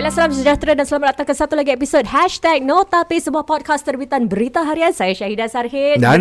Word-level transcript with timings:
Baiklah, 0.00 0.16
salam 0.16 0.32
sejahtera 0.32 0.72
dan 0.72 0.88
selamat 0.88 1.06
datang 1.12 1.28
ke 1.28 1.34
satu 1.36 1.52
lagi 1.52 1.76
episod 1.76 2.00
Hashtag 2.08 2.64
Notapi 2.64 3.20
sebuah 3.20 3.44
podcast 3.44 3.84
terbitan 3.84 4.32
berita 4.32 4.64
harian. 4.64 4.96
Saya 4.96 5.12
Syahidah 5.12 5.44
Sarhid. 5.44 6.00
Dan 6.00 6.20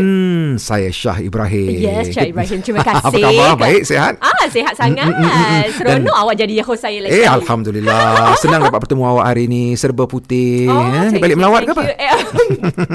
saya 0.59 0.91
Syah 0.91 1.23
Ibrahim. 1.23 1.79
Yes, 1.79 2.11
Syah 2.11 2.27
Ibrahim. 2.27 2.59
Terima 2.59 2.83
kasih. 2.91 3.07
Apa 3.07 3.15
khabar? 3.15 3.55
Baik, 3.55 3.87
sehat? 3.87 4.19
Ah, 4.19 4.51
sehat 4.51 4.75
sangat. 4.75 5.07
Seronok 5.79 6.11
awak 6.11 6.35
jadi 6.35 6.59
host 6.59 6.83
saya 6.83 7.07
lagi. 7.07 7.23
Eh, 7.23 7.27
Alhamdulillah. 7.31 8.35
Senang 8.43 8.67
dapat 8.67 8.83
bertemu 8.83 8.99
awak 8.99 9.31
hari 9.31 9.47
ni. 9.47 9.71
Serba 9.79 10.03
putih. 10.11 10.67
Oh, 10.67 10.83
eh, 10.83 11.15
balik 11.15 11.39
melawat 11.39 11.63
ke 11.63 11.71
apa? 11.71 11.83
Eh, 11.87 12.11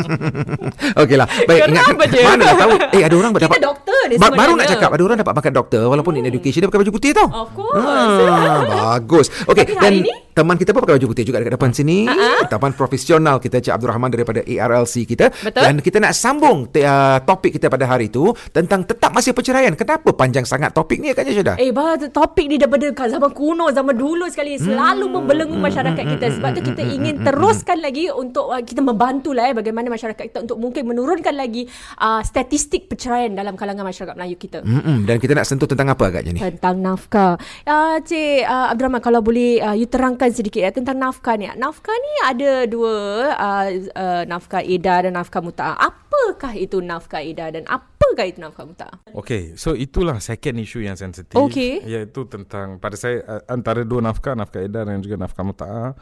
Okeylah. 1.00 1.48
Baik, 1.48 1.60
Kenapa 1.64 1.96
ingat. 1.96 2.12
je? 2.12 2.20
Mana 2.28 2.44
tahu. 2.52 2.72
Eh, 2.92 3.00
ada 3.00 3.14
orang 3.16 3.32
Kita 3.32 3.44
dapat... 3.48 3.58
doktor 3.64 4.00
ni 4.04 4.14
Ba- 4.20 4.28
baru 4.28 4.52
nak 4.52 4.68
sebenarnya. 4.68 4.72
cakap, 4.76 4.90
ada 4.92 5.02
orang 5.02 5.16
dapat 5.16 5.32
pangkat 5.32 5.54
doktor 5.56 5.82
walaupun 5.88 6.12
in 6.20 6.28
education 6.28 6.60
dia 6.60 6.68
pakai 6.68 6.84
baju 6.84 6.92
putih 6.92 7.16
tau. 7.16 7.24
Of 7.32 7.56
course. 7.56 7.80
Ah, 7.80 8.60
bagus. 9.00 9.32
Okey, 9.48 9.64
Tapi 9.64 9.80
dan 9.80 9.94
teman 10.34 10.60
kita 10.60 10.73
pun 10.74 10.82
pakai 10.82 10.98
baju 10.98 11.06
putih 11.14 11.24
juga 11.24 11.38
dekat 11.40 11.54
depan 11.54 11.70
sini. 11.70 12.10
Ah-ah. 12.10 12.50
Teman 12.50 12.74
profesional 12.74 13.38
kita 13.38 13.62
Cik 13.62 13.72
Abdul 13.78 13.94
Rahman 13.94 14.10
daripada 14.10 14.42
ARLC 14.42 15.06
kita. 15.06 15.30
Betul. 15.30 15.62
Dan 15.62 15.74
kita 15.78 16.02
nak 16.02 16.12
sambung 16.18 16.66
te- 16.68 16.82
uh, 16.82 17.22
topik 17.22 17.54
kita 17.56 17.70
pada 17.70 17.86
hari 17.86 18.10
itu 18.10 18.34
tentang 18.50 18.82
tetap 18.82 19.14
masih 19.14 19.30
perceraian. 19.30 19.70
Kenapa 19.78 20.10
panjang 20.10 20.42
sangat 20.42 20.74
topik 20.74 20.98
ni 20.98 21.14
agaknya 21.14 21.32
sudah? 21.38 21.54
Eh, 21.62 21.70
bah, 21.70 21.94
topik 21.96 22.50
ni 22.50 22.58
daripada 22.58 22.90
zaman 23.06 23.30
kuno, 23.30 23.70
zaman 23.70 23.94
dulu 23.94 24.26
sekali 24.26 24.58
selalu 24.58 25.06
Hmm. 25.06 25.14
membelenggu 25.20 25.56
masyarakat 25.60 26.04
kita. 26.16 26.26
Sebab 26.40 26.50
tu 26.58 26.60
kita 26.74 26.82
ingin 26.82 27.22
teruskan 27.22 27.78
lagi 27.78 28.08
untuk 28.10 28.50
uh, 28.50 28.58
kita 28.64 28.80
membantulah 28.80 29.46
eh 29.46 29.54
bagaimana 29.54 29.92
masyarakat 29.92 30.32
kita 30.32 30.42
untuk 30.42 30.56
mungkin 30.56 30.88
menurunkan 30.88 31.36
lagi 31.36 31.68
uh, 32.00 32.24
statistik 32.24 32.88
perceraian 32.88 33.36
dalam 33.36 33.54
kalangan 33.54 33.84
masyarakat 33.84 34.16
Melayu 34.16 34.40
kita. 34.40 34.64
Mm-mm. 34.64 35.04
Dan 35.04 35.20
kita 35.20 35.36
nak 35.36 35.44
sentuh 35.44 35.68
tentang 35.68 35.92
apa 35.92 36.08
agaknya 36.08 36.32
ni? 36.34 36.40
Tentang 36.40 36.80
nafkah. 36.80 37.36
Uh, 37.68 38.00
Cik 38.00 38.48
uh, 38.48 38.72
Abdul 38.72 38.84
Rahman, 38.88 39.02
kalau 39.04 39.20
boleh 39.20 39.60
uh, 39.60 39.76
you 39.76 39.84
terangkan 39.84 40.32
sedikit 40.32 40.63
ya 40.64 40.72
tentang 40.72 40.96
nafkah 40.96 41.36
ni. 41.36 41.44
Nafkah 41.52 41.92
ni 41.92 42.12
ada 42.24 42.52
dua, 42.64 42.96
uh, 43.36 43.68
uh, 43.92 44.22
nafkah 44.24 44.64
edah 44.64 45.04
dan 45.04 45.12
nafkah 45.20 45.44
muta'ah. 45.44 45.76
Apakah 45.76 46.56
itu 46.56 46.80
nafkah 46.80 47.20
edah 47.20 47.52
dan 47.52 47.68
apakah 47.68 48.24
itu 48.24 48.40
nafkah 48.40 48.64
muta'ah? 48.64 48.96
Okay, 49.12 49.52
so 49.60 49.76
itulah 49.76 50.16
second 50.24 50.56
issue 50.56 50.80
yang 50.80 50.96
sensitif. 50.96 51.36
Okey. 51.36 51.84
Iaitu 51.84 52.24
tentang, 52.32 52.80
pada 52.80 52.96
saya, 52.96 53.20
uh, 53.28 53.42
antara 53.52 53.84
dua 53.84 54.00
nafkah, 54.00 54.32
nafkah 54.32 54.64
edar 54.64 54.88
dan 54.88 55.04
juga 55.04 55.20
nafkah 55.20 55.44
muta'ah. 55.44 55.92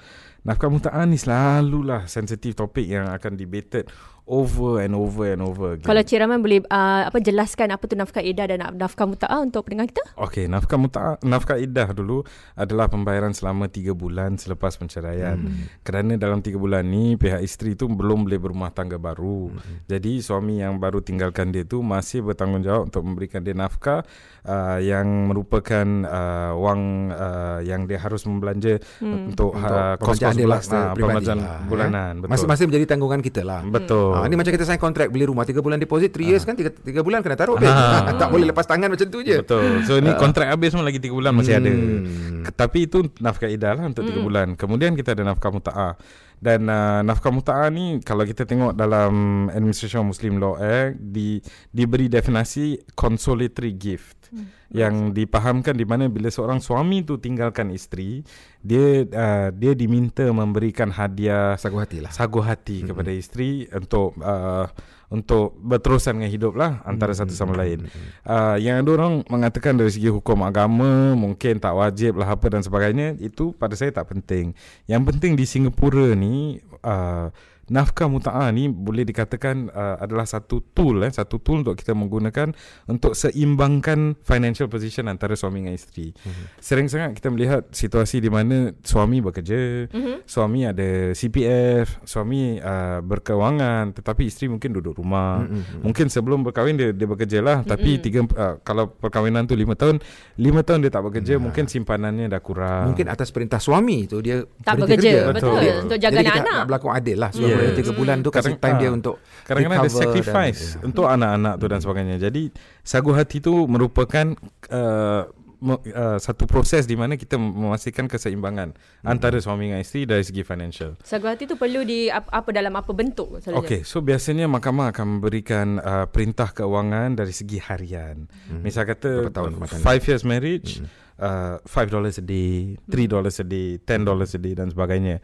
Nafkah 0.46 0.70
muta'ah 0.70 1.06
ni 1.06 1.18
selalulah 1.18 2.06
sensitif 2.06 2.54
topik 2.58 2.86
yang 2.86 3.10
akan 3.10 3.38
debated 3.38 3.86
over 4.32 4.80
and 4.80 4.96
over 4.96 5.28
and 5.28 5.44
over 5.44 5.76
again. 5.76 5.84
Kalau 5.84 6.00
Cik 6.00 6.18
Rahman 6.24 6.40
boleh 6.40 6.64
uh, 6.72 7.04
apa 7.12 7.20
jelaskan 7.20 7.68
apa 7.76 7.84
tu 7.84 7.94
nafkah 8.00 8.24
edah 8.24 8.48
dan 8.48 8.64
nafkah 8.80 9.04
muta'ah 9.04 9.44
untuk 9.44 9.68
pendengar 9.68 9.92
kita? 9.92 10.00
Okey, 10.16 10.48
nafkah 10.48 10.80
muta'ah, 10.80 11.20
nafkah 11.20 11.60
iddah 11.60 11.92
dulu 11.92 12.24
adalah 12.56 12.88
pembayaran 12.88 13.36
selama 13.36 13.68
3 13.68 13.92
bulan 13.92 14.40
selepas 14.40 14.80
penceraian. 14.80 15.36
Hmm. 15.36 15.68
Kerana 15.84 16.16
dalam 16.16 16.40
3 16.40 16.56
bulan 16.56 16.88
ni 16.88 17.20
pihak 17.20 17.44
isteri 17.44 17.76
tu 17.76 17.92
belum 17.92 18.24
boleh 18.24 18.40
berumah 18.40 18.72
tangga 18.72 18.96
baru. 18.96 19.52
Hmm. 19.52 19.84
Jadi 19.84 20.24
suami 20.24 20.64
yang 20.64 20.80
baru 20.80 21.04
tinggalkan 21.04 21.52
dia 21.52 21.68
tu 21.68 21.84
masih 21.84 22.24
bertanggungjawab 22.24 22.88
untuk 22.88 23.04
memberikan 23.04 23.44
dia 23.44 23.52
nafkah 23.52 24.00
uh, 24.48 24.80
yang 24.80 25.28
merupakan 25.28 25.84
uh, 26.08 26.56
wang 26.56 27.12
uh, 27.12 27.60
yang 27.60 27.84
dia 27.84 28.00
harus 28.00 28.24
membelanja 28.24 28.80
hmm. 29.02 29.36
untuk, 29.36 29.52
Untuk 29.52 29.68
uh, 29.68 29.94
kos-kos 30.00 30.32
dia 30.38 30.48
lah 30.48 30.62
uh, 30.64 30.94
lah, 30.96 31.60
eh. 31.60 31.68
bulanan. 31.68 32.12
Betul. 32.24 32.30
Masing-masing 32.32 32.66
menjadi 32.72 32.86
tanggungan 32.96 33.20
kita 33.20 33.42
lah. 33.44 33.60
Betul. 33.66 34.21
Ha, 34.22 34.30
ni 34.30 34.34
macam 34.34 34.50
kita 34.50 34.62
sign 34.62 34.78
kontrak 34.78 35.10
beli 35.10 35.26
rumah 35.26 35.42
3 35.42 35.58
bulan 35.58 35.76
deposit 35.76 36.10
3 36.10 36.22
years 36.24 36.42
kan 36.42 36.54
3, 36.54 36.80
3 36.80 37.02
bulan 37.02 37.20
kena 37.20 37.34
taruh 37.34 37.58
babe. 37.58 37.66
Ah. 37.66 38.14
tak 38.14 38.30
boleh 38.30 38.46
lepas 38.46 38.62
tangan 38.62 38.86
macam 38.86 39.06
tu 39.06 39.20
je. 39.20 39.42
Betul. 39.42 39.82
So 39.82 39.98
ni 39.98 40.14
kontrak 40.14 40.48
habis 40.48 40.70
pun 40.70 40.82
lagi 40.82 40.96
3 40.96 41.10
bulan 41.10 41.32
masih 41.32 41.58
ada. 41.58 41.68
Hmm. 41.68 42.42
K- 42.42 42.54
Tapi 42.54 42.78
itu 42.86 42.98
nafkah 43.18 43.46
idah 43.46 43.74
lah 43.74 43.84
untuk 43.84 44.06
3 44.06 44.18
bulan. 44.18 44.46
Kemudian 44.54 44.94
kita 44.94 45.12
ada 45.12 45.26
nafkah 45.26 45.50
muta'ah. 45.50 45.94
Dan 46.38 46.66
uh, 46.66 47.02
nafkah 47.02 47.30
muta'ah 47.30 47.70
ni 47.70 48.02
kalau 48.02 48.22
kita 48.22 48.42
tengok 48.42 48.74
dalam 48.74 49.46
Administration 49.48 50.02
Muslim 50.02 50.42
Law 50.42 50.58
Act 50.58 50.98
di 50.98 51.38
diberi 51.70 52.06
definisi 52.06 52.74
consolatory 52.92 53.74
gift. 53.74 54.30
Yang 54.72 55.12
dipahamkan 55.12 55.76
di 55.76 55.84
mana 55.84 56.08
bila 56.08 56.32
seorang 56.32 56.64
suami 56.64 57.04
tu 57.04 57.20
tinggalkan 57.20 57.68
isteri, 57.70 58.24
dia 58.64 59.04
uh, 59.04 59.48
dia 59.52 59.72
diminta 59.76 60.24
memberikan 60.32 60.88
hadiah 60.88 61.60
Sagu 61.60 61.76
hati 61.76 62.00
lah. 62.00 62.08
sagu 62.08 62.40
hati 62.40 62.80
mm-hmm. 62.80 62.88
kepada 62.88 63.10
isteri 63.12 63.50
untuk 63.68 64.16
uh, 64.24 64.66
untuk 65.12 65.52
berterusan 65.60 66.16
dengan 66.16 66.32
hidup 66.32 66.56
lah 66.56 66.80
antara 66.88 67.12
mm-hmm. 67.12 67.28
satu 67.28 67.34
sama 67.36 67.52
lain. 67.60 67.84
Uh, 68.24 68.56
yang 68.56 68.80
ada 68.80 68.90
orang 68.96 69.20
mengatakan 69.28 69.76
dari 69.76 69.92
segi 69.92 70.08
hukum 70.08 70.40
agama 70.40 71.12
mungkin 71.12 71.60
tak 71.60 71.76
wajib 71.76 72.16
lah 72.16 72.32
apa 72.32 72.48
dan 72.48 72.64
sebagainya 72.64 73.20
itu 73.20 73.52
pada 73.52 73.76
saya 73.76 73.92
tak 73.92 74.08
penting. 74.08 74.56
Yang 74.88 75.02
penting 75.12 75.32
di 75.36 75.44
Singapura 75.44 76.16
ni 76.16 76.64
uh, 76.80 77.28
nafkah 77.72 78.04
muta'ah 78.04 78.52
ni 78.52 78.68
boleh 78.68 79.08
dikatakan 79.08 79.72
uh, 79.72 79.96
adalah 79.96 80.28
satu 80.28 80.60
tool 80.76 81.00
eh 81.00 81.08
satu 81.08 81.40
tool 81.40 81.64
untuk 81.64 81.80
kita 81.80 81.96
menggunakan 81.96 82.52
untuk 82.84 83.16
seimbangkan 83.16 84.20
financial 84.20 84.68
position 84.68 85.08
antara 85.08 85.32
suami 85.32 85.64
dengan 85.64 85.72
isteri. 85.72 86.12
Mm-hmm. 86.12 86.46
Sering 86.60 86.86
sangat 86.92 87.10
kita 87.16 87.32
melihat 87.32 87.72
situasi 87.72 88.20
di 88.20 88.28
mana 88.28 88.76
suami 88.84 89.24
bekerja, 89.24 89.88
mm-hmm. 89.88 90.28
suami 90.28 90.68
ada 90.68 91.16
CPF, 91.16 92.04
suami 92.04 92.60
uh, 92.60 93.00
berkewangan 93.00 93.96
tetapi 93.96 94.28
isteri 94.28 94.52
mungkin 94.52 94.76
duduk 94.76 95.00
rumah. 95.00 95.48
Mm-hmm. 95.48 95.80
Mungkin 95.80 96.06
sebelum 96.12 96.44
berkahwin 96.44 96.76
dia 96.76 96.90
dia 96.92 97.08
bekerja 97.08 97.38
lah 97.40 97.64
mm-hmm. 97.64 97.72
tapi 97.72 97.90
tiga 98.02 98.20
uh, 98.36 98.60
kalau 98.60 98.92
perkahwinan 98.92 99.48
tu 99.48 99.56
lima 99.56 99.72
tahun, 99.72 99.96
lima 100.36 100.60
tahun 100.60 100.84
dia 100.84 100.92
tak 100.92 101.04
bekerja, 101.08 101.34
Nah. 101.40 101.48
mungkin 101.48 101.64
simpanannya 101.64 102.28
dah 102.28 102.42
kurang. 102.44 102.92
Mungkin 102.92 103.08
atas 103.08 103.32
perintah 103.32 103.56
suami 103.56 104.04
tu 104.04 104.20
dia 104.20 104.44
Tak 104.60 104.84
bekerja. 104.84 105.30
kerja. 105.30 105.32
Betul. 105.32 105.54
Betul. 105.56 105.82
Untuk 105.88 105.98
jaga 106.02 106.16
Jadi 106.18 106.28
kita 106.28 106.40
anak-anak. 106.42 106.58
nak 106.60 106.66
berlaku 106.68 106.88
adil 106.92 107.16
lah. 107.16 107.30
Suami 107.32 107.50
Yes. 107.52 107.61
Yes. 107.64 107.78
3 107.84 107.94
bulan 107.94 108.16
tu 108.18 108.28
kasih 108.28 108.54
Kadang- 108.54 108.60
time 108.60 108.76
dia 108.76 108.88
ah. 108.88 108.96
untuk 108.96 109.14
Kadang-kadang 109.42 109.72
ada 109.72 109.82
recover 109.82 109.94
dan- 109.94 110.10
sacrifice 110.10 110.60
ya. 110.74 110.80
untuk 110.82 111.04
anak-anak 111.06 111.54
tu 111.54 111.66
dan 111.66 111.78
sebagainya. 111.78 112.16
Jadi 112.18 112.42
sagu 112.80 113.10
hati 113.10 113.38
tu 113.38 113.54
merupakan 113.64 114.26
uh, 114.68 115.22
uh, 115.62 116.18
satu 116.18 116.44
proses 116.44 116.84
di 116.84 116.94
mana 116.94 117.14
kita 117.14 117.34
memastikan 117.34 118.06
keseimbangan 118.06 118.74
Hmm. 118.74 119.06
antara 119.08 119.38
suami 119.38 119.66
dengan 119.66 119.78
isteri 119.78 120.02
dari 120.04 120.22
segi 120.22 120.42
financial. 120.42 120.98
Sagu 121.00 121.26
hati 121.26 121.44
tu 121.44 121.54
perlu 121.54 121.82
di 121.82 122.06
apa, 122.06 122.26
apa 122.32 122.50
dalam 122.50 122.74
apa 122.74 122.90
bentuk 122.90 123.38
selalunya? 123.38 123.62
Okey, 123.62 123.80
so 123.82 123.98
biasanya 123.98 124.46
mahkamah 124.46 124.90
akan 124.90 125.18
memberikan 125.18 125.78
uh, 125.78 126.06
perintah 126.06 126.50
keuangan 126.50 127.14
dari 127.14 127.30
segi 127.30 127.58
harian. 127.58 128.26
Hmm. 128.48 128.60
Misal 128.60 128.84
kata 128.84 129.26
Berapa 129.26 129.34
tahun 129.36 129.52
makan? 129.56 129.78
5 129.78 130.08
years 130.08 130.22
marriage, 130.22 130.70
uh, 131.18 131.62
5 131.62 131.70
dollars 131.88 132.18
a 132.18 132.24
day, 132.24 132.74
3 132.86 133.06
dollars 133.06 133.38
a 133.38 133.46
day, 133.46 133.78
10 133.78 134.02
dollars 134.02 134.34
a 134.34 134.40
day 134.40 134.54
dan 134.54 134.66
sebagainya. 134.66 135.22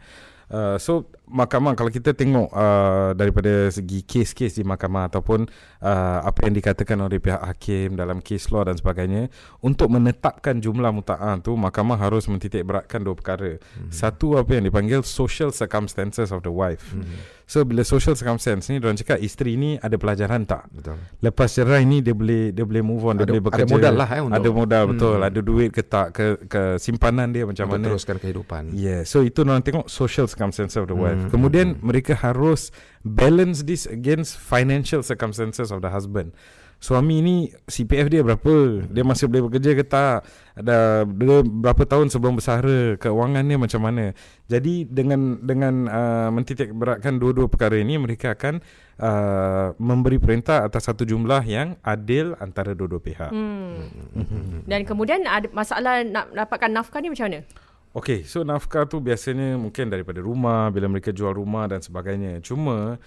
Uh, 0.49 0.81
so 0.81 1.05
mahkamah 1.29 1.77
kalau 1.77 1.87
kita 1.87 2.11
tengok 2.11 2.49
uh, 2.49 3.13
daripada 3.13 3.69
segi 3.69 4.01
kes-kes 4.01 4.57
di 4.57 4.65
mahkamah 4.65 5.07
ataupun 5.07 5.45
uh, 5.79 6.19
apa 6.25 6.49
yang 6.49 6.57
dikatakan 6.57 6.97
oleh 6.99 7.21
pihak 7.21 7.39
hakim 7.39 7.93
dalam 7.93 8.19
case 8.19 8.49
law 8.49 8.65
dan 8.65 8.75
sebagainya 8.75 9.29
untuk 9.61 9.93
menetapkan 9.93 10.57
jumlah 10.57 10.89
muta'ah 10.89 11.37
tu 11.39 11.53
mahkamah 11.53 11.95
harus 11.95 12.25
mentitik 12.25 12.65
beratkan 12.65 13.05
dua 13.05 13.13
perkara. 13.13 13.61
Mm-hmm. 13.61 13.93
Satu 13.93 14.35
apa 14.35 14.57
yang 14.57 14.65
dipanggil 14.65 15.05
social 15.05 15.53
circumstances 15.53 16.33
of 16.33 16.41
the 16.41 16.51
wife. 16.51 16.91
Mm-hmm. 16.91 17.37
So 17.49 17.65
bila 17.65 17.81
social 17.81 18.13
circumstance 18.13 18.69
ni 18.69 18.77
orang 18.77 18.93
cakap 18.93 19.17
isteri 19.17 19.57
ni 19.57 19.73
ada 19.81 19.97
pelajaran 19.97 20.45
tak? 20.45 20.69
Betul. 20.69 21.01
Lepas 21.17 21.57
cerai 21.57 21.81
ni 21.81 22.05
dia 22.05 22.13
boleh 22.13 22.53
dia 22.53 22.61
boleh 22.61 22.85
move 22.85 23.01
on, 23.09 23.17
dia 23.17 23.25
Ada- 23.25 23.33
boleh 23.33 23.41
ada 23.41 23.49
bekerja. 23.49 23.73
modal 23.73 23.93
lah, 23.97 24.09
eh, 24.13 24.21
untuk- 24.21 24.37
Ada 24.37 24.49
modal 24.53 24.83
betul, 24.93 25.17
Hmm. 25.17 25.27
ada 25.33 25.39
duit 25.41 25.69
ke 25.73 25.81
tak 25.81 26.07
ke 26.13 26.25
ke 26.45 26.61
simpanan 26.77 27.33
dia 27.33 27.49
macam 27.49 27.65
Untuk 27.65 27.81
mana. 27.81 27.85
teruskan 27.89 28.21
kehidupan. 28.21 28.69
Yeah, 28.77 29.01
so 29.01 29.25
itu 29.25 29.41
orang 29.41 29.65
tengok 29.65 29.89
social 29.89 30.29
circumstances 30.29 30.77
of 30.77 30.85
the 30.85 30.93
wife. 30.93 31.17
Hmm, 31.17 31.18
Kemudian 31.27 31.75
mereka 31.83 32.15
harus 32.15 32.71
balance 33.03 33.67
this 33.67 33.83
against 33.83 34.39
financial 34.39 35.03
circumstances 35.03 35.69
of 35.75 35.83
the 35.83 35.91
husband. 35.91 36.31
Suami 36.79 37.19
ni 37.19 37.51
CPF 37.67 38.07
dia 38.07 38.23
berapa? 38.23 38.87
Dia 38.87 39.03
masih 39.03 39.27
boleh 39.27 39.51
bekerja 39.51 39.75
ke 39.75 39.83
tak? 39.83 40.23
Ada 40.55 41.03
dia 41.03 41.43
berapa 41.43 41.83
tahun 41.83 42.07
sebelum 42.07 42.39
bersara? 42.39 42.95
Keuangan 42.95 43.43
dia 43.43 43.59
macam 43.59 43.83
mana? 43.83 44.15
Jadi 44.47 44.87
dengan 44.87 45.43
dengan 45.43 45.91
uh, 45.91 46.31
mentitik 46.31 46.71
beratkan 46.71 47.19
dua-dua 47.19 47.51
perkara 47.51 47.75
ini 47.83 47.99
mereka 47.99 48.31
akan 48.31 48.63
uh, 48.95 49.75
memberi 49.75 50.23
perintah 50.23 50.63
atas 50.63 50.87
satu 50.87 51.03
jumlah 51.03 51.43
yang 51.43 51.75
adil 51.83 52.39
antara 52.39 52.71
dua-dua 52.71 53.03
pihak. 53.03 53.27
Hmm. 53.27 54.63
Dan 54.63 54.87
kemudian 54.87 55.27
ada 55.27 55.51
masalah 55.51 55.99
nak 56.07 56.31
dapatkan 56.31 56.71
nafkah 56.71 57.03
ni 57.03 57.11
macam 57.11 57.27
mana? 57.27 57.43
Okey, 57.89 58.21
so 58.21 58.45
nafkah 58.45 58.85
tu 58.85 59.01
biasanya 59.01 59.57
mungkin 59.57 59.89
daripada 59.89 60.21
rumah 60.21 60.69
bila 60.69 60.85
mereka 60.85 61.09
jual 61.09 61.33
rumah 61.33 61.65
dan 61.65 61.81
sebagainya. 61.81 62.37
Cuma 62.45 63.01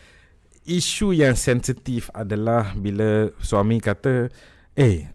isu 0.66 1.14
yang 1.14 1.38
sensitif 1.38 2.10
adalah 2.10 2.74
bila 2.74 3.30
suami 3.38 3.78
kata, 3.78 4.26
"Eh, 4.74 5.06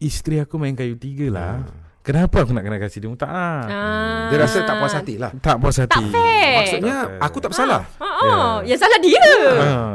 isteri 0.00 0.40
aku 0.40 0.56
main 0.56 0.72
kayu 0.72 0.96
tiga 0.96 1.28
lah. 1.28 1.54
Kenapa 2.00 2.48
aku 2.48 2.56
nak 2.56 2.64
kena 2.64 2.80
kasih 2.80 3.04
dia 3.04 3.10
muta'ah?" 3.12 3.60
Ah. 3.68 4.28
Dia 4.32 4.40
rasa 4.40 4.64
tak 4.64 4.80
puas 4.80 4.94
hati 4.96 5.14
lah. 5.20 5.36
Tak 5.36 5.56
puas 5.60 5.76
hati. 5.76 6.00
Tak 6.00 6.04
fair. 6.16 6.56
Maksudnya 6.56 6.96
aku 7.20 7.36
tak 7.44 7.50
bersalah. 7.52 7.82
Ha, 8.00 8.08
oh, 8.24 8.64
ya. 8.64 8.72
Yang 8.72 8.80
salah 8.88 8.98
dia. 9.04 9.24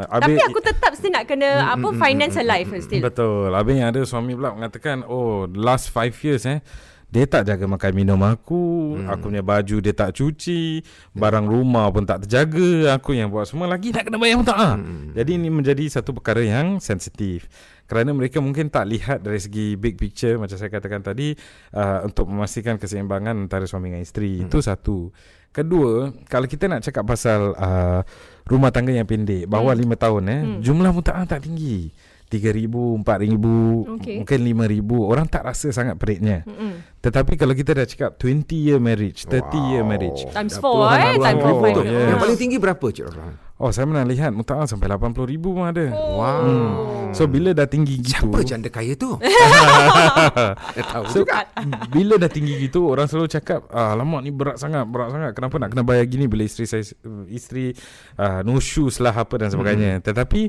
Ah, 0.05 0.21
Tapi 0.21 0.37
aku 0.37 0.59
tetap 0.61 0.93
still 0.93 1.09
nak 1.09 1.25
kena 1.25 1.73
apa 1.73 1.87
finance 1.97 2.37
her 2.37 2.45
life 2.45 2.69
still. 2.77 3.01
Betul. 3.01 3.49
Habis 3.49 3.73
yang 3.73 3.89
ada 3.89 4.05
suami 4.05 4.37
pula 4.37 4.53
mengatakan, 4.53 5.01
"Oh, 5.01 5.49
last 5.49 5.89
five 5.89 6.13
years 6.21 6.45
eh 6.45 6.61
Dia 7.15 7.23
tak 7.23 7.47
jaga 7.47 7.63
makan 7.63 7.91
minum 7.95 8.19
aku 8.27 8.99
hmm. 8.99 9.07
Aku 9.07 9.31
punya 9.31 9.39
baju 9.39 9.79
dia 9.79 9.95
tak 9.95 10.19
cuci 10.19 10.83
Barang 11.15 11.47
rumah 11.47 11.87
pun 11.87 12.03
tak 12.03 12.27
terjaga 12.27 12.99
Aku 12.99 13.15
yang 13.15 13.31
buat 13.31 13.47
semua 13.47 13.71
Lagi 13.71 13.95
nak 13.95 14.03
kena 14.03 14.19
bayar 14.19 14.43
tak 14.43 14.83
hmm. 14.83 15.15
Jadi 15.15 15.31
ini 15.39 15.47
menjadi 15.47 15.87
satu 15.87 16.11
perkara 16.11 16.43
yang 16.43 16.83
sensitif 16.83 17.47
kerana 17.85 18.17
mereka 18.17 18.41
mungkin 18.41 18.73
tak 18.73 18.89
lihat 18.89 19.21
dari 19.21 19.37
segi 19.37 19.77
big 19.77 19.93
picture 19.93 20.41
macam 20.41 20.57
saya 20.57 20.73
katakan 20.73 21.05
tadi 21.05 21.37
uh, 21.77 22.01
untuk 22.01 22.25
memastikan 22.25 22.81
keseimbangan 22.81 23.45
antara 23.45 23.69
suami 23.69 23.93
dan 23.93 24.01
isteri 24.01 24.41
hmm. 24.41 24.49
itu 24.49 24.57
satu 24.57 25.13
kedua 25.53 26.09
kalau 26.25 26.49
kita 26.49 26.65
nak 26.65 26.81
cakap 26.81 27.05
pasal 27.05 27.53
uh, 27.53 28.01
rumah 28.49 28.73
tangga 28.73 28.89
yang 28.89 29.05
pendek 29.05 29.45
bawah 29.45 29.77
hmm. 29.77 29.85
5 29.95 30.03
tahun 30.03 30.23
eh 30.25 30.41
hmm. 30.41 30.59
jumlah 30.65 30.91
mutaah 30.97 31.23
tak 31.29 31.45
tinggi 31.45 31.93
3000 32.29 33.05
4000 33.05 33.95
okay. 34.01 34.17
mungkin 34.21 34.39
5000 34.41 35.11
orang 35.11 35.25
tak 35.29 35.43
rasa 35.45 35.69
sangat 35.69 35.95
peritnya 36.01 36.41
hmm. 36.45 37.01
tetapi 37.01 37.37
kalau 37.37 37.53
kita 37.53 37.77
dah 37.77 37.85
cakap 37.85 38.17
20 38.17 38.49
year 38.57 38.79
marriage 38.81 39.29
30 39.29 39.45
wow. 39.45 39.53
year 39.69 39.83
marriage 39.85 40.21
times 40.33 40.57
4 40.57 40.65
eh 40.97 41.15
times 41.21 41.43
4 41.43 41.85
yes. 41.85 42.07
yang 42.09 42.19
paling 42.19 42.37
tinggi 42.37 42.57
berapa 42.57 42.85
cik 42.89 43.05
Rahman 43.09 43.45
Oh 43.55 43.71
saya 43.71 43.87
pernah 43.87 44.03
lihat 44.03 44.35
Muta'ah 44.35 44.67
sampai 44.67 44.91
80 44.91 45.31
ribu 45.31 45.55
pun 45.55 45.63
ada 45.63 45.87
oh. 45.95 46.19
Wow 46.19 46.43
hmm. 46.43 47.15
So 47.15 47.23
bila 47.23 47.55
dah 47.55 47.63
tinggi 47.63 48.03
gitu 48.03 48.27
Siapa 48.27 48.43
janda 48.43 48.67
kaya 48.67 48.99
tu? 48.99 49.15
tahu 50.91 51.03
so, 51.07 51.23
juga 51.23 51.47
Bila 51.87 52.19
dah 52.19 52.27
tinggi 52.27 52.59
gitu 52.59 52.91
Orang 52.91 53.07
selalu 53.07 53.31
cakap 53.31 53.71
ah, 53.71 53.95
Alamak 53.95 54.27
ni 54.27 54.35
berat 54.35 54.59
sangat 54.59 54.83
Berat 54.91 55.15
sangat 55.15 55.31
Kenapa 55.31 55.55
nak 55.55 55.71
kena 55.71 55.87
bayar 55.87 56.03
gini 56.03 56.27
Bila 56.27 56.43
isteri 56.43 56.67
saya 56.67 56.83
Isteri 57.31 57.71
uh, 58.19 58.43
No 58.43 58.59
shoes 58.59 58.99
lah 58.99 59.15
apa 59.15 59.39
dan 59.39 59.47
sebagainya 59.47 59.91
hmm. 59.99 60.03
Tetapi 60.03 60.41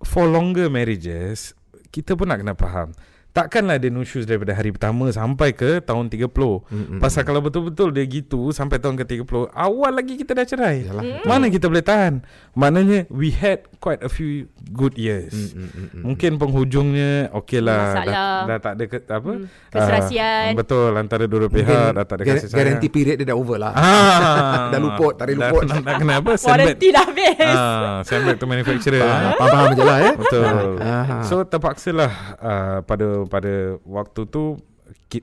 For 0.00 0.28
longer 0.28 0.72
marriages 0.72 1.52
Kita 1.90 2.16
pun 2.16 2.30
nak 2.30 2.40
kena 2.40 2.54
faham 2.56 2.94
Takkanlah 3.30 3.78
dia 3.78 3.94
no 3.94 4.02
shoes 4.02 4.26
daripada 4.26 4.50
hari 4.58 4.74
pertama 4.74 5.06
sampai 5.14 5.54
ke 5.54 5.78
tahun 5.78 6.10
30. 6.10 6.26
Mm-hmm. 6.26 6.98
Pasal 6.98 7.22
kalau 7.22 7.38
betul-betul 7.38 7.94
dia 7.94 8.02
gitu 8.02 8.50
sampai 8.50 8.82
tahun 8.82 8.98
ke 8.98 9.22
30, 9.22 9.54
awal 9.54 9.92
lagi 9.94 10.18
kita 10.18 10.34
dah 10.34 10.42
cerai. 10.42 10.90
Mm-hmm. 10.90 11.30
Mana 11.30 11.46
kita 11.46 11.70
boleh 11.70 11.86
tahan? 11.86 12.26
Maknanya 12.58 13.06
we 13.06 13.30
had 13.30 13.70
quite 13.78 14.02
a 14.02 14.10
few 14.10 14.50
good 14.74 14.98
years. 14.98 15.54
Mm-hmm. 15.54 16.02
Mungkin 16.02 16.42
penghujungnya 16.42 17.30
okeylah 17.30 18.02
dah, 18.02 18.38
dah 18.50 18.58
tak 18.58 18.72
ada 18.74 18.84
ke, 18.90 18.98
apa? 19.06 19.32
Mm. 19.38 19.46
Keserasian. 19.70 20.50
Uh, 20.50 20.56
betul 20.58 20.90
antara 20.98 21.24
dua 21.30 21.46
pihak 21.46 21.94
dah 21.94 22.02
tak 22.02 22.16
ada 22.18 22.22
kasih 22.26 22.50
sayang. 22.50 22.58
Guarantee 22.58 22.90
period 22.90 23.16
dia 23.22 23.26
dah 23.30 23.36
over 23.38 23.58
lah. 23.62 23.72
Ah, 23.78 24.68
dah 24.74 24.80
luput, 24.82 25.14
tak 25.14 25.30
ada 25.30 25.32
luput. 25.38 25.62
Dah, 25.70 25.78
dah, 25.78 25.94
kenapa? 26.02 26.30
Warranty 26.50 26.88
dah 26.90 27.04
habis. 27.06 27.38
Ah, 27.38 27.96
send 28.02 28.26
back 28.26 28.42
to 28.42 28.46
manufacturer. 28.50 29.06
Ah, 29.06 29.38
faham 29.38 29.70
je 29.78 29.82
lah 29.86 29.98
eh. 30.02 30.14
Betul. 30.18 30.44
Ah. 30.82 31.22
So 31.22 31.46
terpaksalah 31.46 32.10
uh, 32.42 32.78
pada 32.82 33.19
pada 33.28 33.76
waktu 33.84 34.24
tu 34.30 34.56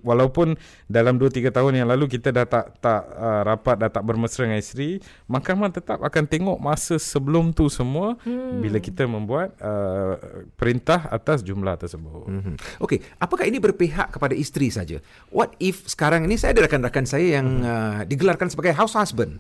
walaupun 0.03 0.55
dalam 0.87 1.15
2 1.15 1.31
3 1.31 1.51
tahun 1.51 1.73
yang 1.83 1.87
lalu 1.87 2.11
kita 2.11 2.35
dah 2.35 2.47
tak 2.47 2.79
tak 2.83 3.01
uh, 3.07 3.41
rapat 3.47 3.75
dah 3.79 3.89
tak 3.91 4.03
bermesra 4.03 4.47
dengan 4.47 4.59
isteri 4.59 4.99
mahkamah 5.31 5.71
tetap 5.71 5.99
akan 6.03 6.23
tengok 6.27 6.57
masa 6.59 6.99
sebelum 6.99 7.55
tu 7.55 7.71
semua 7.71 8.19
hmm. 8.23 8.59
bila 8.59 8.77
kita 8.83 9.07
membuat 9.07 9.55
uh, 9.63 10.19
perintah 10.59 11.07
atas 11.07 11.43
jumlah 11.43 11.75
tersebut. 11.79 12.27
Hmm. 12.27 12.55
Okey, 12.83 12.99
apakah 13.19 13.47
ini 13.47 13.59
berpihak 13.61 14.11
kepada 14.11 14.35
isteri 14.35 14.67
saja? 14.71 14.99
What 15.31 15.55
if 15.59 15.87
sekarang 15.87 16.27
ini 16.27 16.35
saya 16.35 16.55
ada 16.55 16.67
rakan-rakan 16.67 17.05
saya 17.07 17.39
yang 17.39 17.47
hmm. 17.47 17.67
uh, 17.67 17.99
digelarkan 18.03 18.51
sebagai 18.51 18.75
house 18.75 18.95
husband? 18.95 19.39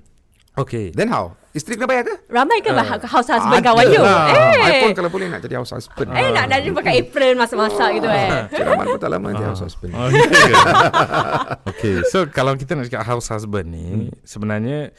Okay. 0.57 0.89
Then 0.89 1.13
how? 1.13 1.37
Isteri 1.53 1.77
kena 1.77 1.89
bayar 1.89 2.03
ke? 2.05 2.15
Ramai 2.33 2.65
ke 2.65 2.73
uh, 2.73 2.81
house 2.81 3.29
husband 3.29 3.61
kawan 3.61 3.85
you? 3.89 4.01
Eh. 4.01 4.61
I 4.61 4.71
pun 4.85 4.93
kalau 4.97 5.09
boleh 5.09 5.29
nak 5.29 5.41
jadi 5.45 5.61
house 5.61 5.73
husband. 5.73 6.09
Eh, 6.13 6.29
nak 6.33 6.49
dah 6.49 6.57
pakai 6.61 6.93
apron 7.01 7.33
masak-masak 7.37 7.89
gitu 8.01 8.09
eh. 8.09 8.29
Cik 8.49 8.65
Rahman 8.65 8.85
pun 8.89 8.99
tak 9.01 9.09
lama 9.13 9.27
jadi 9.37 9.45
house 9.53 9.63
husband. 9.65 9.93
Oh, 9.93 10.09
okay. 11.69 12.01
So, 12.09 12.25
kalau 12.29 12.57
kita 12.57 12.73
nak 12.73 12.89
cakap 12.89 13.05
house 13.05 13.29
husband 13.29 13.69
ni, 13.69 13.85
hmm. 14.09 14.09
sebenarnya 14.25 14.93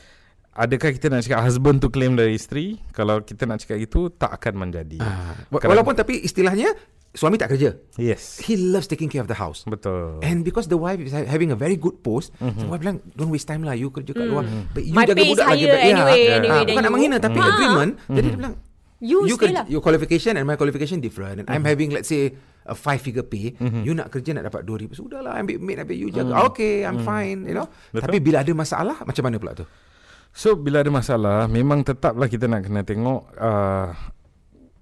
Adakah 0.58 0.90
kita 0.90 1.06
nak 1.06 1.22
cakap 1.22 1.46
husband 1.46 1.78
tu 1.78 1.86
claim 1.86 2.18
dari 2.18 2.34
isteri? 2.34 2.82
Kalau 2.90 3.22
kita 3.22 3.46
nak 3.46 3.62
cakap 3.62 3.78
itu, 3.78 4.10
tak 4.10 4.34
akan 4.42 4.66
menjadi. 4.66 4.98
Uh, 4.98 5.54
walaupun 5.54 5.94
tapi 5.94 6.18
istilahnya, 6.18 6.74
suami 7.16 7.40
tak 7.40 7.56
kerja. 7.56 7.76
Yes. 7.96 8.40
He 8.44 8.58
loves 8.58 8.86
taking 8.90 9.08
care 9.08 9.24
of 9.24 9.30
the 9.30 9.38
house. 9.38 9.64
Betul. 9.64 10.20
And 10.20 10.44
because 10.44 10.68
the 10.68 10.76
wife 10.76 11.00
is 11.00 11.12
having 11.12 11.48
a 11.50 11.58
very 11.58 11.76
good 11.78 12.04
post, 12.04 12.34
mm-hmm. 12.36 12.60
the 12.60 12.68
wife 12.68 12.80
bilang, 12.84 13.00
don't 13.16 13.32
waste 13.32 13.48
time 13.48 13.64
lah, 13.64 13.72
you 13.72 13.88
kerja 13.88 14.12
kat 14.12 14.28
luar. 14.28 14.44
Mm. 14.44 14.64
But 14.76 14.82
you 14.84 14.94
My 14.94 15.04
jaga 15.08 15.22
budak 15.24 15.46
lagi. 15.48 15.64
Anyway, 15.68 16.20
yeah. 16.20 16.38
anyway, 16.38 16.60
ha, 16.62 16.66
bukan 16.68 16.82
nak 16.84 16.92
menghina, 16.92 17.16
tapi 17.16 17.38
mm. 17.40 17.48
agreement. 17.48 17.92
Mm. 17.96 18.16
Jadi 18.16 18.26
dia 18.28 18.38
bilang, 18.38 18.54
you, 19.00 19.18
you 19.24 19.36
kerja, 19.40 19.64
lah. 19.64 19.66
your 19.70 19.80
qualification 19.80 20.36
and 20.36 20.44
my 20.44 20.56
qualification 20.60 21.00
different. 21.00 21.42
And 21.42 21.46
mm. 21.48 21.54
I'm 21.54 21.64
having, 21.64 21.90
let's 21.96 22.12
say, 22.12 22.36
a 22.68 22.76
five 22.76 23.00
figure 23.00 23.24
pay. 23.24 23.56
Mm-hmm. 23.56 23.82
You 23.82 23.92
nak 23.96 24.12
kerja 24.12 24.36
nak 24.36 24.52
dapat 24.52 24.68
2,000. 24.68 25.00
Sudahlah, 25.00 25.40
ambil 25.40 25.56
maid, 25.64 25.80
ambil 25.80 25.96
you 25.96 26.12
jaga. 26.12 26.36
Mm. 26.36 26.46
Okay, 26.52 26.84
I'm 26.84 27.00
mm. 27.00 27.06
fine, 27.08 27.38
you 27.48 27.56
know. 27.56 27.66
Betul. 27.90 28.04
Tapi 28.04 28.16
bila 28.20 28.44
ada 28.44 28.52
masalah, 28.52 28.96
macam 29.02 29.22
mana 29.24 29.36
pula 29.40 29.52
tu? 29.56 29.64
So, 30.36 30.54
bila 30.54 30.84
ada 30.84 30.92
masalah, 30.92 31.48
memang 31.48 31.82
tetaplah 31.82 32.28
kita 32.28 32.46
nak 32.46 32.68
kena 32.68 32.84
tengok 32.84 33.32
uh, 33.40 33.90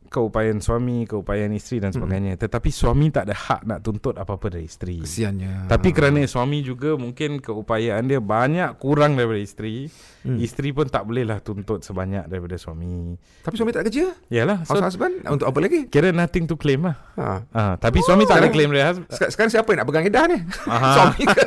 keupayaan 0.08 0.58
suami, 0.64 1.04
keupayaan 1.04 1.52
isteri 1.52 1.82
dan 1.84 1.90
sebagainya. 1.92 2.34
Hmm. 2.34 2.42
Tetapi 2.46 2.68
suami 2.72 3.12
tak 3.12 3.28
ada 3.28 3.36
hak 3.36 3.60
nak 3.68 3.78
tuntut 3.84 4.16
apa-apa 4.16 4.54
dari 4.54 4.64
isteri. 4.66 5.02
Kesiannya. 5.02 5.68
Tapi 5.68 5.92
kerana 5.92 6.22
suami 6.24 6.64
juga 6.64 6.96
mungkin 6.96 7.42
keupayaan 7.42 8.08
dia 8.08 8.22
banyak 8.22 8.80
kurang 8.80 9.18
daripada 9.18 9.40
isteri, 9.42 9.86
hmm. 10.24 10.38
isteri 10.40 10.70
pun 10.72 10.86
tak 10.88 11.04
bolehlah 11.04 11.42
tuntut 11.44 11.84
sebanyak 11.84 12.26
daripada 12.26 12.56
suami. 12.56 13.14
Tapi 13.44 13.54
suami 13.54 13.70
tak 13.74 13.90
kerja? 13.90 14.14
Yalah. 14.32 14.64
So, 14.64 14.78
House 14.78 14.94
husband 14.94 15.22
untuk 15.26 15.46
apa 15.46 15.58
lagi? 15.60 15.86
Kira 15.90 16.10
nothing 16.10 16.48
to 16.48 16.56
claim 16.58 16.86
lah. 16.86 16.96
Ha. 17.18 17.28
ha. 17.52 17.62
Tapi 17.76 17.98
oh. 18.00 18.04
suami 18.06 18.24
tak 18.24 18.42
ada 18.42 18.48
claim 18.50 18.70
dia. 18.72 18.96
Sekarang, 19.10 19.32
sekarang 19.34 19.50
siapa 19.52 19.68
yang 19.74 19.78
nak 19.84 19.88
pegang 19.92 20.06
edah 20.08 20.24
ni? 20.30 20.38
suami 20.96 21.22
ke 21.22 21.40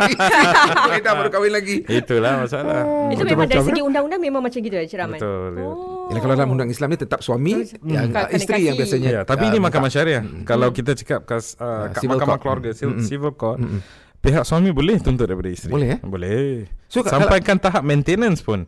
edah 1.00 1.14
baru 1.16 1.30
kahwin 1.32 1.54
lagi. 1.54 1.76
Itulah 1.88 2.44
masalah. 2.44 2.84
Oh. 2.84 3.12
Itu 3.12 3.24
memang 3.24 3.48
dari 3.48 3.64
segi 3.64 3.82
undang-undang 3.84 4.22
memang 4.22 4.42
macam 4.44 4.60
gitu 4.60 4.76
Cik 4.76 4.98
Rahman. 5.00 5.20
Betul. 5.20 5.54
Oh. 5.64 5.99
Yalah, 6.10 6.22
kalau 6.26 6.34
dalam 6.34 6.50
undang 6.58 6.70
Islam 6.74 6.90
ni 6.90 6.98
tetap 6.98 7.22
suami 7.22 7.54
hmm. 7.54 7.86
yang 7.86 8.10
hmm. 8.10 8.34
isteri 8.34 8.66
yang 8.66 8.76
biasanya. 8.82 9.10
Ya, 9.14 9.22
tapi 9.22 9.46
uh, 9.46 9.50
ini 9.54 9.58
mahkamah 9.62 9.92
syariah. 9.94 10.26
Hmm. 10.26 10.42
Kalau 10.42 10.74
kita 10.74 10.98
cakap 10.98 11.30
kas, 11.30 11.54
uh, 11.62 11.94
uh, 11.94 12.02
mahkamah 12.10 12.42
court. 12.42 12.66
keluarga, 12.66 12.70
hmm. 12.74 13.06
civil 13.06 13.34
court, 13.38 13.62
hmm. 13.62 13.80
pihak 14.18 14.42
suami 14.42 14.74
boleh 14.74 14.98
tuntut 14.98 15.30
daripada 15.30 15.54
isteri. 15.54 15.70
Boleh 15.70 15.88
eh? 15.96 16.00
Boleh. 16.02 16.66
So, 16.90 17.06
Sampaikan 17.06 17.62
tahap 17.62 17.86
maintenance 17.86 18.42
pun. 18.42 18.66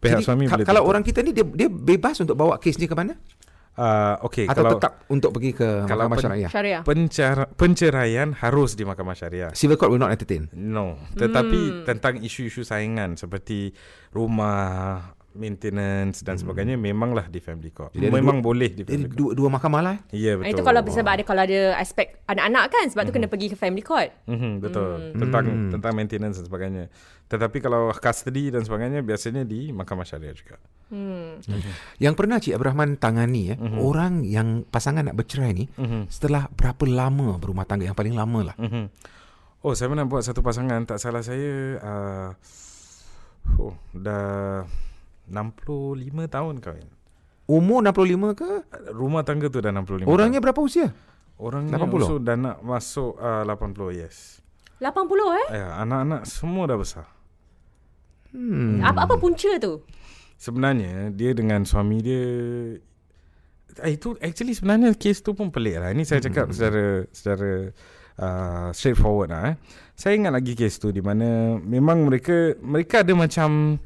Pihak 0.00 0.24
jadi, 0.24 0.24
suami 0.24 0.48
ka- 0.48 0.56
boleh 0.56 0.64
Kalau 0.64 0.80
tuntut. 0.80 0.92
orang 0.96 1.02
kita 1.04 1.20
ni 1.20 1.36
dia 1.36 1.44
dia 1.44 1.68
bebas 1.68 2.16
untuk 2.24 2.32
bawa 2.32 2.56
kes 2.56 2.80
ni 2.80 2.88
ke 2.88 2.96
mana? 2.96 3.12
Uh, 3.80 4.18
okay, 4.26 4.44
Atau 4.44 4.66
kalau, 4.66 4.72
tetap 4.76 4.92
untuk 5.08 5.30
pergi 5.30 5.52
ke 5.54 5.68
kalau 5.86 6.10
mahkamah 6.10 6.36
pen, 6.36 6.52
syariah? 6.52 6.82
Pencara, 6.82 7.44
penceraian 7.54 8.28
harus 8.34 8.74
di 8.74 8.82
mahkamah 8.84 9.16
syariah. 9.16 9.50
Civil 9.54 9.78
court 9.78 9.94
will 9.94 10.02
not 10.02 10.10
entertain? 10.10 10.50
No. 10.52 10.98
Tetapi 11.14 11.60
hmm. 11.60 11.84
tentang 11.86 12.18
isu-isu 12.20 12.66
saingan 12.66 13.14
seperti 13.14 13.70
rumah, 14.10 15.14
maintenance 15.34 16.26
dan 16.26 16.34
hmm. 16.34 16.42
sebagainya 16.42 16.74
memanglah 16.74 17.30
di 17.30 17.38
family 17.38 17.70
court. 17.70 17.94
Jadi 17.94 18.10
Memang 18.10 18.42
dua, 18.42 18.46
boleh 18.50 18.70
di 18.74 18.82
family 18.82 19.06
court. 19.06 19.16
Dua, 19.16 19.30
dua 19.36 19.48
mahkamah 19.54 19.82
lah. 19.82 19.96
Ya 20.10 20.34
yeah, 20.34 20.34
betul. 20.36 20.50
Itu 20.58 20.62
kalau 20.66 20.80
sebab 20.82 21.12
ada 21.14 21.22
kalau 21.22 21.42
ada 21.46 21.60
aspek 21.78 22.18
anak-anak 22.26 22.64
kan 22.70 22.84
sebab 22.90 23.02
hmm. 23.02 23.08
tu 23.08 23.14
kena 23.14 23.26
pergi 23.30 23.46
ke 23.54 23.56
family 23.56 23.84
court. 23.84 24.10
Hmm, 24.26 24.58
betul. 24.58 25.14
Hmm. 25.14 25.20
Tentang 25.22 25.44
hmm. 25.46 25.70
tentang 25.78 25.92
maintenance 25.94 26.36
dan 26.42 26.46
sebagainya. 26.50 26.84
Tetapi 27.30 27.58
kalau 27.62 27.94
custody 27.94 28.50
dan 28.50 28.66
sebagainya 28.66 29.06
biasanya 29.06 29.46
di 29.46 29.70
mahkamah 29.70 30.02
syariah 30.02 30.34
juga. 30.34 30.58
Hmm. 30.90 31.38
Hmm. 31.46 31.62
Yang 32.02 32.14
pernah 32.18 32.36
Cik 32.42 32.58
Abrahman 32.58 32.98
tangani 32.98 33.54
ya, 33.54 33.56
hmm. 33.56 33.78
orang 33.78 34.26
yang 34.26 34.66
pasangan 34.66 35.06
nak 35.06 35.14
bercerai 35.14 35.54
ni 35.54 35.64
hmm. 35.70 36.10
setelah 36.10 36.50
berapa 36.50 36.82
lama 36.90 37.38
berumah 37.38 37.62
tangga 37.62 37.86
yang 37.86 37.94
paling 37.94 38.18
lama 38.18 38.50
lah. 38.50 38.56
Hmm. 38.58 38.90
Oh, 39.62 39.76
saya 39.78 39.92
pernah 39.92 40.08
buat 40.08 40.26
satu 40.26 40.42
pasangan 40.42 40.82
tak 40.88 40.98
salah 40.98 41.22
saya 41.22 41.78
uh, 41.78 42.30
oh, 43.60 43.76
dah 43.94 44.64
65 45.30 46.26
tahun 46.26 46.54
kahwin. 46.58 46.88
Umur 47.46 47.82
65 47.82 48.34
ke? 48.38 48.50
Rumah 48.94 49.22
tangga 49.26 49.46
tu 49.50 49.58
dah 49.62 49.70
65. 49.74 50.06
Orangnya 50.06 50.38
tahun. 50.38 50.44
berapa 50.50 50.60
usia? 50.62 50.88
Orangnya 51.40 51.80
80. 51.80 52.20
dah 52.20 52.36
nak 52.36 52.56
masuk 52.60 53.16
uh, 53.16 53.42
80, 53.48 53.96
yes. 53.96 54.44
80 54.82 54.92
eh? 55.40 55.46
Ya, 55.56 55.66
anak-anak 55.80 56.28
semua 56.28 56.68
dah 56.68 56.78
besar. 56.78 57.06
Hmm. 58.30 58.80
Apa-apa 58.84 59.18
punca 59.18 59.50
tu? 59.58 59.82
Sebenarnya 60.40 61.12
dia 61.12 61.34
dengan 61.34 61.66
suami 61.66 62.00
dia 62.00 62.24
eh, 63.84 63.92
itu 63.92 64.16
actually 64.22 64.54
sebenarnya 64.56 64.94
kes 64.96 65.20
tu 65.20 65.36
pun 65.36 65.52
pelik 65.52 65.82
lah. 65.82 65.90
Ini 65.92 66.06
saya 66.06 66.24
cakap 66.24 66.48
hmm. 66.48 66.54
secara 66.54 66.84
secara 67.10 67.50
uh, 68.16 68.68
straightforward 68.72 69.28
lah 69.34 69.42
eh. 69.52 69.56
Saya 69.98 70.16
ingat 70.16 70.32
lagi 70.32 70.56
kes 70.56 70.80
tu 70.80 70.88
di 70.94 71.04
mana 71.04 71.60
memang 71.60 72.08
mereka 72.08 72.56
mereka 72.62 73.04
ada 73.04 73.12
macam 73.12 73.76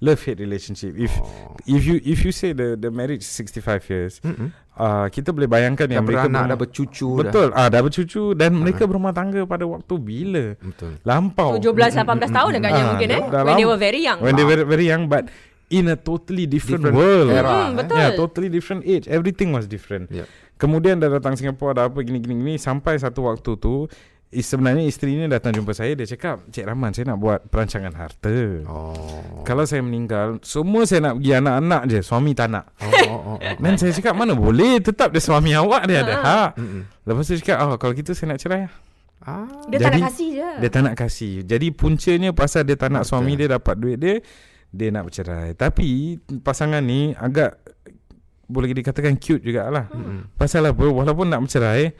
love 0.00 0.20
hate 0.24 0.40
relationship. 0.40 0.96
If 0.96 1.12
oh. 1.20 1.54
if 1.68 1.84
you 1.84 2.00
if 2.02 2.24
you 2.24 2.32
say 2.32 2.56
the 2.56 2.74
the 2.74 2.90
marriage 2.90 3.22
65 3.22 3.84
years, 3.92 4.20
mm-hmm. 4.24 4.48
uh, 4.80 5.06
kita 5.12 5.30
boleh 5.30 5.46
bayangkan 5.46 5.86
dah 5.86 5.94
yang 6.00 6.08
mereka 6.08 6.26
beranak, 6.26 6.48
dah 6.48 6.58
bercucu 6.58 7.08
betul. 7.20 7.48
Dah. 7.52 7.60
ah 7.60 7.68
dah 7.68 7.80
bercucu 7.84 8.22
dan 8.32 8.50
uh-huh. 8.56 8.62
mereka 8.64 8.82
berumah 8.88 9.12
tangga 9.12 9.44
pada 9.44 9.68
waktu 9.68 9.94
bila? 10.00 10.44
Betul. 10.56 10.96
Lampau. 11.04 11.60
17 11.60 12.00
18 12.00 12.32
tahun 12.32 12.50
agaknya 12.58 12.82
uh, 12.82 12.88
mungkin 12.96 13.08
eh? 13.12 13.20
when 13.44 13.54
they 13.60 13.68
were 13.68 13.80
very 13.80 14.00
young. 14.00 14.18
When 14.24 14.34
they 14.34 14.46
were 14.48 14.64
very 14.64 14.88
young 14.88 15.06
but 15.06 15.28
in 15.70 15.86
a 15.86 15.94
totally 15.94 16.48
different, 16.48 16.82
different 16.82 16.98
world. 16.98 17.28
era. 17.30 17.48
Hmm, 17.52 17.78
betul. 17.78 17.96
Yeah 18.00 18.10
totally 18.16 18.48
different 18.48 18.82
age. 18.88 19.06
Everything 19.06 19.52
was 19.52 19.68
different. 19.68 20.08
Yeah. 20.10 20.26
kemudian 20.60 21.00
dah 21.00 21.08
datang 21.08 21.40
Singapore 21.40 21.72
dah 21.72 21.88
apa 21.88 22.04
gini 22.04 22.20
gini 22.20 22.36
gini. 22.36 22.54
Sampai 22.60 23.00
satu 23.00 23.28
waktu 23.28 23.56
tu 23.56 23.88
sebenarnya 24.30 24.86
isteri 24.86 25.18
ni 25.18 25.26
datang 25.26 25.50
jumpa 25.50 25.74
saya 25.74 25.98
dia 25.98 26.06
cakap 26.06 26.46
Cik 26.54 26.62
Rahman 26.62 26.94
saya 26.94 27.10
nak 27.10 27.18
buat 27.18 27.50
perancangan 27.50 27.90
harta. 27.98 28.62
Oh. 28.70 29.42
Kalau 29.42 29.66
saya 29.66 29.82
meninggal 29.82 30.38
semua 30.46 30.86
saya 30.86 31.10
nak 31.10 31.18
pergi 31.18 31.32
anak-anak 31.34 31.82
je 31.90 31.98
suami 31.98 32.30
tak 32.38 32.54
nak. 32.54 32.70
Oh, 32.78 32.86
oh, 32.86 33.10
oh, 33.10 33.20
oh. 33.34 33.38
Dan 33.58 33.74
saya 33.74 33.90
cakap 33.90 34.14
mana 34.14 34.38
boleh 34.38 34.78
tetap 34.78 35.10
dia 35.10 35.18
suami 35.18 35.50
awak 35.58 35.82
dia 35.90 36.06
ada 36.06 36.14
hak. 36.22 36.50
Mm-mm. 36.62 36.82
Lepas 37.02 37.22
tu 37.26 37.34
dia 37.34 37.40
cakap 37.42 37.58
oh 37.66 37.74
kalau 37.74 37.92
gitu 37.98 38.14
saya 38.14 38.30
nak 38.30 38.38
cerai 38.38 38.70
lah. 38.70 38.74
Ah. 39.20 39.44
Dia 39.68 39.78
tak 39.82 39.90
Jadi, 39.92 40.00
nak 40.00 40.08
kasih 40.08 40.30
je. 40.32 40.48
Dia 40.62 40.68
tak 40.70 40.82
nak 40.86 40.94
kasih. 40.94 41.34
Jadi 41.44 41.66
puncanya 41.74 42.30
pasal 42.30 42.62
dia 42.64 42.78
tak 42.78 42.94
nak 42.94 43.04
Betul. 43.04 43.10
suami 43.18 43.32
dia 43.34 43.48
dapat 43.50 43.74
duit 43.76 43.98
dia, 43.98 44.14
dia 44.70 44.88
nak 44.94 45.10
bercerai. 45.10 45.58
Tapi 45.58 46.16
pasangan 46.40 46.80
ni 46.80 47.12
agak 47.18 47.58
boleh 48.50 48.70
dikatakan 48.74 49.18
cute 49.18 49.42
jugalah. 49.42 49.90
Mm-mm. 49.90 50.30
Pasal 50.38 50.70
apa? 50.70 50.86
Walaupun 50.86 51.26
nak 51.26 51.42
bercerai, 51.46 51.94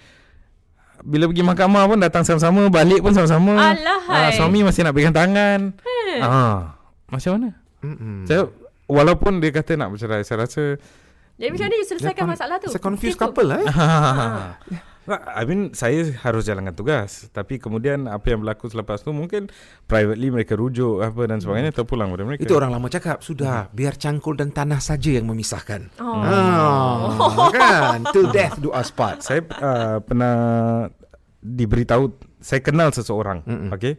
bila 1.02 1.25
pergi 1.26 1.42
mahkamah 1.42 1.83
pun 1.87 1.99
datang 1.99 2.23
sama-sama, 2.23 2.69
balik 2.69 3.00
pun 3.00 3.11
sama-sama. 3.11 3.54
Alah, 3.54 4.00
Ah, 4.04 4.28
hai. 4.28 4.35
suami 4.35 4.61
masih 4.61 4.83
nak 4.83 4.92
pegang 4.92 5.12
tangan. 5.12 5.73
Ah, 6.19 6.75
macam 7.07 7.30
mana? 7.35 7.49
Mm-mm. 7.80 8.25
Saya 8.25 8.50
walaupun 8.85 9.38
dia 9.38 9.50
kata 9.50 9.75
nak 9.75 9.90
bercerai, 9.90 10.21
saya 10.21 10.45
rasa 10.45 10.76
Jadi 11.35 11.49
macam 11.49 11.64
mana 11.64 11.75
you 11.75 11.87
selesaikan 11.87 12.25
masalah 12.26 12.57
tu? 12.61 12.69
It's 12.69 12.76
a 12.76 12.83
confused 12.83 13.16
couple 13.16 13.47
lah 13.47 13.59
eh. 13.59 13.69
I 15.11 15.43
mean 15.49 15.75
saya 15.75 16.07
harus 16.23 16.47
jalankan 16.47 16.75
tugas. 16.76 17.26
Tapi 17.35 17.59
kemudian 17.59 18.07
Apa 18.07 18.35
yang 18.35 18.47
berlaku 18.47 18.71
selepas 18.71 19.02
tu 19.02 19.11
Mungkin 19.11 19.50
Privately 19.90 20.31
mereka 20.31 20.55
rujuk 20.55 21.02
Apa 21.02 21.26
dan 21.26 21.43
sebagainya 21.43 21.75
Terpulang 21.75 22.14
pada 22.14 22.23
mereka. 22.23 22.47
Itu 22.47 22.55
orang 22.55 22.71
lama 22.71 22.87
cakap 22.87 23.25
Sudah 23.25 23.67
Biar 23.75 23.99
cangkul 23.99 24.38
dan 24.38 24.55
tanah 24.55 24.79
saja 24.79 25.11
yang 25.11 25.26
memisahkan. 25.26 25.90
Oh. 25.99 26.23
ah, 26.23 27.50
Kan? 27.57 28.07
Till 28.14 28.31
death 28.31 28.62
do 28.62 28.71
us 28.71 28.95
part. 28.95 29.23
Saya 29.25 29.43
uh, 29.59 29.99
pernah 30.05 30.35
Diberitahu 31.40 32.14
Saya 32.38 32.61
kenal 32.62 32.95
seseorang 32.95 33.43
Mm-mm. 33.45 33.71
Okay? 33.75 33.99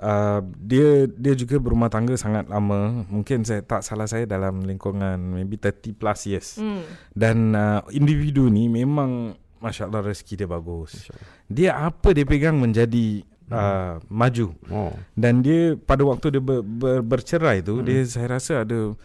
Uh, 0.00 0.40
dia 0.56 1.04
dia 1.12 1.36
juga 1.36 1.60
berumah 1.60 1.92
tangga 1.92 2.16
sangat 2.16 2.48
lama. 2.48 3.04
Mungkin 3.04 3.44
saya 3.44 3.60
tak 3.60 3.84
salah 3.84 4.08
saya 4.08 4.24
dalam 4.24 4.64
lingkungan 4.64 5.20
maybe 5.36 5.60
30 5.60 5.92
plus 6.00 6.24
years. 6.24 6.56
Hmm. 6.56 6.80
dan 7.12 7.52
uh, 7.52 7.84
individu 7.92 8.48
ni 8.48 8.72
memang 8.72 9.36
masya-Allah 9.60 10.00
rezeki 10.02 10.34
dia 10.36 10.48
bagus 10.48 11.12
dia 11.46 11.70
apa 11.76 12.10
dia 12.10 12.24
pegang 12.24 12.56
menjadi 12.56 13.22
uh, 13.48 14.00
maju 14.08 14.56
Oh 14.72 14.92
Dan 15.12 15.40
dia 15.40 15.76
pada 15.76 16.02
waktu 16.02 16.32
dia 16.32 16.42
ber, 16.42 16.60
ber, 16.60 17.00
bercerai 17.00 17.60
tu 17.60 17.78
hmm. 17.78 17.84
dia 17.84 17.98
saya 18.04 18.26
rasa 18.34 18.64
ada 18.64 18.96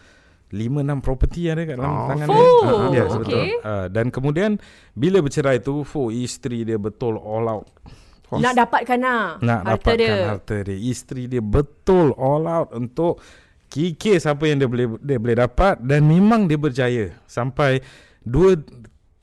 5 0.46 0.54
6 0.54 1.02
property 1.02 1.50
ada 1.50 1.62
kat 1.62 1.74
dalam 1.74 1.90
Oh. 1.90 2.06
tangan 2.06 2.26
Oh, 2.26 2.34
dia. 2.34 2.46
Ah, 2.62 2.88
yes, 2.88 3.10
okay. 3.10 3.18
betul. 3.18 3.44
Uh, 3.60 3.86
dan 3.90 4.06
kemudian 4.08 4.50
bila 4.92 5.18
bercerai 5.18 5.58
tu 5.58 5.82
for 5.82 6.08
isteri 6.08 6.62
dia 6.62 6.78
betul 6.78 7.18
all 7.18 7.46
out 7.46 7.66
Nak 8.32 8.54
dapatkan 8.54 8.98
lah 8.98 9.38
nak 9.38 9.60
harta 9.62 9.92
dapatkan 9.94 9.98
dia. 9.98 10.26
harta 10.26 10.56
dia. 10.62 10.76
Isteri 10.80 11.22
dia 11.26 11.38
betul 11.38 12.10
all 12.14 12.46
out 12.46 12.70
untuk 12.72 13.18
kikis 13.66 14.24
apa 14.24 14.46
yang 14.46 14.58
dia 14.58 14.66
boleh 14.66 14.86
dia 14.98 15.18
boleh 15.18 15.36
dapat 15.36 15.82
dan 15.82 16.06
memang 16.06 16.46
dia 16.46 16.54
berjaya 16.54 17.04
sampai 17.26 17.82
dua 18.22 18.54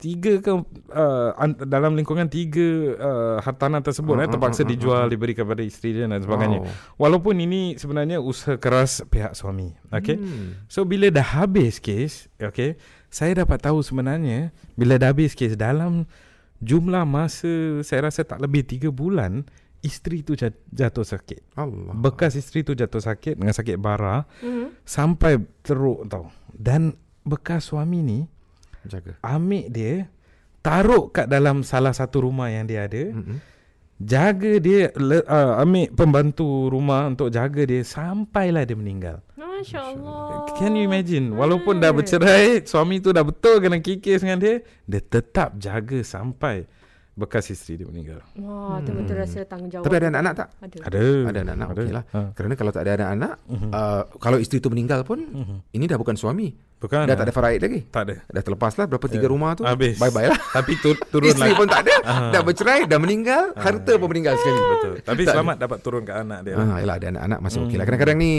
tiga 0.04 0.44
ke 0.44 0.52
uh, 0.92 1.32
dalam 1.64 1.96
lingkungan 1.96 2.28
tiga 2.28 2.68
uh, 3.00 3.36
hartanah 3.40 3.80
tersebut 3.80 4.20
Ah, 4.20 4.28
eh, 4.28 4.28
terpaksa 4.28 4.60
ah, 4.60 4.66
ah, 4.68 4.70
dijual 4.70 5.04
diberi 5.08 5.32
kepada 5.32 5.64
isteri 5.64 5.96
dia 5.96 6.04
dan 6.04 6.20
sebagainya. 6.20 6.60
Wow. 6.60 6.68
Walaupun 7.00 7.40
ini 7.40 7.80
sebenarnya 7.80 8.20
usaha 8.20 8.60
keras 8.60 9.00
pihak 9.08 9.32
suami. 9.32 9.72
Okay. 9.88 10.20
Hmm. 10.20 10.60
So 10.68 10.84
bila 10.84 11.08
dah 11.08 11.24
habis 11.40 11.80
kes, 11.80 12.28
okay, 12.36 12.76
saya 13.08 13.40
dapat 13.40 13.64
tahu 13.64 13.80
sebenarnya 13.80 14.52
bila 14.76 15.00
dah 15.00 15.08
habis 15.08 15.32
kes 15.32 15.56
dalam 15.56 16.04
jumlah 16.60 17.08
masa 17.08 17.80
saya 17.80 18.12
rasa 18.12 18.28
tak 18.28 18.44
lebih 18.44 18.60
3 18.68 18.92
bulan 18.92 19.48
isteri 19.80 20.20
tu 20.20 20.36
jat- 20.36 20.60
jatuh 20.68 21.04
sakit. 21.04 21.56
Allah 21.56 21.96
Bekas 21.96 22.36
isteri 22.36 22.60
tu 22.60 22.76
jatuh 22.76 23.00
sakit 23.00 23.40
dengan 23.40 23.56
sakit 23.56 23.76
bara 23.80 24.28
Hmm. 24.44 24.68
sampai 24.84 25.40
teruk 25.64 26.04
tau. 26.08 26.28
Dan 26.52 26.92
bekas 27.24 27.72
suami 27.72 28.04
ni 28.04 28.20
Jaga 28.88 29.16
ambil 29.24 29.64
dia 29.72 29.94
taruh 30.64 31.12
kat 31.12 31.28
dalam 31.28 31.60
salah 31.60 31.92
satu 31.92 32.24
rumah 32.24 32.48
yang 32.48 32.64
dia 32.64 32.88
ada. 32.88 33.12
Mm-mm. 33.12 33.38
Jaga 33.94 34.58
dia 34.58 34.90
le, 34.98 35.22
uh, 35.22 35.62
ambil 35.62 35.86
pembantu 35.94 36.66
rumah 36.66 37.06
untuk 37.06 37.30
jaga 37.30 37.62
dia 37.62 37.86
sampailah 37.86 38.66
dia 38.66 38.74
meninggal. 38.74 39.22
Masya 39.38 39.80
Allah. 39.80 40.50
Can 40.58 40.76
you 40.76 40.84
imagine 40.84 41.32
Walaupun 41.32 41.80
dah 41.80 41.88
bercerai 41.94 42.66
Suami 42.68 43.00
tu 43.00 43.16
dah 43.16 43.24
betul 43.24 43.64
Kena 43.64 43.80
kikis 43.80 44.20
dengan 44.20 44.36
dia 44.42 44.60
Dia 44.84 45.00
tetap 45.00 45.56
jaga 45.56 46.04
sampai 46.04 46.68
Bekas 47.14 47.46
isteri 47.46 47.78
dia 47.78 47.86
meninggal 47.86 48.18
Wah, 48.36 48.78
tu 48.80 48.90
betul 48.90 49.14
rasa 49.14 49.38
tanggungjawab. 49.40 49.82
Tapi 49.82 49.96
ada 49.96 50.06
anak-anak 50.08 50.34
tak? 50.34 50.48
Ada. 50.58 50.76
Ada 50.82 50.98
Ada 51.24 51.38
anak-anak 51.40 51.66
Ada. 51.68 51.78
okey 51.78 51.92
lah 51.92 52.04
ha. 52.08 52.20
Kerana 52.32 52.54
kalau 52.54 52.70
tak 52.70 52.82
ada 52.82 52.92
anak-anak 52.96 53.32
Mhm. 53.46 53.68
uh, 53.70 54.02
Kalau 54.16 54.36
isteri 54.36 54.58
tu 54.58 54.66
meninggal 54.66 55.00
pun 55.00 55.18
Mhm. 55.22 55.56
Ini 55.70 55.84
dah 55.84 55.94
bukan 55.94 56.14
suami 56.14 56.50
Bukan 56.76 57.06
Dah 57.06 57.14
tak 57.14 57.24
ada 57.24 57.32
faraid 57.32 57.60
lagi 57.60 57.80
Tak 57.84 58.02
ada 58.02 58.14
Dah 58.26 58.42
terlepas 58.42 58.74
lah 58.74 58.86
Berapa 58.86 59.06
tiga 59.06 59.24
Ya. 59.24 59.30
rumah 59.30 59.54
tu 59.54 59.62
Habis 59.62 59.94
Bye-bye 59.96 60.26
lah 60.26 60.40
Tapi 60.58 60.72
tur, 60.76 60.98
turun 61.06 61.30
Isteri 61.30 61.42
lagi 61.44 61.54
pun 61.54 61.66
tak 61.66 61.80
ada 61.80 61.94
Ah. 62.02 62.28
Dah 62.28 62.42
bercerai 62.42 62.80
Dah 62.84 62.98
meninggal 62.98 63.54
Harta 63.54 63.92
pun 63.94 64.08
meninggal 64.08 64.34
sekali 64.34 64.58
Betul 64.60 64.92
Tapi 65.00 65.22
Tak- 65.22 65.32
selamat 65.32 65.56
dapat 65.56 65.78
turun 65.80 66.02
ke 66.02 66.12
anak 66.12 66.38
dia 66.42 66.58
yalah 66.58 66.96
ada 66.96 67.06
anak-anak 67.08 67.38
masih 67.40 67.58
Hmm. 67.62 67.72
lah. 67.72 67.84
Kadang-kadang 67.86 68.18
ni 68.18 68.32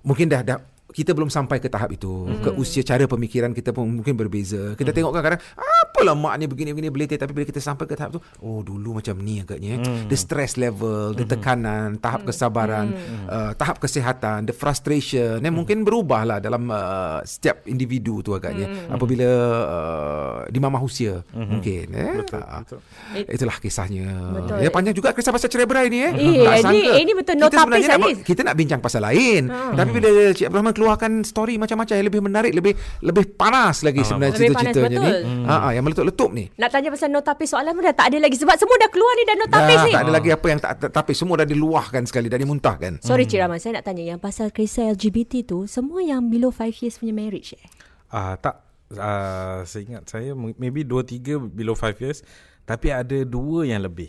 mungkin 0.00 0.26
dah 0.26 0.40
dah 0.40 0.58
kita 0.88 1.12
belum 1.12 1.28
sampai 1.28 1.56
ke 1.56 1.68
tahap 1.68 1.90
itu. 1.90 2.08
Hmm. 2.24 2.40
Ke 2.40 2.50
usia 2.54 2.80
cara 2.80 3.04
pemikiran 3.04 3.52
kita 3.52 3.70
pun 3.70 3.86
mungkin 3.92 4.14
berbeza. 4.14 4.72
Kita 4.72 4.90
tengok 4.90 5.12
kadang-kadang 5.12 5.42
apalah 5.54 6.14
mak 6.14 6.34
ni 6.36 6.44
begini-begini 6.44 6.88
belitih 6.88 7.14
tapi 7.14 7.32
bila 7.32 7.44
kita 7.44 7.58
sampai 7.58 7.84
ke 7.84 7.92
tahap 7.92 8.14
tu, 8.14 8.20
oh 8.38 8.60
dulu 8.60 8.96
macam 8.96 9.14
ni 9.18 9.38
agaknya. 9.38 9.70
eh. 9.70 9.78
Hmm. 9.78 10.06
The 10.06 10.16
stress 10.16 10.56
level, 10.56 11.12
the 11.12 11.24
tekanan, 11.24 11.98
tahap 11.98 12.24
kesabaran, 12.24 12.96
uh, 13.26 13.52
tahap 13.52 13.78
kesihatan, 13.78 14.44
the 14.44 14.52
frustration 14.52 15.38
eh, 15.38 15.50
mungkin 15.50 15.82
berubah 15.82 16.24
lah 16.24 16.38
dalam 16.38 16.66
uh, 16.66 17.20
setiap 17.22 17.64
individu 17.64 18.20
tu 18.20 18.32
agaknya 18.32 18.88
apabila 18.88 19.28
uh, 19.66 20.38
di 20.46 20.58
mamah 20.58 20.80
usia 20.80 21.20
mungkin 21.30 21.86
eh. 21.90 22.14
Betul, 22.18 22.40
Ah, 22.40 22.62
betul. 22.62 22.80
Itulah 23.28 23.56
kisahnya. 23.58 24.08
Betul. 24.32 24.56
Ya 24.58 24.70
panjang 24.70 24.94
juga 24.94 25.12
kisah 25.12 25.30
pasal 25.30 25.48
cerai 25.48 25.66
berai 25.66 25.86
ni 25.88 26.00
eh. 26.00 26.10
Eh, 26.10 26.16
Tak 26.40 26.54
ini- 26.54 26.62
sangka. 26.64 26.92
ini 26.96 27.12
betul 27.12 27.34
no 27.34 27.46
Kita 27.46 27.56
sebenarnya 27.60 27.88
nak, 27.90 28.00
kita 28.24 28.40
nak 28.42 28.54
bincang 28.56 28.80
pasal 28.80 29.00
lain. 29.02 29.42
Tapi 29.50 29.90
bila 29.90 30.08
Cik 30.30 30.46
Abdul 30.46 30.58
Rahman 30.58 30.74
keluarkan 30.78 31.26
story 31.26 31.58
macam-macam 31.58 31.94
yang 31.98 32.06
lebih 32.06 32.22
menarik, 32.22 32.52
lebih 32.54 32.72
lebih 33.02 33.34
panas 33.34 33.82
lagi 33.82 34.06
sebenarnya 34.06 34.38
Lebih 34.38 34.54
panas, 34.54 34.70
cerita-ceritanya 34.70 34.98
ni. 35.02 35.10
betul. 35.10 35.50
Ha 35.50 35.54
ah, 35.58 35.70
yang 35.74 35.82
meletup-letup 35.82 36.30
ni. 36.30 36.44
Nak 36.54 36.68
tanya 36.70 36.88
pasal 36.94 37.08
no 37.10 37.20
tapis 37.20 37.48
soalan 37.50 37.74
pun 37.74 37.82
dah 37.82 37.96
tak 37.98 38.06
ada 38.14 38.18
lagi 38.22 38.36
sebab 38.38 38.54
semua 38.54 38.76
dah 38.78 38.90
keluar 38.94 39.12
ni 39.12 39.22
dah 39.26 39.36
no 39.36 39.46
tapis 39.50 39.74
Dah 39.74 39.84
ni. 39.84 39.92
tak 39.92 40.02
ada 40.06 40.12
lagi 40.14 40.30
apa 40.30 40.46
yang 40.46 40.60
tak 40.62 40.70
tapi 40.88 41.12
semua 41.12 41.34
dah 41.42 41.48
diluahkan 41.50 42.02
sekali, 42.06 42.30
dah 42.30 42.38
dimuntahkan. 42.38 43.02
Sorry 43.02 43.26
Cik 43.26 43.42
Rahman, 43.42 43.58
saya 43.58 43.82
nak 43.82 43.84
tanya 43.84 44.06
yang 44.06 44.20
pasal 44.22 44.54
kisah 44.54 44.94
LGBT 44.94 45.42
tu 45.42 45.66
semua 45.66 45.98
yang 45.98 46.30
below 46.30 46.54
5 46.54 46.70
years 46.78 47.02
punya 47.02 47.10
marriage 47.10 47.58
eh? 47.58 47.66
Ah 48.08 48.38
tak 48.38 48.62
uh, 48.94 49.60
Seingat 49.64 50.08
saya 50.08 50.32
m- 50.32 50.56
Maybe 50.56 50.80
2-3 50.80 51.52
Below 51.52 51.76
5 51.76 52.00
years 52.00 52.24
Tapi 52.64 52.88
ada 52.88 53.20
dua 53.24 53.68
yang 53.68 53.84
lebih 53.84 54.08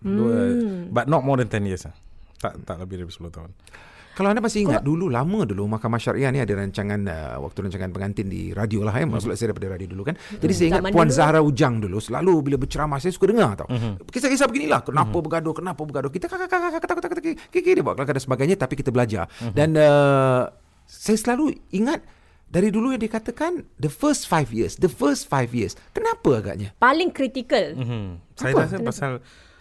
dua, 0.00 0.56
Hmm. 0.56 0.92
But 0.92 1.08
not 1.08 1.20
more 1.20 1.36
than 1.36 1.48
10 1.48 1.66
years 1.66 1.84
lah. 1.84 1.96
Tak 2.36 2.64
tak 2.64 2.76
lebih 2.80 3.00
dari 3.00 3.08
10 3.08 3.32
tahun 3.32 3.50
Kalau 4.16 4.32
anda 4.32 4.40
masih 4.40 4.64
ingat 4.64 4.80
dulu 4.80 5.12
lama 5.12 5.44
dulu 5.44 5.68
Mahkamah 5.68 6.00
Syariah 6.00 6.32
ni 6.32 6.40
ada 6.40 6.56
rancangan 6.56 7.00
uh, 7.04 7.36
waktu 7.44 7.68
rancangan 7.68 7.92
pengantin 7.92 8.32
di 8.32 8.56
radio 8.56 8.80
lah 8.80 8.96
ya 8.96 9.04
maksudnya 9.04 9.36
saya 9.36 9.52
daripada 9.52 9.76
radio 9.76 9.92
dulu 9.92 10.08
kan. 10.08 10.16
Jadi 10.16 10.52
saya 10.56 10.66
ingat 10.72 10.82
Zaman 10.88 10.92
Puan 10.96 11.08
dulu. 11.12 11.18
Zahra 11.20 11.40
Ujang 11.44 11.74
dulu 11.84 12.00
selalu 12.00 12.32
bila 12.40 12.56
berceramah 12.56 12.96
saya 12.96 13.12
suka 13.12 13.28
dengar 13.28 13.60
tau. 13.60 13.68
Kisah-kisah 14.08 14.48
beginilah 14.48 14.80
kenapa 14.88 15.16
bergaduh 15.20 15.52
kenapa 15.52 15.84
bergaduh. 15.84 16.08
Kita 16.08 16.32
kakak 16.32 16.48
kakak 16.48 16.70
kakak 16.80 16.88
kata 16.96 17.08
kata 17.12 17.20
kiki 17.52 17.70
dia 17.76 17.84
buat 17.84 17.92
kelakar 17.92 18.16
dan 18.16 18.24
sebagainya 18.24 18.56
tapi 18.56 18.74
kita 18.80 18.88
belajar. 18.88 19.28
Dan 19.52 19.76
uh, 19.76 20.48
saya 20.88 21.20
selalu 21.20 21.52
ingat 21.76 22.00
dari 22.46 22.70
dulu 22.72 22.94
yang 22.94 23.02
dikatakan 23.02 23.68
the 23.76 23.90
first 23.90 24.30
five 24.30 24.48
years, 24.54 24.80
the 24.80 24.88
first 24.88 25.28
five 25.28 25.52
years. 25.52 25.76
Kenapa 25.92 26.40
agaknya? 26.40 26.72
Paling 26.80 27.12
kritikal. 27.12 27.76
Hmm. 27.76 28.22
Saya 28.32 28.54
rasa 28.54 28.80
pasal 28.80 29.12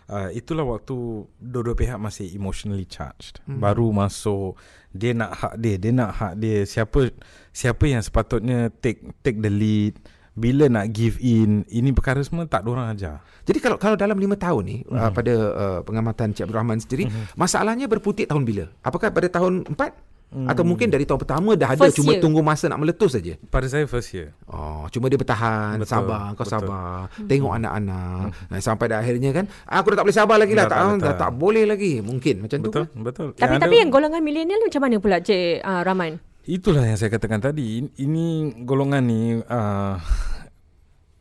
Uh, 0.05 0.29
itulah 0.37 0.61
waktu 0.61 1.25
dua-dua 1.41 1.73
pihak 1.73 1.97
masih 1.97 2.29
emotionally 2.29 2.85
charged. 2.85 3.41
Hmm. 3.49 3.57
Baru 3.57 3.89
masuk 3.89 4.53
dia 4.93 5.17
nak 5.17 5.33
hak 5.33 5.53
dia, 5.57 5.75
dia 5.81 5.91
nak 5.91 6.11
hak 6.13 6.33
dia. 6.37 6.61
Siapa 6.61 7.09
siapa 7.49 7.83
yang 7.89 8.05
sepatutnya 8.05 8.69
take 8.79 9.01
take 9.25 9.41
the 9.41 9.49
lead? 9.49 9.97
Bila 10.35 10.67
nak 10.67 10.91
give 10.91 11.15
in, 11.23 11.63
ini 11.71 11.95
perkara 11.95 12.19
semua 12.19 12.43
tak 12.43 12.67
ada 12.67 12.69
orang 12.75 12.87
ajar. 12.91 13.23
Jadi 13.47 13.57
kalau 13.63 13.79
kalau 13.79 13.95
dalam 13.95 14.19
lima 14.19 14.35
tahun 14.35 14.63
ni 14.67 14.77
uh, 14.83 14.93
hmm. 14.93 14.99
uh, 14.99 15.11
pada 15.15 15.33
uh, 15.33 15.79
pengamatan 15.81 16.35
Cik 16.35 16.45
Abdul 16.45 16.59
Rahman 16.59 16.77
sendiri, 16.77 17.07
hmm. 17.07 17.39
masalahnya 17.39 17.87
berputik 17.87 18.27
tahun 18.27 18.43
bila? 18.43 18.67
Apakah 18.83 19.09
pada 19.09 19.31
tahun 19.31 19.63
4? 19.73 20.14
Hmm. 20.33 20.51
Atau 20.51 20.67
mungkin 20.67 20.91
dari 20.91 21.07
tahun 21.07 21.21
pertama 21.21 21.55
dah 21.55 21.77
ada 21.77 21.87
first 21.87 22.01
cuma 22.01 22.17
year. 22.17 22.19
tunggu 22.19 22.43
masa 22.43 22.67
nak 22.67 22.81
meletus 22.83 23.15
saja. 23.15 23.39
Pada 23.47 23.71
saya 23.71 23.87
first 23.87 24.11
year. 24.11 24.35
Oh, 24.49 24.83
cuma 24.91 25.07
dia 25.07 25.15
bertahan, 25.15 25.79
betul, 25.79 25.87
sabar, 25.87 26.35
kau 26.35 26.43
betul. 26.43 26.53
sabar. 26.59 27.07
Hmm. 27.07 27.27
Tengok 27.29 27.51
anak-anak. 27.55 28.23
Hmm. 28.35 28.59
Sampai 28.59 28.85
dah 28.91 28.99
akhirnya 28.99 29.31
kan, 29.31 29.45
ah, 29.69 29.79
aku 29.79 29.95
dah 29.95 29.97
tak 30.01 30.05
boleh 30.09 30.17
sabar 30.17 30.37
lagi 30.41 30.53
lah. 30.57 30.65
dah, 30.67 30.75
lah. 30.75 30.85
Tak, 30.85 30.99
tak, 30.99 31.05
dah 31.05 31.15
tak 31.15 31.31
boleh 31.39 31.63
lagi. 31.63 31.93
Mungkin 32.03 32.35
macam 32.43 32.57
betul, 32.59 32.71
tu. 32.71 32.81
Betul, 32.83 33.03
betul. 33.05 33.27
Kan? 33.37 33.41
Tapi, 33.47 33.55
ada, 33.55 33.63
tapi 33.63 33.75
yang 33.79 33.89
golongan 33.93 34.21
milenial 34.25 34.59
macam 34.59 34.81
mana 34.83 34.95
pula, 34.99 35.17
Cik 35.23 35.63
uh, 35.63 35.81
Rahman? 35.87 36.13
Itulah 36.45 36.83
yang 36.83 36.97
saya 36.99 37.09
katakan 37.13 37.39
tadi. 37.39 37.87
Ini 37.95 38.25
golongan 38.67 39.01
ni, 39.07 39.39
uh, 39.39 39.95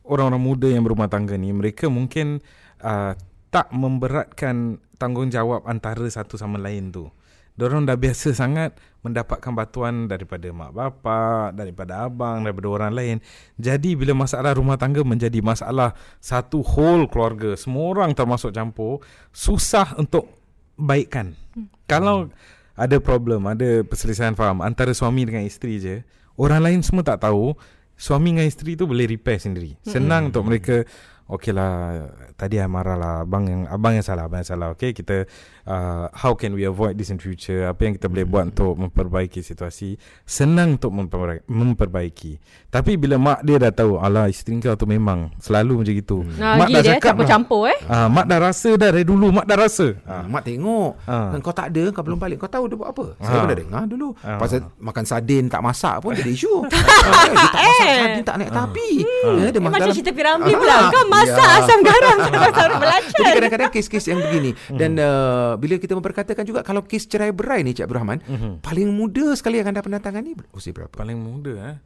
orang-orang 0.05 0.41
muda 0.41 0.67
yang 0.69 0.83
berumah 0.85 1.09
tangga 1.09 1.33
ni, 1.39 1.49
mereka 1.55 1.89
mungkin 1.89 2.43
uh, 2.83 3.15
tak 3.49 3.71
memberatkan 3.71 4.83
tanggungjawab 4.99 5.63
antara 5.65 6.05
satu 6.11 6.35
sama 6.35 6.59
lain 6.59 6.91
tu. 6.91 7.07
Diorang 7.55 7.87
dah 7.87 7.95
biasa 7.95 8.35
sangat 8.35 8.75
mendapatkan 8.99 9.55
bantuan 9.55 10.11
daripada 10.11 10.51
mak 10.51 10.75
bapak, 10.75 11.55
daripada 11.55 12.03
abang, 12.03 12.43
daripada 12.43 12.67
orang 12.67 12.91
lain. 12.91 13.17
Jadi 13.55 13.95
bila 13.95 14.11
masalah 14.11 14.59
rumah 14.59 14.75
tangga 14.75 15.05
menjadi 15.07 15.39
masalah 15.39 15.95
satu 16.19 16.59
whole 16.59 17.07
keluarga, 17.07 17.55
semua 17.55 17.95
orang 17.95 18.11
termasuk 18.11 18.51
campur, 18.51 18.99
susah 19.31 19.95
untuk 19.95 20.27
baikkan. 20.75 21.31
Hmm. 21.55 21.71
Kalau 21.87 22.27
ada 22.75 22.99
problem, 22.99 23.47
ada 23.47 23.87
perselisihan 23.87 24.35
faham 24.35 24.59
antara 24.59 24.91
suami 24.91 25.23
dengan 25.23 25.47
isteri 25.47 25.79
je, 25.79 25.95
orang 26.35 26.59
lain 26.59 26.79
semua 26.83 27.07
tak 27.07 27.23
tahu, 27.23 27.55
suami 27.95 28.35
dengan 28.35 28.51
isteri 28.51 28.75
tu 28.75 28.83
boleh 28.83 29.07
repair 29.07 29.39
sendiri. 29.39 29.79
Senang 29.87 30.27
hmm. 30.27 30.29
untuk 30.35 30.43
mereka 30.43 30.77
Okey 31.25 31.57
lah 31.57 32.05
Tadi 32.37 32.61
saya 32.61 32.69
marah 32.69 32.93
lah 32.93 33.25
Abang 33.25 33.49
yang, 33.49 33.65
abang 33.65 33.97
yang 33.97 34.05
salah 34.05 34.29
Abang 34.29 34.45
yang 34.45 34.49
salah 34.49 34.77
Okay 34.77 34.93
kita 34.93 35.25
uh, 35.65 36.07
How 36.13 36.33
can 36.37 36.53
we 36.53 36.63
avoid 36.63 36.95
this 36.95 37.09
in 37.09 37.17
future 37.19 37.67
Apa 37.67 37.89
yang 37.89 37.93
kita 37.97 38.07
boleh 38.07 38.25
buat 38.25 38.53
Untuk 38.53 38.73
memperbaiki 38.77 39.41
situasi 39.41 39.97
Senang 40.23 40.77
untuk 40.79 40.93
memperbaiki, 40.93 41.45
memperbaiki 41.49 42.33
Tapi 42.69 42.95
bila 42.95 43.19
mak 43.19 43.39
dia 43.43 43.57
dah 43.59 43.73
tahu 43.73 43.99
Alah 43.99 44.29
isteri 44.29 44.57
kau 44.61 44.77
tu 44.77 44.87
memang 44.87 45.33
Selalu 45.41 45.83
macam 45.83 45.95
itu 45.95 46.17
hmm. 46.21 46.37
nah, 46.37 46.55
Mak 46.61 46.67
dah 46.69 46.81
dia 46.81 46.91
cakap 46.97 47.13
Campur-campur 47.17 47.63
eh 47.73 47.79
uh, 47.89 48.07
Mak 48.07 48.25
dah 48.29 48.39
rasa 48.39 48.69
dah 48.77 48.89
Dari 48.93 49.05
dulu 49.05 49.27
Mak 49.33 49.45
dah 49.49 49.57
rasa 49.57 49.87
uh. 50.05 50.23
Mak 50.25 50.43
tengok 50.45 50.91
uh. 51.05 51.29
Kau 51.41 51.53
tak 51.53 51.73
ada 51.73 51.83
Kau 51.91 52.03
belum 52.05 52.19
balik 52.21 52.37
Kau 52.41 52.49
tahu 52.49 52.69
dia 52.69 52.77
buat 52.77 52.89
apa 52.93 53.05
Saya 53.21 53.37
uh. 53.37 53.41
pun 53.43 53.49
dah 53.49 53.57
dengar 53.57 53.83
dulu 53.89 54.07
uh. 54.21 54.39
Pasal 54.39 54.59
makan 54.79 55.03
sardin 55.03 55.45
Tak 55.49 55.61
masak 55.61 55.95
pun 56.01 56.13
Jadi 56.15 56.31
isu 56.31 56.53
uh, 56.63 56.69
Dia 56.69 56.79
tak 56.79 57.33
masak 57.33 57.53
eh. 57.61 57.97
sardin 57.99 58.23
Tak 58.23 58.35
naik 58.39 58.49
uh. 58.51 58.55
tapi 58.55 58.87
hmm. 59.01 59.35
ya, 59.35 59.47
dia 59.49 59.61
Macam 59.61 59.81
dalam... 59.81 59.95
cerita 59.95 60.11
Piramli 60.13 60.53
pula 60.53 60.77
Kau 60.93 61.03
masak 61.09 61.47
ya. 61.49 61.59
asam 61.61 61.79
garam 61.81 62.17
Jadi 63.15 63.29
kadang-kadang 63.39 63.69
kes-kes 63.73 64.05
yang 64.11 64.19
begini 64.21 64.51
hmm. 64.53 64.77
Dan 64.79 64.91
uh, 64.99 65.54
bila 65.55 65.75
kita 65.79 65.97
memperkatakan 65.97 66.43
juga 66.43 66.61
Kalau 66.61 66.85
kes 66.85 67.09
cerai 67.09 67.31
berai 67.35 67.65
ni 67.65 67.73
Cik 67.73 67.87
Abdul 67.89 67.97
Rahman 67.99 68.19
hmm. 68.23 68.53
Paling 68.61 68.89
muda 68.91 69.33
sekali 69.33 69.59
yang 69.59 69.71
anda 69.71 69.81
pernah 69.81 69.99
tangani 69.99 70.37
Usia 70.55 70.71
berapa? 70.71 70.93
Paling 70.93 71.17
muda 71.17 71.53
eh 71.75 71.77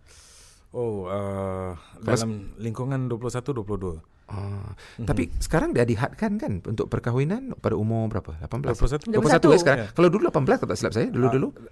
Oh 0.76 1.10
uh, 1.10 1.74
Dalam 2.02 2.54
lingkungan 2.62 3.10
21-22 3.10 4.20
Ah, 4.30 4.38
mm-hmm. 4.38 5.08
Tapi 5.10 5.24
sekarang 5.42 5.74
dia 5.74 5.82
dihadkan 5.90 6.38
kan 6.38 6.62
untuk 6.62 6.86
perkahwinan 6.86 7.58
pada 7.58 7.74
umur 7.74 8.06
berapa? 8.14 8.38
18. 8.46 8.78
21. 8.78 9.18
21, 9.18 9.26
21 9.26 9.58
eh 9.58 9.60
sekarang. 9.60 9.80
Yeah. 9.82 9.94
Kalau 9.98 10.10
dulu 10.14 10.30
18 10.30 10.70
tak 10.70 10.78
silap 10.78 10.94
saya, 10.94 11.08
dulu-dulu. 11.10 11.50
Uh, 11.50 11.54
dulu 11.58 11.70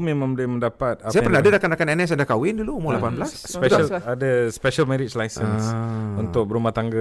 memang 0.00 0.32
dia 0.32 0.48
mendapat 0.48 1.04
Saya 1.12 1.20
pernah 1.20 1.44
ada 1.44 1.50
rakan-rakan 1.56 1.88
NS 1.96 2.08
yang 2.16 2.20
dah 2.24 2.28
kahwin 2.28 2.54
dulu 2.64 2.80
umur 2.80 2.96
uh, 2.96 3.12
18. 3.12 3.28
Special 3.28 3.86
Betul. 3.86 4.00
ada 4.00 4.30
special 4.48 4.84
marriage 4.88 5.14
license 5.14 5.68
uh. 5.68 6.20
untuk 6.20 6.48
berumah 6.48 6.72
tangga 6.72 7.00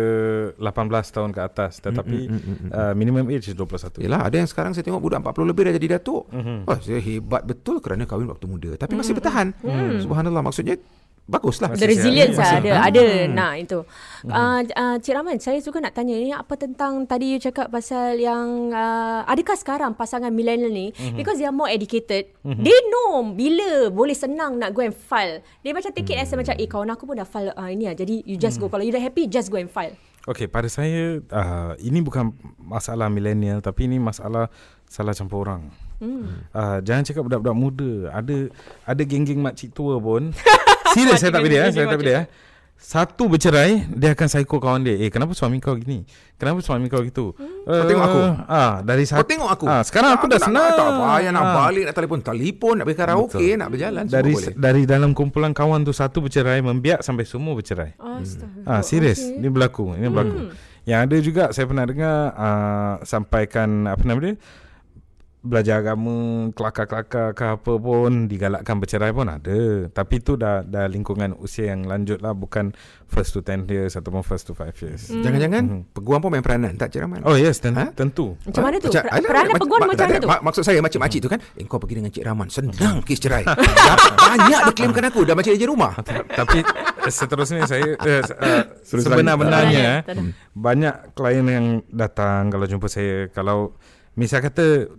18 0.60 1.16
tahun 1.16 1.32
ke 1.32 1.42
atas 1.42 1.80
tetapi 1.80 2.20
mm, 2.28 2.36
mm, 2.36 2.42
mm, 2.44 2.58
mm. 2.68 2.70
Uh, 2.70 2.94
minimum 2.96 3.26
age 3.32 3.52
is 3.52 3.56
21. 3.56 4.04
Yalah 4.04 4.28
ada 4.28 4.36
yang 4.36 4.50
sekarang 4.50 4.72
saya 4.76 4.84
tengok 4.84 5.02
budak 5.02 5.24
40 5.24 5.50
lebih 5.50 5.62
dah 5.68 5.74
jadi 5.80 5.88
datuk. 6.00 6.24
Mm-hmm. 6.30 6.58
Oh, 6.68 6.78
saya 6.84 7.00
hebat 7.00 7.42
betul 7.48 7.80
kerana 7.80 8.04
kahwin 8.04 8.28
waktu 8.28 8.46
muda 8.46 8.70
tapi 8.76 8.94
mm. 8.96 9.00
masih 9.00 9.14
bertahan. 9.16 9.48
Mm. 9.64 10.04
Subhanallah 10.04 10.44
maksudnya 10.44 10.76
baguslah. 11.30 11.78
The 11.78 11.86
resilience 11.86 12.36
lah, 12.36 12.58
ada, 12.58 12.72
hmm. 12.74 12.88
ada 12.90 13.04
nak 13.30 13.54
itu. 13.62 13.80
Hmm. 14.26 14.34
Uh, 14.34 14.62
uh, 14.74 14.96
Cik 14.98 15.14
Rahman, 15.14 15.38
saya 15.38 15.62
juga 15.62 15.78
nak 15.78 15.94
tanya 15.94 16.18
ni 16.18 16.34
apa 16.34 16.54
tentang 16.58 17.06
tadi 17.06 17.38
you 17.38 17.40
cakap 17.40 17.70
pasal 17.70 18.18
yang 18.18 18.74
uh, 18.74 19.22
adakah 19.30 19.54
sekarang 19.54 19.94
pasangan 19.94 20.34
millennial 20.34 20.74
ni 20.74 20.90
hmm. 20.90 21.14
because 21.14 21.38
they 21.38 21.46
are 21.46 21.54
more 21.54 21.70
educated, 21.70 22.34
hmm. 22.42 22.66
they 22.66 22.76
know 22.90 23.22
bila 23.38 23.94
boleh 23.94 24.18
senang 24.18 24.58
nak 24.58 24.74
go 24.74 24.82
and 24.82 24.98
file. 24.98 25.46
Dia 25.62 25.72
macam 25.72 25.94
take 25.94 26.10
it 26.10 26.18
hmm. 26.18 26.26
as 26.26 26.34
macam 26.34 26.56
eh 26.58 26.68
kawan 26.68 26.90
aku 26.90 27.06
pun 27.06 27.22
dah 27.22 27.30
file 27.30 27.54
uh, 27.54 27.70
ini 27.70 27.86
lah. 27.86 27.96
Jadi 27.96 28.26
you 28.26 28.36
just 28.36 28.58
hmm. 28.58 28.66
go 28.66 28.74
kalau 28.74 28.82
you 28.82 28.92
dah 28.92 29.02
happy 29.02 29.30
just 29.30 29.54
go 29.54 29.62
and 29.62 29.70
file. 29.70 29.94
Okay, 30.28 30.46
pada 30.52 30.68
saya 30.68 31.24
uh, 31.32 31.74
ini 31.80 32.04
bukan 32.04 32.36
masalah 32.60 33.08
millennial 33.08 33.64
tapi 33.64 33.88
ini 33.88 33.98
masalah 33.98 34.52
salah 34.90 35.14
campur 35.16 35.48
orang. 35.48 35.70
Hmm. 36.00 36.48
Uh, 36.56 36.80
jangan 36.84 37.04
cakap 37.08 37.28
budak-budak 37.28 37.56
muda. 37.56 37.92
Ada 38.14 38.38
ada 38.88 39.02
geng-geng 39.04 39.40
makcik 39.44 39.72
tua 39.76 40.00
pun 40.00 40.32
Serius 40.96 41.20
saya 41.22 41.32
tak 41.34 41.42
pilih 41.46 41.58
ya, 41.60 41.68
saya 41.74 41.86
tak 41.90 42.00
pilih 42.00 42.16
ya. 42.16 42.24
Satu 42.80 43.28
bercerai, 43.28 43.92
dia 43.92 44.16
akan 44.16 44.28
psycho 44.32 44.56
kawan 44.56 44.88
dia. 44.88 44.96
Eh, 44.96 45.12
kenapa 45.12 45.36
suami 45.36 45.60
kau 45.60 45.76
gini? 45.76 46.08
Kenapa 46.40 46.64
suami 46.64 46.88
kau 46.88 47.04
gitu? 47.04 47.36
Hmm. 47.36 47.68
Uh, 47.68 47.76
kau 47.76 47.86
tengok 47.92 48.06
aku. 48.08 48.22
Ah, 48.48 48.74
dari 48.80 49.04
satu. 49.04 49.20
Kau 49.20 49.28
tengok 49.28 49.50
aku. 49.52 49.66
Ah, 49.68 49.84
sekarang 49.84 50.16
aku 50.16 50.26
dah 50.32 50.40
senang. 50.40 50.80
Tak 50.80 50.88
payah 50.96 51.32
nak 51.36 51.44
ah. 51.44 51.54
balik 51.60 51.84
nak 51.92 51.96
telefon, 52.00 52.20
telefon 52.24 52.74
nak 52.80 52.86
pergi 52.88 53.00
karaoke, 53.04 53.36
Betul. 53.36 53.60
nak 53.60 53.68
berjalan 53.76 54.04
dari 54.08 54.32
boleh. 54.32 54.54
dari 54.56 54.82
dalam 54.88 55.12
kumpulan 55.12 55.52
kawan 55.52 55.84
tu 55.84 55.92
satu 55.92 56.24
bercerai 56.24 56.64
membiak 56.64 57.04
sampai 57.04 57.28
semua 57.28 57.52
bercerai. 57.52 58.00
Hmm. 58.00 58.24
Ah, 58.64 58.80
serius. 58.80 59.28
Okay. 59.28 59.44
Ini 59.44 59.48
berlaku, 59.52 60.00
ini 60.00 60.08
berlaku. 60.08 60.38
Hmm. 60.40 60.52
Yang 60.88 61.00
ada 61.04 61.18
juga 61.20 61.44
saya 61.52 61.66
pernah 61.68 61.86
dengar 61.86 62.16
uh, 62.32 62.94
sampaikan 63.04 63.92
apa 63.92 64.02
nama 64.08 64.20
dia? 64.24 64.34
Belajar 65.40 65.80
agama 65.80 66.52
kelakar-kelakar 66.52 67.32
ke 67.32 67.46
apa 67.48 67.74
pun 67.80 68.28
digalakkan 68.28 68.76
bercerai 68.76 69.16
pun 69.16 69.32
ada. 69.32 69.88
Tapi 69.88 70.20
tu 70.20 70.36
dah 70.36 70.68
dah 70.68 70.84
lingkungan 70.92 71.32
usia 71.40 71.72
yang 71.72 71.88
lanjut 71.88 72.20
lah 72.20 72.36
bukan 72.36 72.76
first 73.08 73.32
to 73.32 73.40
10 73.40 73.64
years 73.72 73.96
ataupun 73.96 74.20
first 74.20 74.52
to 74.52 74.54
5 74.54 74.68
years. 74.84 75.08
Hmm. 75.08 75.24
jangan-jangan 75.24 75.64
hmm. 75.64 75.82
peguam 75.96 76.20
pun 76.20 76.30
main 76.36 76.44
peranan 76.44 76.76
tak 76.76 76.92
Cik 76.92 77.08
Rahman? 77.08 77.24
Oh 77.24 77.40
yes 77.40 77.64
ten- 77.64 77.76
ha? 77.80 77.88
tentu. 77.96 78.36
Macam 78.44 78.62
mana 78.68 78.76
tu? 78.84 78.92
Macam, 78.92 79.04
peranan 79.24 79.56
peguam 79.56 79.80
macam 79.88 80.06
mana 80.12 80.20
tu? 80.20 80.30
maksud 80.30 80.64
saya 80.68 80.80
macam-macam 80.84 81.20
tu 81.24 81.30
kan. 81.32 81.40
Eh, 81.56 81.64
kau 81.64 81.80
pergi 81.80 81.96
dengan 82.04 82.12
Cik 82.12 82.24
Rahman 82.28 82.48
senang 82.52 83.00
kes 83.08 83.20
cerai. 83.24 83.44
Banyak 84.30 84.60
dia 84.68 84.74
claimkan 84.76 85.04
aku 85.08 85.24
dah 85.24 85.36
macam 85.40 85.56
je 85.56 85.68
rumah. 85.68 85.94
Tapi 86.36 86.60
seterusnya 87.08 87.64
saya 87.64 87.96
uh, 87.96 88.24
uh, 88.28 88.64
sebenar-benarnya 88.84 90.04
eh, 90.06 90.36
banyak 90.54 91.16
klien 91.18 91.48
yang 91.48 91.68
datang 91.90 92.52
kalau 92.54 92.66
jumpa 92.70 92.88
saya 92.92 93.32
kalau 93.32 93.74
misal 94.14 94.44
kata 94.44 94.92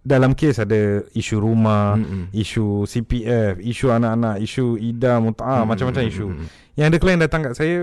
dalam 0.00 0.32
kes 0.32 0.64
ada 0.64 1.04
isu 1.12 1.36
rumah, 1.36 1.92
mm-hmm. 2.00 2.32
isu 2.32 2.88
CPF, 2.88 3.60
isu 3.60 3.92
anak-anak, 3.92 4.40
isu 4.40 4.80
ida 4.80 5.20
mut'ah, 5.20 5.60
mm-hmm. 5.60 5.68
macam-macam 5.68 6.02
isu. 6.08 6.26
Mm-hmm. 6.32 6.46
Yang 6.80 6.86
ada 6.88 6.96
klien 6.96 7.20
datang 7.20 7.40
kat 7.44 7.54
saya 7.60 7.74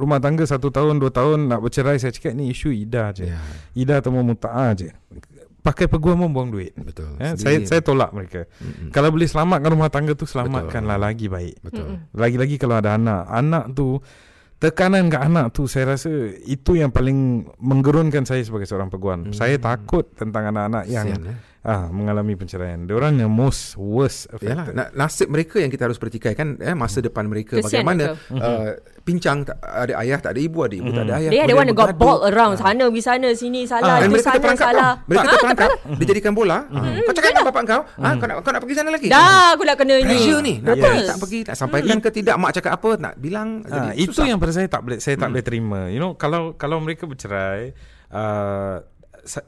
rumah 0.00 0.16
tangga 0.16 0.48
satu 0.48 0.72
tahun, 0.72 0.96
dua 0.96 1.12
tahun 1.12 1.52
nak 1.52 1.60
bercerai, 1.60 2.00
saya 2.00 2.16
cakap 2.16 2.32
ni 2.32 2.48
isu 2.48 2.72
ida 2.72 3.12
je. 3.12 3.28
Yeah. 3.28 3.44
Ida 3.76 4.00
atau 4.00 4.08
mut'ah 4.16 4.72
je. 4.72 4.88
Pakai 5.60 5.90
peguam 5.90 6.22
pun 6.22 6.30
buang 6.30 6.48
duit. 6.54 6.72
Betul. 6.78 7.18
Ya, 7.18 7.34
saya 7.34 7.58
saya 7.66 7.82
tolak 7.82 8.14
mereka. 8.14 8.46
Mm-hmm. 8.46 8.88
Kalau 8.94 9.12
boleh 9.12 9.28
selamatkan 9.28 9.68
rumah 9.68 9.90
tangga 9.92 10.16
tu 10.16 10.24
selamatkanlah 10.24 10.96
Betul. 10.96 11.06
lagi 11.10 11.26
baik. 11.28 11.56
Betul. 11.60 11.86
Lagi-lagi 12.16 12.56
kalau 12.56 12.78
ada 12.80 12.96
anak, 12.96 13.26
anak 13.28 13.64
tu 13.74 13.98
tekanan 14.56 15.12
ke 15.12 15.18
anak 15.20 15.52
tu 15.52 15.68
saya 15.68 15.96
rasa 15.96 16.08
itu 16.48 16.80
yang 16.80 16.88
paling 16.88 17.44
menggerunkan 17.60 18.24
saya 18.24 18.40
sebagai 18.40 18.64
seorang 18.64 18.88
peguam. 18.88 19.28
Hmm. 19.28 19.34
Saya 19.36 19.60
takut 19.60 20.08
tentang 20.16 20.48
anak-anak 20.48 20.88
yang 20.88 21.06
Sian, 21.12 21.22
eh? 21.28 21.36
Ah 21.66 21.90
mengalami 21.90 22.38
perceraian. 22.38 22.86
Diorang 22.86 23.18
yang 23.18 23.26
most 23.26 23.74
worst 23.74 24.30
affected. 24.30 24.70
Yalah, 24.70 24.94
nasib 24.94 25.26
mereka 25.26 25.58
yang 25.58 25.66
kita 25.66 25.90
harus 25.90 25.98
pertikaikan 25.98 26.54
kan 26.54 26.62
eh 26.62 26.78
masa 26.78 27.02
depan 27.02 27.26
mereka 27.26 27.58
Kesian 27.58 27.82
bagaimana 27.82 28.14
uh, 28.30 28.78
pincang 29.02 29.42
tak 29.42 29.58
ada 29.58 29.98
ayah 29.98 30.18
tak 30.22 30.38
ada 30.38 30.40
ibu 30.46 30.62
ada 30.62 30.74
ibu 30.78 30.86
mm-hmm. 30.86 30.98
tak 31.02 31.04
ada 31.10 31.14
ayah. 31.18 31.30
Dia 31.34 31.42
ada 31.42 31.54
one 31.58 31.74
got 31.74 31.90
ball 31.98 32.22
around 32.30 32.54
ah. 32.54 32.70
sana 32.70 32.86
pergi 32.86 33.02
sana 33.02 33.28
sini 33.34 33.66
salah 33.66 33.98
ah, 33.98 34.06
itu 34.06 34.22
sana 34.22 34.54
salah. 34.54 34.92
Mereka 35.10 35.26
ah, 35.26 35.30
terperangkap 35.34 35.70
dia 35.98 36.06
jadikan 36.06 36.32
bola. 36.38 36.58
Mm-hmm. 36.70 37.02
Kau 37.02 37.14
cakap 37.18 37.30
dengan 37.34 37.46
bapak 37.50 37.62
kau, 37.66 37.82
ah 37.82 38.12
kau 38.14 38.26
nak 38.30 38.36
kau 38.46 38.50
nak 38.54 38.60
pergi 38.62 38.74
sana 38.78 38.90
lagi. 38.94 39.08
Dah 39.10 39.58
aku 39.58 39.62
nak 39.66 39.76
kena 39.82 39.94
ni. 39.98 40.06
Pressure 40.06 40.40
ni. 40.46 40.54
Nak 40.62 40.74
pergi 40.78 41.00
tak 41.02 41.18
pergi 41.18 41.40
nak 41.50 41.56
sampaikan 41.58 41.96
ke 41.98 42.08
tidak 42.14 42.36
mak 42.38 42.50
cakap 42.54 42.72
apa 42.78 42.90
nak 42.94 43.14
bilang 43.18 43.66
itu 43.98 44.22
yang 44.22 44.38
pada 44.38 44.54
saya 44.54 44.70
tak 44.70 44.86
boleh 44.86 44.98
saya 45.02 45.18
tak 45.18 45.34
boleh 45.34 45.42
terima. 45.42 45.90
You 45.90 45.98
know 45.98 46.14
kalau 46.14 46.54
kalau 46.54 46.78
mereka 46.78 47.10
bercerai 47.10 47.74
uh, 48.14 48.86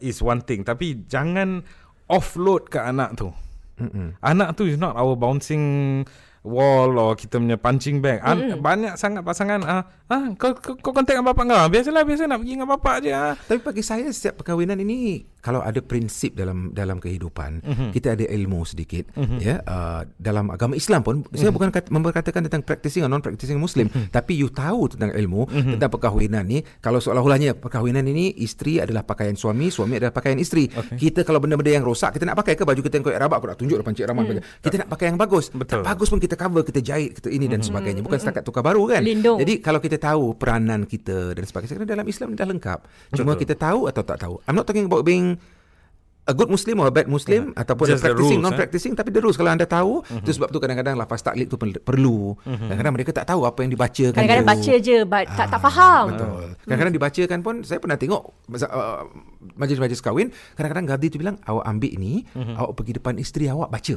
is 0.03 0.19
one 0.19 0.43
thing 0.43 0.67
tapi 0.67 1.07
jangan 1.07 1.63
offload 2.09 2.73
ke 2.73 2.81
anak 2.81 3.15
tu. 3.15 3.29
Mm-mm. 3.79 4.19
Anak 4.19 4.59
tu 4.59 4.67
is 4.67 4.75
not 4.75 4.99
our 4.99 5.15
bouncing 5.15 6.03
wall 6.43 6.97
or 6.99 7.13
kita 7.15 7.39
punya 7.39 7.55
punching 7.61 8.03
bag. 8.03 8.25
Mm-hmm. 8.25 8.59
Banyak 8.59 8.95
sangat 8.99 9.23
pasangan 9.23 9.63
ah 9.63 9.83
ah 10.11 10.33
kau 10.35 10.57
kau, 10.57 10.75
kau 10.81 10.91
kontak 10.91 11.15
dengan 11.15 11.31
bapak 11.31 11.45
kau. 11.47 11.69
Biasalah 11.71 12.03
biasa 12.03 12.27
nak 12.27 12.43
pergi 12.43 12.53
dengan 12.59 12.69
bapak 12.75 12.95
aje 13.05 13.11
ah. 13.15 13.35
Tapi 13.37 13.61
bagi 13.63 13.83
saya 13.85 14.09
setiap 14.11 14.43
perkahwinan 14.43 14.81
ini 14.83 15.29
kalau 15.39 15.63
ada 15.63 15.79
prinsip 15.79 16.35
dalam 16.35 16.75
dalam 16.75 16.99
kehidupan, 16.99 17.63
mm-hmm. 17.63 17.91
kita 17.95 18.19
ada 18.19 18.25
ilmu 18.27 18.67
sedikit 18.67 19.07
mm-hmm. 19.15 19.39
ya. 19.39 19.63
Uh, 19.63 20.03
dalam 20.19 20.51
agama 20.51 20.75
Islam 20.75 21.07
pun 21.07 21.23
mm-hmm. 21.23 21.39
saya 21.39 21.51
bukan 21.55 21.71
kata, 21.71 21.89
memberkatakan 21.95 22.43
tentang 22.51 22.63
practicing 22.67 23.07
atau 23.07 23.13
non 23.15 23.23
practicing 23.23 23.59
muslim, 23.59 23.87
mm-hmm. 23.87 24.11
tapi 24.11 24.35
you 24.35 24.51
tahu 24.51 24.91
tentang 24.91 25.15
ilmu 25.15 25.47
mm-hmm. 25.47 25.73
tentang 25.79 25.91
perkahwinan 25.95 26.45
ni. 26.45 26.61
Kalau 26.83 26.99
seolah-olahnya 26.99 27.57
perkahwinan 27.57 28.03
ini 28.11 28.35
isteri 28.43 28.83
adalah 28.83 29.07
pakaian 29.07 29.39
suami, 29.39 29.71
suami 29.71 30.03
adalah 30.03 30.11
pakaian 30.11 30.37
isteri. 30.43 30.67
Okay. 30.69 31.09
Kita 31.09 31.23
kalau 31.23 31.39
benda-benda 31.39 31.71
yang 31.71 31.87
rosak, 31.87 32.19
kita 32.19 32.27
nak 32.27 32.37
pakai 32.43 32.59
ke 32.59 32.67
baju 32.67 32.81
kita 32.83 32.95
yang 32.99 33.07
koyak 33.07 33.21
rabak, 33.23 33.39
aku 33.39 33.47
nak 33.49 33.59
tunjuk 33.63 33.77
depan 33.79 33.93
Cik 33.95 34.07
Rahman. 34.11 34.25
Mm. 34.29 34.43
Kita 34.61 34.75
nak 34.85 34.89
pakai 34.91 35.07
yang 35.15 35.19
bagus. 35.19 35.51
Betul. 35.55 35.81
Tak 35.81 35.87
bagus 35.87 36.09
pun 36.11 36.21
kita 36.21 36.35
cover, 36.35 36.63
kita 36.67 36.81
jahit, 36.83 37.15
kita 37.17 37.29
ini 37.31 37.47
dan 37.47 37.63
mm-hmm. 37.63 37.69
sebagainya. 37.71 38.01
Bukan 38.03 38.19
setakat 38.19 38.43
tukar 38.43 38.67
baru 38.67 38.85
kan. 38.91 39.01
Lindung. 39.07 39.39
Jadi 39.39 39.63
kalau 39.63 39.79
kita 39.79 39.97
tahu 39.97 40.35
peranan 40.35 40.85
kita 40.85 41.33
dan 41.33 41.45
sebagainya, 41.47 41.87
dalam 41.87 42.07
Islam 42.07 42.35
dah 42.35 42.47
lengkap. 42.47 42.79
Cuma 43.15 43.33
Betul. 43.39 43.43
kita 43.47 43.55
tahu 43.55 43.87
atau 43.87 44.03
tak 44.03 44.19
tahu. 44.19 44.35
I'm 44.45 44.59
not 44.59 44.67
talking 44.67 44.91
about 44.91 45.07
being 45.07 45.38
a 46.29 46.37
good 46.37 46.47
Muslim 46.47 46.77
or 46.79 46.87
a 46.87 46.95
bad 46.95 47.09
Muslim 47.09 47.57
ataupun 47.57 47.89
a 47.89 47.91
Just 47.91 48.05
practicing 48.05 48.21
rules, 48.21 48.37
eh? 48.37 48.45
non-practicing 48.45 48.93
tapi 48.93 49.09
the 49.09 49.19
rules 49.19 49.35
kalau 49.35 49.49
anda 49.49 49.65
tahu 49.65 50.05
itu 50.05 50.31
sebab 50.31 50.53
tu 50.53 50.61
kadang-kadang 50.61 50.95
lafaz 50.95 51.25
taklid 51.25 51.49
tu 51.49 51.57
per- 51.57 51.81
perlu 51.81 52.37
kadang-kadang 52.45 52.93
mereka 52.93 53.11
tak 53.11 53.25
tahu 53.27 53.43
apa 53.43 53.65
yang 53.65 53.73
dibacakan 53.73 54.13
Kadang-kadang 54.13 54.45
tu. 54.45 54.53
baca 54.53 54.73
je 54.77 54.97
but 55.03 55.25
tak 55.33 55.47
tak 55.49 55.61
faham. 55.61 56.05
Ah, 56.05 56.05
Betul. 56.13 56.29
Kadang-kadang 56.69 56.95
dibacakan 56.95 57.39
pun 57.41 57.55
saya 57.65 57.79
pernah 57.81 57.97
tengok 57.97 58.23
uh, 58.53 59.03
majlis-majlis 59.57 60.01
kahwin, 60.01 60.29
kadang-kadang 60.53 60.87
gadis 60.87 61.09
tu 61.09 61.19
bilang 61.19 61.41
awak 61.49 61.65
ambil 61.65 61.93
ni, 61.97 62.27
awak 62.37 62.77
pergi 62.77 62.93
depan 63.01 63.15
isteri 63.17 63.49
awak 63.49 63.73
baca. 63.73 63.97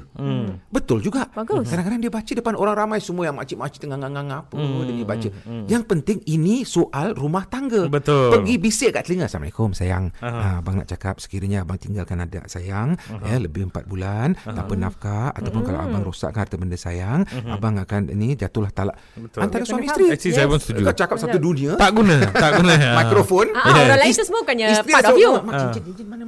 Betul 0.72 1.04
juga. 1.04 1.28
Bagus. 1.36 1.68
Kadang-kadang 1.68 2.00
dia 2.00 2.12
baca 2.14 2.32
depan 2.32 2.54
orang 2.56 2.76
ramai 2.78 3.00
semua 3.04 3.28
yang 3.28 3.36
makcik-makcik 3.36 3.84
tengah 3.84 4.00
ngang 4.00 4.32
apa 4.32 4.56
dia 4.56 4.94
ni 4.94 5.04
baca. 5.04 5.30
Yang 5.68 5.84
penting 5.84 6.18
ini 6.26 6.64
soal 6.64 7.12
rumah 7.12 7.44
tangga. 7.44 7.92
Betul. 7.92 8.32
Pergi 8.32 8.56
bisik 8.56 8.96
kat 8.96 9.04
telinga 9.10 9.28
Assalamualaikum 9.28 9.76
sayang. 9.76 10.14
Uh, 10.22 10.62
abang 10.62 10.80
nak 10.80 10.88
cakap 10.88 11.20
sekiranya 11.20 11.66
abang 11.66 11.82
tinggalkan 11.82 12.21
adik 12.26 12.46
sayang 12.48 12.96
ya 13.26 13.38
lebih 13.42 13.70
4 13.70 13.86
bulan 13.86 14.38
tanpa 14.42 14.74
nafkah 14.78 15.30
ataupun 15.34 15.62
kalau 15.66 15.80
abang 15.82 16.04
rosakkan 16.06 16.46
harta 16.46 16.56
benda 16.58 16.78
sayang, 16.78 17.26
abang 17.50 17.78
akan 17.78 18.10
ini 18.12 18.34
jatuhlah 18.34 18.74
talak. 18.74 18.98
Betul. 19.18 19.40
Antara 19.46 19.64
suami 19.66 19.86
isteri. 19.86 20.06
Actually 20.10 20.34
saya 20.34 20.48
pun 20.50 20.60
setuju. 20.60 20.84
Kau 20.90 20.98
cakap 20.98 21.18
satu 21.22 21.38
dunia. 21.38 21.78
Tak 21.78 21.92
guna, 21.94 22.18
tak 22.34 22.52
guna. 22.62 22.74
mikrofon. 23.02 23.48
Ah, 23.54 23.68
ah, 23.68 23.84
orang 23.86 24.00
lain 24.02 24.14
tu 24.14 24.24
semua 24.26 24.42
bukannya 24.42 24.68
part 24.88 25.06
of 25.10 25.18
you. 25.18 25.32
Mak 25.42 25.54
cincin. 25.58 25.82
Cincin 25.92 26.06
mana 26.08 26.24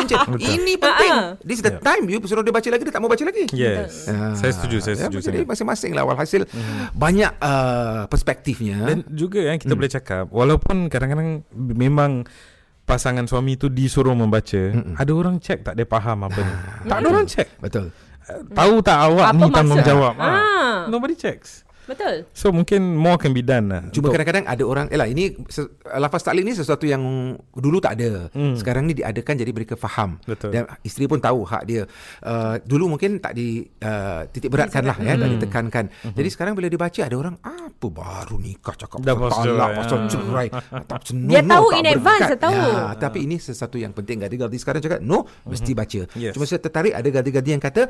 cincin? 0.00 0.18
Ini 0.38 0.72
penting. 0.76 1.12
Ah, 1.12 1.20
ah. 1.20 1.28
This 1.42 1.58
is 1.60 1.64
the 1.64 1.74
time 1.80 2.04
You 2.10 2.18
suruh 2.24 2.42
dia 2.42 2.54
baca 2.54 2.68
lagi 2.68 2.82
Dia 2.86 2.94
tak 2.94 3.02
mau 3.02 3.10
baca 3.10 3.24
lagi. 3.24 3.44
Yes. 3.54 4.10
Ah, 4.10 4.34
Saya 4.36 4.52
setuju, 4.54 4.76
saya 4.82 4.94
ya, 4.96 5.06
setuju 5.08 5.18
Jadi 5.30 5.38
masing-masing 5.46 5.92
lah 5.94 6.04
Walhasil. 6.06 6.46
Banyak 6.94 7.32
uh, 7.40 8.02
perspektifnya. 8.10 8.78
Dan 8.86 8.98
juga 9.12 9.40
yang 9.42 9.58
kita 9.60 9.72
boleh 9.74 9.90
cakap 9.90 10.24
walaupun 10.30 10.90
kadang-kadang 10.90 11.44
memang 11.54 12.24
pasangan 12.90 13.24
suami 13.30 13.54
tu 13.54 13.70
disuruh 13.70 14.18
membaca, 14.18 14.74
ada 14.74 15.12
orang 15.14 15.38
cek 15.38 15.62
tak 15.62 15.78
dia 15.78 15.86
faham 15.86 16.26
apa 16.26 16.40
ni. 16.42 16.54
tak 16.90 16.96
ada 16.98 17.06
orang 17.06 17.26
cek. 17.30 17.48
Betul 17.62 17.94
Tahu 18.30 18.74
tak 18.82 18.98
awak 19.10 19.26
Apa 19.32 19.36
ni 19.36 19.42
maksud? 19.42 19.56
tanggungjawab. 19.58 20.14
Ah. 20.18 20.30
Ah. 20.30 20.76
Nobody 20.86 21.14
checks. 21.18 21.66
Betul. 21.90 22.14
So 22.30 22.48
mungkin 22.50 22.94
more 22.94 23.16
can 23.16 23.30
be 23.30 23.42
done 23.42 23.66
lah. 23.66 23.82
Cuma 23.90 24.08
kadang-kadang 24.08 24.46
ada 24.46 24.62
orang 24.62 24.86
Elah 24.88 25.04
ini 25.04 25.34
se- 25.46 25.66
Lafaz 25.90 26.22
taklid 26.22 26.42
ni 26.42 26.52
sesuatu 26.52 26.84
yang 26.84 27.02
Dulu 27.50 27.78
tak 27.78 27.98
ada 27.98 28.30
Hmm. 28.30 28.54
Sekarang 28.54 28.84
ni 28.84 28.94
diadakan 28.94 29.34
Jadi 29.34 29.50
mereka 29.50 29.74
faham 29.74 30.22
Betul. 30.22 30.52
Dan 30.52 30.70
isteri 30.80 31.04
pun 31.04 31.18
tahu 31.18 31.42
hak 31.42 31.62
dia 31.64 31.82
uh, 32.22 32.56
Dulu 32.60 32.94
mungkin 32.94 33.18
tak 33.18 33.34
di 33.34 33.58
uh, 33.80 34.22
Titik 34.24 34.48
beratkan 34.48 34.84
lah 34.84 34.94
ya, 34.96 35.12
Tak 35.12 35.24
Hmm. 35.24 35.34
ditekankan 35.36 35.84
Jadi 36.12 36.28
sekarang 36.28 36.54
bila 36.54 36.66
dibaca 36.66 37.00
Ada 37.00 37.16
orang 37.16 37.34
Apa 37.40 37.86
baru 37.86 38.36
nikah 38.36 38.76
Cakap 38.76 38.98
Dah 39.00 39.14
pasal 39.14 39.44
talak 39.50 39.50
cerai, 39.50 39.74
Pasal 39.76 39.98
cerai 40.06 40.48
tak 40.86 41.00
Dia 41.10 41.42
tahu 41.42 41.66
tak 41.66 41.76
in 41.76 41.86
advance, 41.88 42.22
dia 42.24 42.38
tahu. 42.38 42.54
ya, 42.54 42.94
Tapi 42.94 43.18
ini 43.20 43.36
sesuatu 43.36 43.76
yang 43.76 43.90
penting 43.90 44.20
Gadis-gadis 44.20 44.60
sekarang 44.60 44.80
cakap 44.80 45.00
No 45.00 45.26
Mesti 45.42 45.72
baca 45.72 46.00
Hmm. 46.02 46.16
Yes. 46.16 46.32
Cuma 46.32 46.44
saya 46.44 46.60
tertarik 46.60 46.92
Ada 46.92 47.08
gadis-gadis 47.10 47.50
yang 47.50 47.60
kata 47.60 47.82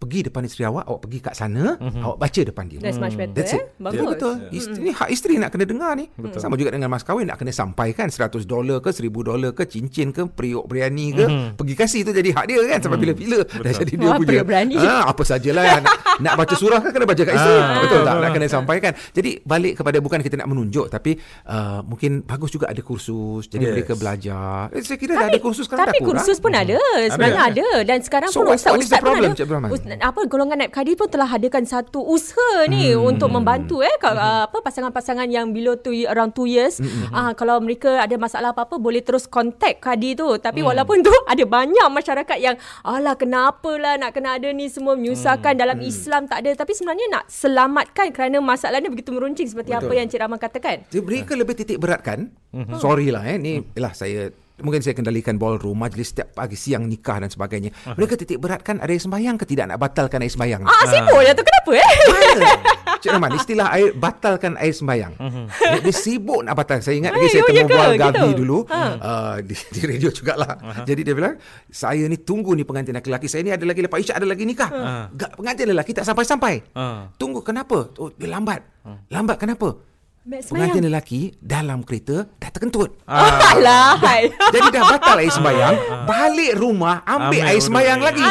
Pergi 0.00 0.32
depan 0.32 0.40
isteri 0.48 0.64
awak 0.64 0.88
Awak 0.88 1.00
pergi 1.04 1.18
kat 1.20 1.34
sana 1.36 1.76
Awak 1.76 2.16
baca 2.16 2.40
depan 2.40 2.64
dia 2.66 2.80
That's 2.80 2.96
much 2.96 3.14
better 3.20 3.36
That's 3.36 3.52
eh. 3.52 3.60
it. 3.60 3.76
Bagus. 3.76 3.96
Ya, 3.96 4.02
betul. 4.08 4.34
Isteri, 4.48 4.80
ni 4.80 4.90
hak 4.92 5.08
isteri 5.08 5.34
nak 5.36 5.50
kena 5.52 5.64
dengar 5.64 5.92
ni. 5.96 6.08
Betul. 6.16 6.40
Sama 6.40 6.56
juga 6.56 6.72
dengan 6.72 6.88
mas 6.88 7.04
kahwin 7.04 7.28
nak 7.28 7.36
kena 7.40 7.52
sampaikan 7.52 8.08
100 8.08 8.44
dolar 8.44 8.80
ke 8.80 8.90
1000 8.92 9.08
dolar 9.12 9.50
ke 9.52 9.64
cincin 9.64 10.12
ke 10.12 10.24
periuk 10.28 10.64
biryani 10.68 11.06
ke 11.16 11.24
pergi 11.56 11.74
kasih 11.76 12.00
tu 12.04 12.12
jadi 12.12 12.32
hak 12.32 12.44
dia 12.48 12.60
kan 12.64 12.78
sampai 12.80 12.98
bila-bila 13.00 13.38
dah 13.44 13.72
jadi 13.72 13.92
dia 13.96 14.08
Wah, 14.08 14.16
punya. 14.16 14.40
Ha, 14.80 14.96
apa 15.12 15.22
sajalah 15.24 15.64
nak, 15.80 15.84
nak 16.20 16.34
baca 16.36 16.54
surah 16.56 16.80
kan 16.80 16.90
kena 16.92 17.06
baca 17.08 17.22
kat 17.22 17.34
isteri. 17.36 17.56
Ah. 17.60 17.80
betul 17.84 18.00
tak? 18.04 18.14
Nak 18.20 18.30
kena 18.32 18.46
sampaikan. 18.48 18.92
Jadi 19.12 19.30
balik 19.44 19.72
kepada 19.80 19.98
bukan 20.00 20.20
kita 20.20 20.36
nak 20.40 20.48
menunjuk 20.48 20.86
tapi 20.88 21.16
uh, 21.48 21.80
mungkin 21.84 22.24
bagus 22.24 22.50
juga 22.52 22.68
ada 22.68 22.80
kursus 22.80 23.46
jadi 23.48 23.60
Yes. 23.60 23.74
mereka 23.76 23.92
belajar. 23.92 24.72
Eh, 24.72 24.80
saya 24.80 24.96
kira 24.96 25.12
dah 25.20 25.28
ada 25.28 25.38
kursus 25.38 25.68
sekarang 25.68 25.92
tapi 25.92 26.00
kursus 26.00 26.40
pun 26.40 26.48
ada 26.56 26.80
sebenarnya 27.12 27.42
ada, 27.52 27.66
dan 27.84 27.98
sekarang 28.00 28.32
pun 28.32 28.48
the 28.48 28.56
ustaz-ustaz 28.56 28.98
pun 29.04 29.12
problem, 29.12 29.30
ada 29.36 29.89
Apa 29.96 30.24
golongan 30.24 30.56
naib 30.56 30.70
kadi 30.70 30.94
pun 30.94 31.06
telah 31.06 31.26
adakan 31.26 31.64
satu 31.64 31.98
usaha 32.00 32.38
ni 32.66 32.90
Hmm. 32.90 33.08
untuk 33.08 33.26
membantu 33.28 33.80
eh 33.80 33.96
kalau 33.96 34.20
apa 34.44 34.58
pasangan-pasangan 34.60 35.26
yang 35.26 35.50
below 35.50 35.74
two, 35.74 35.90
ye- 35.92 36.06
around 36.06 36.30
2 36.32 36.46
years 36.46 36.78
Hmm, 36.78 37.10
ah 37.10 37.30
kalau 37.32 37.58
mereka 37.58 37.98
ada 37.98 38.14
masalah 38.14 38.50
apa-apa 38.50 38.76
boleh 38.76 39.00
terus 39.00 39.24
contact 39.24 39.80
kadi 39.80 40.14
tu 40.14 40.28
Hmm. 40.28 40.38
tapi 40.38 40.60
walaupun 40.60 41.00
tu 41.00 41.10
ada 41.26 41.42
banyak 41.42 41.88
masyarakat 41.88 42.38
yang 42.38 42.54
alah 42.82 43.14
kenapalah 43.14 43.96
nak 43.96 44.12
kena 44.12 44.36
ada 44.36 44.46
ni 44.48 44.66
semua 44.66 44.92
menyusahkan 44.92 45.52
Hmm. 45.52 45.60
dalam 45.60 45.78
Islam 45.80 46.24
tak 46.24 46.40
ada 46.40 46.54
tapi 46.54 46.72
sebenarnya 46.72 47.06
nak 47.10 47.24
selamatkan 47.26 48.10
kerana 48.10 48.38
masalahnya 48.38 48.86
begitu 48.86 49.10
meruncing 49.10 49.46
seperti 49.46 49.72
apa 49.72 49.84
Betul. 49.84 49.96
yang 49.96 50.06
Cik 50.06 50.20
Rahman 50.20 50.38
katakan 50.38 50.76
Jadi 50.84 51.00
mereka 51.00 51.32
lebih 51.32 51.54
titik 51.54 51.78
beratkan. 51.78 52.30
Sorry 52.76 53.08
lah 53.08 53.22
eh 53.22 53.36
ni 53.36 53.62
ialah 53.70 53.90
saya 53.90 54.28
mungkin 54.60 54.80
saya 54.80 54.92
kendalikan 54.92 55.36
ballroom 55.36 55.76
majlis 55.76 56.12
setiap 56.12 56.34
pagi 56.34 56.54
siang 56.54 56.84
nikah 56.84 57.18
dan 57.18 57.28
sebagainya. 57.28 57.72
Mereka 57.94 58.14
titik 58.16 58.38
beratkan 58.38 58.78
ada 58.78 58.88
air 58.88 59.00
sembahyang 59.00 59.36
ke 59.36 59.44
tidak 59.44 59.70
nak 59.70 59.78
batalkan 59.78 60.20
air 60.20 60.30
sembahyang. 60.30 60.62
ah 60.62 60.84
sibuk 60.86 61.20
je 61.20 61.32
tu 61.32 61.42
kenapa 61.42 61.70
eh 61.74 61.90
Mana? 62.06 62.42
Cik 63.00 63.16
Rahman, 63.16 63.32
istilah 63.32 63.66
air 63.72 63.96
batalkan 63.96 64.60
air 64.60 64.76
sembahyang. 64.76 65.16
Dia, 65.56 65.80
dia 65.80 65.94
sibuk 65.94 66.44
nak 66.44 66.52
batal. 66.52 66.84
Saya 66.84 67.00
ingat 67.00 67.16
lagi 67.16 67.28
saya 67.32 67.42
temu 67.48 67.56
ya 67.56 67.64
bual 67.64 67.90
Gitu? 67.90 68.02
Gabi 68.04 68.28
dulu 68.36 68.58
Ha. 68.68 68.82
uh, 69.00 69.36
di, 69.40 69.54
di 69.56 69.80
radio 69.82 70.08
jugalah. 70.12 70.84
Jadi 70.84 71.00
dia 71.00 71.14
bilang, 71.16 71.34
saya 71.66 72.04
ni 72.04 72.20
tunggu 72.20 72.52
ni 72.52 72.62
pengantin 72.62 72.92
lelaki. 72.92 73.24
Saya 73.24 73.40
ni 73.40 73.50
ada 73.50 73.64
lagi 73.64 73.80
lepas 73.80 73.96
Isyak 73.96 74.20
ada 74.20 74.28
lagi 74.28 74.44
nikah. 74.44 74.68
Gak, 75.16 75.32
pengantin 75.32 75.72
lelaki 75.72 75.96
tak 75.96 76.04
sampai-sampai. 76.04 76.60
Ah. 76.76 77.08
Tunggu 77.16 77.40
kenapa? 77.40 77.88
Oh, 77.96 78.12
dia 78.12 78.28
lambat. 78.28 78.60
Lambat 79.08 79.36
kenapa? 79.40 79.80
Pengantin 80.20 80.84
lelaki 80.84 81.32
dalam 81.40 81.80
kereta 81.80 82.28
dah 82.36 82.50
terkentut. 82.52 82.92
Alah 83.08 83.96
hai. 84.04 84.28
Jadi 84.54 84.68
dah 84.68 84.84
batal 84.84 85.16
air 85.16 85.32
sembayang, 85.32 85.74
balik 86.04 86.60
rumah 86.60 87.00
ambil, 87.08 87.40
Ambil 87.40 87.42
air 87.48 87.62
sembayang 87.64 88.00
lagi. 88.04 88.24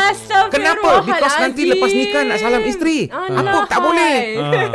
Kenapa? 0.53 1.01
Because 1.01 1.35
nanti 1.41 1.65
lepas 1.65 1.89
nikah 1.89 2.21
nak 2.29 2.37
salam 2.37 2.61
isteri. 2.61 3.09
Apa 3.09 3.65
tak 3.65 3.79
boleh? 3.81 4.15
Ah. 4.37 4.69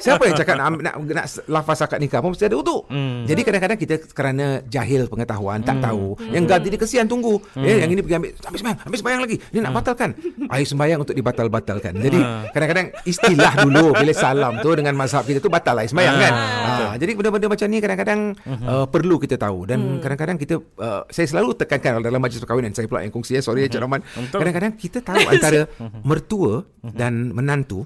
Siapa 0.00 0.22
yang 0.24 0.36
cakap 0.36 0.54
nak, 0.56 0.68
nak, 0.78 0.94
nak 1.00 1.26
lafaz 1.46 1.82
akad 1.82 1.98
nikah 1.98 2.18
pun 2.18 2.32
mesti 2.32 2.46
ada 2.46 2.56
uduk. 2.56 2.86
Hmm. 2.88 3.24
Jadi 3.24 3.40
kadang-kadang 3.42 3.78
kita 3.78 3.94
kerana 4.10 4.46
jahil 4.66 5.06
pengetahuan, 5.06 5.60
tak 5.60 5.78
tahu. 5.78 6.14
Yang 6.28 6.44
ganti 6.46 6.68
dia 6.68 6.80
kesian 6.80 7.06
tunggu. 7.06 7.38
Hmm. 7.52 7.62
Eh, 7.62 7.82
yang 7.82 7.90
ini 7.90 8.00
pergi 8.00 8.16
ambil, 8.16 8.30
ambil 8.34 8.58
sembayang, 8.58 8.78
ambil 8.82 8.98
sembayang 8.98 9.20
lagi. 9.22 9.36
Ni 9.50 9.58
nak 9.58 9.72
batalkan. 9.72 10.10
Air 10.48 10.66
sembayang 10.66 10.98
untuk 11.00 11.14
dibatal-batalkan. 11.14 11.92
Jadi 11.96 12.20
Ah. 12.20 12.46
kadang-kadang 12.50 12.86
istilah 13.04 13.52
dulu 13.60 13.92
bila 13.92 14.12
salam 14.12 14.52
tu 14.58 14.70
dengan 14.72 14.94
mazhab 14.94 15.22
kita 15.22 15.38
tu 15.38 15.48
batal 15.48 15.76
air 15.76 15.88
sembayang 15.88 16.16
kan. 16.16 16.32
Ah, 16.34 16.94
jadi 16.96 17.12
benda-benda 17.12 17.46
macam 17.46 17.66
ni 17.66 17.78
kadang-kadang 17.78 18.20
uh, 18.64 18.86
perlu 18.86 19.16
kita 19.18 19.36
tahu 19.36 19.66
dan 19.66 19.78
Hmm. 19.84 20.00
kadang-kadang 20.00 20.36
kita 20.36 20.54
uh, 20.78 21.04
saya 21.08 21.26
selalu 21.26 21.52
tekankan 21.54 22.00
dalam 22.00 22.16
majlis 22.16 22.40
perkahwinan 22.40 22.72
saya 22.72 22.88
pula 22.88 23.02
yang 23.02 23.10
kongsi 23.10 23.36
ya 23.36 23.42
sorry 23.42 23.66
ya 23.66 23.68
Cik 23.68 23.82
Rahman. 23.82 24.00
Kadang-kadang 24.30 24.72
kita 24.74 24.98
tahu 25.00 25.20
antara 25.28 25.68
mertua 26.08 26.64
dan 26.82 27.30
menantu 27.30 27.84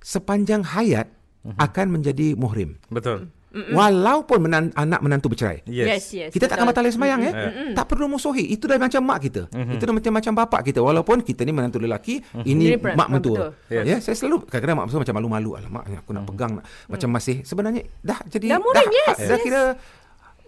sepanjang 0.00 0.64
hayat 0.64 1.06
akan 1.44 1.86
menjadi 1.88 2.36
muhrim. 2.36 2.76
Betul. 2.92 3.32
Walaupun 3.50 4.46
menan, 4.46 4.70
anak 4.78 5.02
menantu 5.02 5.34
bercerai. 5.34 5.66
Yes, 5.66 6.14
yes. 6.14 6.30
Kita 6.30 6.46
takkan 6.46 6.70
betul. 6.70 6.86
batal 6.86 6.94
sembahyang 6.94 7.20
eh. 7.26 7.32
Tak 7.74 7.90
perlu 7.90 8.06
musuhi. 8.06 8.46
Itu 8.46 8.70
dah 8.70 8.78
macam 8.78 9.02
mak 9.02 9.18
kita. 9.26 9.50
Itu 9.50 9.82
dah 9.82 9.94
macam 9.94 10.12
macam 10.14 10.32
bapak 10.38 10.60
kita. 10.70 10.78
Walaupun 10.78 11.26
kita 11.26 11.42
ni 11.42 11.50
menantu 11.50 11.82
lelaki, 11.82 12.22
ini 12.46 12.78
Ini 12.78 12.78
per- 12.78 12.94
mak 12.94 13.10
mentua. 13.10 13.50
Yes. 13.66 13.84
Ya, 13.90 13.96
saya 13.98 14.14
selalu 14.14 14.46
kadang-kadang 14.46 14.78
mak 14.78 14.86
mentua 14.86 15.02
macam 15.02 15.16
malu-malu. 15.18 15.50
Alamak, 15.58 15.82
aku 15.82 16.10
nak 16.14 16.24
pegang 16.30 16.52
nak 16.62 16.64
macam 16.86 17.08
masih 17.10 17.42
sebenarnya 17.42 17.82
dah 18.06 18.22
jadi 18.30 18.54
Dah 18.54 18.58
murim, 18.62 18.86
yes, 18.86 19.18
dah 19.18 19.34
yes. 19.34 19.42
kira 19.42 19.62
Tak 19.74 19.99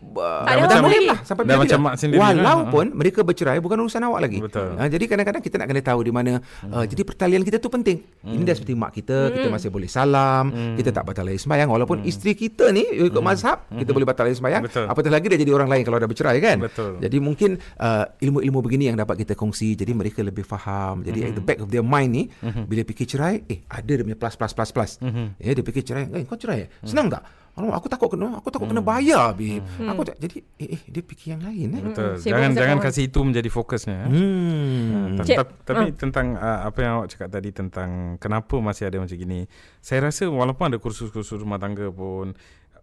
uh, 0.02 0.42
ada 0.44 0.66
dah 0.66 0.78
lagi. 0.82 1.06
lah 1.06 1.18
sampai 1.22 1.42
Dah 1.42 1.56
bila 1.56 1.62
macam 1.64 1.78
mak 1.80 1.94
sendiri 1.96 2.18
Walaupun 2.18 2.84
mereka 2.92 3.20
bercerai 3.22 3.58
bukan 3.58 3.78
urusan 3.80 4.02
awak 4.04 4.20
lagi. 4.26 4.38
Betul. 4.42 4.74
Ha, 4.76 4.86
jadi 4.86 5.04
kadang-kadang 5.06 5.42
kita 5.42 5.56
nak 5.56 5.66
kena 5.70 5.82
tahu 5.82 6.00
di 6.02 6.12
mana 6.12 6.32
uh, 6.68 6.84
jadi 6.84 7.02
pertalian 7.02 7.42
kita 7.42 7.58
tu 7.58 7.68
penting. 7.68 8.02
Ini 8.22 8.42
dah 8.42 8.54
seperti 8.54 8.74
mak 8.74 8.92
kita, 8.92 9.30
kita 9.30 9.48
masih 9.48 9.68
boleh 9.70 9.88
salam, 9.88 10.50
kita 10.74 10.90
tak 10.90 11.04
batal 11.06 11.26
air 11.26 11.38
sembahyang 11.38 11.70
walaupun 11.70 12.02
isteri 12.02 12.34
kita 12.34 12.70
ni 12.70 12.82
ikut 13.08 13.22
mazhab, 13.22 13.66
kita 13.70 13.90
boleh 13.90 14.06
batal 14.06 14.26
air 14.28 14.36
sembahyang. 14.36 14.62
Betul. 14.66 14.84
Apatah 14.86 15.10
lagi 15.10 15.26
dia 15.30 15.38
jadi 15.38 15.52
orang 15.54 15.68
lain 15.70 15.82
kalau 15.82 15.98
dah 15.98 16.08
bercerai 16.10 16.38
kan. 16.38 16.56
Betul. 16.60 16.98
Jadi 16.98 17.16
mungkin 17.18 17.50
uh, 17.78 18.04
ilmu-ilmu 18.18 18.58
begini 18.62 18.90
yang 18.90 18.98
dapat 18.98 19.22
kita 19.22 19.34
kongsi 19.34 19.74
jadi 19.74 19.92
mereka 19.94 20.20
lebih 20.22 20.42
faham. 20.42 21.02
Jadi 21.02 21.30
at 21.30 21.32
the 21.34 21.44
back 21.44 21.58
of 21.62 21.68
their 21.70 21.84
mind 21.84 22.10
ni 22.12 22.22
bila 22.42 22.82
fikir 22.82 23.06
cerai, 23.06 23.42
eh 23.46 23.62
ada 23.68 23.92
dia 23.92 24.02
punya 24.04 24.18
plus 24.18 24.34
plus 24.36 24.52
plus 24.52 24.70
plus. 24.70 24.90
Ya 25.38 25.52
dia 25.52 25.64
fikir 25.64 25.82
cerai, 25.82 26.06
eh 26.10 26.24
kau 26.24 26.36
cerai. 26.36 26.66
eh? 26.66 26.68
Senang 26.82 27.10
tak? 27.10 27.22
Alamak, 27.52 27.84
aku 27.84 27.88
takut 27.92 28.08
kena 28.08 28.40
aku 28.40 28.48
takut 28.48 28.64
kena 28.64 28.80
bayar 28.80 29.36
babe. 29.36 29.60
Aku 29.84 30.08
tak 30.08 30.16
jadi 30.16 30.40
eh, 30.56 30.72
eh 30.72 30.80
dia 30.88 31.02
fikir 31.04 31.36
yang 31.36 31.44
lain 31.44 31.68
eh. 31.76 31.80
Betul. 31.84 32.16
Sibuk 32.16 32.32
Jangan 32.32 32.50
jangan 32.56 32.78
orang. 32.80 32.86
kasih 32.88 33.04
itu 33.06 33.18
menjadi 33.20 33.48
fokusnya. 33.52 33.96
eh. 33.98 34.08
Hmm. 34.08 35.20
Ta- 35.20 35.44
Tapi 35.68 35.84
ah. 35.84 35.92
tentang 35.92 36.26
uh, 36.32 36.64
apa 36.64 36.78
yang 36.80 36.92
awak 36.96 37.12
cakap 37.12 37.28
tadi 37.28 37.52
tentang 37.52 38.16
kenapa 38.16 38.56
masih 38.56 38.88
ada 38.88 38.96
macam 38.96 39.12
gini. 39.12 39.44
Saya 39.84 40.08
rasa 40.08 40.32
walaupun 40.32 40.72
ada 40.72 40.80
kursus-kursus 40.80 41.36
rumah 41.38 41.60
tangga 41.60 41.92
pun 41.92 42.32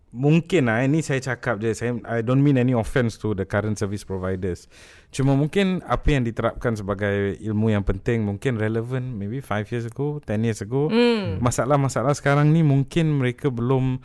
mungkin 0.10 0.66
lah 0.66 0.82
ini 0.82 1.06
saya 1.06 1.22
cakap 1.22 1.62
je 1.62 1.70
saya 1.70 1.94
I 2.02 2.26
don't 2.26 2.42
mean 2.42 2.58
any 2.58 2.74
offence 2.74 3.14
to 3.22 3.34
the 3.34 3.46
current 3.46 3.78
service 3.78 4.02
providers. 4.02 4.66
Cuma 5.10 5.34
mungkin 5.34 5.86
apa 5.86 6.14
yang 6.14 6.26
diterapkan 6.26 6.74
sebagai 6.74 7.38
ilmu 7.38 7.70
yang 7.70 7.86
penting 7.86 8.26
mungkin 8.26 8.58
relevant 8.58 9.06
maybe 9.06 9.38
5 9.38 9.70
years 9.70 9.86
ago, 9.86 10.18
10 10.26 10.46
years 10.46 10.62
ago. 10.62 10.90
Hmm. 10.90 11.38
Masalah-masalah 11.42 12.14
sekarang 12.14 12.50
ni 12.50 12.62
mungkin 12.62 13.18
mereka 13.18 13.50
belum 13.50 14.02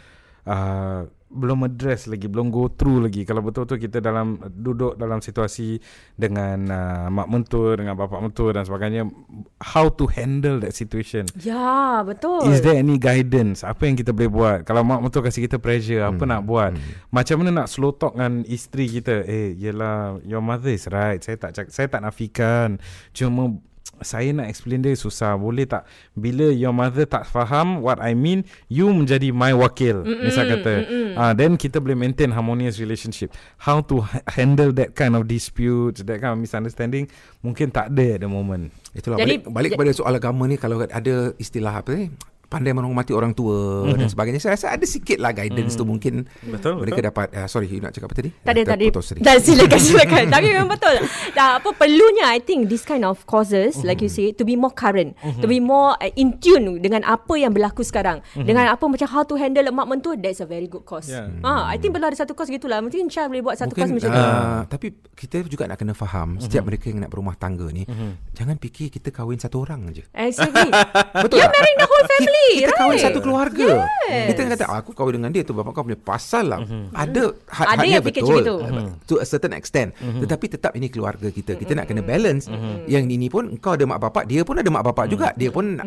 uh, 0.48 1.04
belum 1.34 1.66
address 1.66 2.06
lagi, 2.06 2.30
belum 2.30 2.54
go 2.54 2.70
through 2.70 3.10
lagi. 3.10 3.26
Kalau 3.26 3.42
betul-betul 3.42 3.82
kita 3.82 3.98
dalam 3.98 4.38
duduk 4.54 4.94
dalam 4.94 5.18
situasi 5.18 5.82
dengan 6.14 6.70
uh, 6.70 7.06
mak 7.10 7.26
mentua, 7.26 7.74
dengan 7.74 7.98
bapak 7.98 8.22
mentua 8.22 8.54
dan 8.54 8.62
sebagainya, 8.62 9.02
how 9.74 9.90
to 9.90 10.06
handle 10.06 10.62
that 10.62 10.78
situation. 10.78 11.26
Ya, 11.42 12.06
betul. 12.06 12.46
Is 12.46 12.62
there 12.62 12.78
any 12.78 13.02
guidance? 13.02 13.66
Apa 13.66 13.90
yang 13.90 13.98
kita 13.98 14.14
boleh 14.14 14.30
buat? 14.30 14.58
Kalau 14.62 14.86
mak 14.86 15.02
mentua 15.02 15.26
kasih 15.26 15.50
kita 15.50 15.58
pressure, 15.58 16.06
apa 16.06 16.22
Hmm, 16.22 16.30
nak 16.30 16.42
buat? 16.46 16.70
Macam 17.10 17.42
mana 17.42 17.66
nak 17.66 17.68
slow 17.68 17.90
talk 17.90 18.14
dengan 18.14 18.46
isteri 18.46 18.86
kita? 18.86 19.26
Eh, 19.26 19.58
yelah, 19.58 20.22
your 20.22 20.38
mother 20.40 20.70
is 20.70 20.86
right. 20.86 21.18
Saya 21.18 21.34
tak 21.34 21.66
saya 21.74 21.90
tak 21.90 22.06
nafikan. 22.06 22.78
Cuma 23.10 23.58
saya 24.02 24.34
nak 24.34 24.50
explain 24.50 24.80
dia 24.80 24.96
susah. 24.96 25.36
Boleh 25.36 25.68
tak 25.68 25.86
bila 26.16 26.50
your 26.50 26.74
mother 26.74 27.06
tak 27.06 27.28
faham 27.28 27.78
what 27.78 28.02
I 28.02 28.16
mean, 28.16 28.42
you 28.66 28.90
menjadi 28.90 29.30
my 29.30 29.54
wakil. 29.54 30.02
Mm-mm, 30.02 30.26
misal 30.26 30.50
kata. 30.50 30.74
Ah, 31.14 31.20
uh, 31.20 31.32
then 31.32 31.54
kita 31.54 31.78
boleh 31.78 31.94
maintain 31.94 32.32
harmonious 32.32 32.82
relationship. 32.82 33.30
How 33.60 33.78
to 33.86 34.02
ha- 34.02 34.24
handle 34.34 34.74
that 34.74 34.98
kind 34.98 35.14
of 35.14 35.30
disputes, 35.30 36.02
that 36.02 36.18
kind 36.18 36.34
of 36.34 36.40
misunderstanding, 36.40 37.06
mungkin 37.40 37.70
tak 37.70 37.94
ada 37.94 38.18
at 38.18 38.20
the 38.24 38.30
moment. 38.30 38.74
Itulah 38.90 39.22
Jadi- 39.22 39.46
balik 39.46 39.52
balik 39.52 39.70
kepada 39.78 39.90
soal 39.94 40.14
agama 40.14 40.48
ni 40.48 40.58
kalau 40.58 40.82
ada 40.82 41.14
istilah 41.38 41.84
apa 41.84 41.94
ni 41.94 42.10
pandai 42.54 42.70
menghormati 42.70 43.10
orang 43.10 43.34
tua 43.34 43.82
mm-hmm. 43.82 43.98
dan 43.98 44.06
sebagainya 44.06 44.38
saya 44.38 44.54
rasa 44.54 44.66
ada 44.70 44.86
sikit 44.86 45.18
lah 45.18 45.34
guidance 45.34 45.74
mm. 45.74 45.78
tu 45.80 45.84
mungkin 45.84 46.14
Betul, 46.46 46.78
mereka 46.78 47.02
betul. 47.02 47.08
dapat 47.10 47.26
uh, 47.34 47.48
sorry 47.50 47.66
you 47.66 47.82
nak 47.82 47.90
cakap 47.90 48.14
apa 48.14 48.16
tadi 48.22 48.30
Tak 48.30 48.52
ada, 48.54 48.62
tak 48.62 48.76
ada. 48.78 48.84
terputus 48.86 49.06
tadi. 49.10 49.20
Dah 49.26 49.34
silakan, 49.42 49.80
silakan. 49.90 50.24
Tapi 50.30 50.46
memang 50.54 50.70
betul. 50.70 50.96
Dah, 51.34 51.58
apa 51.58 51.68
perlunya 51.74 52.30
I 52.30 52.38
think 52.38 52.70
this 52.70 52.86
kind 52.86 53.02
of 53.02 53.26
causes 53.26 53.82
like 53.82 53.98
you 53.98 54.06
say 54.06 54.30
to 54.30 54.46
be 54.46 54.54
more 54.54 54.70
current, 54.70 55.18
to 55.42 55.50
be 55.50 55.58
more 55.58 55.98
uh, 55.98 56.12
in 56.14 56.38
tune 56.38 56.78
dengan 56.78 57.02
apa 57.02 57.34
yang 57.34 57.50
berlaku 57.50 57.82
sekarang. 57.82 58.22
Dengan 58.36 58.70
apa 58.70 58.84
macam 58.86 59.08
how 59.10 59.26
to 59.26 59.34
handle 59.34 59.66
mak 59.74 59.90
mentua 59.90 60.14
that's 60.14 60.38
a 60.38 60.46
very 60.46 60.70
good 60.70 60.86
cause. 60.86 61.10
Yeah. 61.10 61.26
Ha, 61.42 61.74
I 61.74 61.80
think 61.80 61.90
perlu 61.90 62.06
ada 62.06 62.14
satu 62.14 62.36
course 62.36 62.52
gitulah. 62.52 62.78
Mungkin 62.78 63.10
Syah 63.10 63.26
boleh 63.26 63.42
buat 63.42 63.56
satu 63.56 63.72
course 63.72 63.90
Mungkin 63.90 64.12
macam 64.12 64.20
tu. 64.20 64.22
uh, 64.22 64.60
Tapi 64.68 64.86
kita 65.16 65.40
juga 65.48 65.64
nak 65.64 65.80
kena 65.80 65.94
faham 65.96 66.36
Setiap 66.36 66.68
mereka 66.68 66.90
yang 66.92 67.00
nak 67.06 67.10
berumah 67.10 67.32
tangga 67.38 67.70
ni 67.72 67.88
Jangan 68.36 68.60
fikir 68.60 68.92
kita 68.92 69.08
kahwin 69.08 69.40
satu 69.40 69.64
orang 69.64 69.88
je 69.94 70.04
Exactly. 70.12 70.68
Betul 71.24 71.38
You're 71.40 71.48
marrying 71.48 71.78
the 71.80 71.88
whole 71.88 72.06
family, 72.06 72.43
kita, 72.52 72.72
right? 72.76 73.00
satu 73.00 73.18
keluarga. 73.24 73.88
Yes. 74.08 74.36
Kita 74.36 74.40
kata 74.52 74.64
"Ah, 74.68 74.78
Aku 74.84 74.92
kahwin 74.92 75.16
dengan 75.16 75.32
dia 75.32 75.42
tu 75.42 75.56
Bapak 75.56 75.72
kau 75.72 75.84
punya 75.86 75.96
pasal 75.96 76.52
lah. 76.52 76.60
Ada 76.92 77.32
had 77.48 77.66
Ada 77.78 77.86
yang 77.88 78.02
fikir 78.04 78.22
betul. 78.22 78.60
macam 78.60 78.74
itu. 78.76 79.08
To 79.08 79.14
a 79.22 79.26
certain 79.26 79.54
extent. 79.56 79.96
Tetapi 79.98 80.46
tetap 80.52 80.72
ini 80.76 80.92
keluarga 80.92 81.28
kita. 81.32 81.56
Kita 81.56 81.72
nak 81.72 81.88
kena 81.88 82.04
balance. 82.04 82.46
Yang 82.84 83.04
ini 83.16 83.26
pun 83.32 83.56
Kau 83.58 83.74
ada 83.78 83.84
mak 83.88 84.00
bapak 84.02 84.28
Dia 84.28 84.44
pun 84.44 84.60
ada 84.60 84.68
mak 84.68 84.84
bapak 84.84 85.06
juga. 85.08 85.32
Dia 85.34 85.48
pun 85.48 85.78
nak 85.80 85.86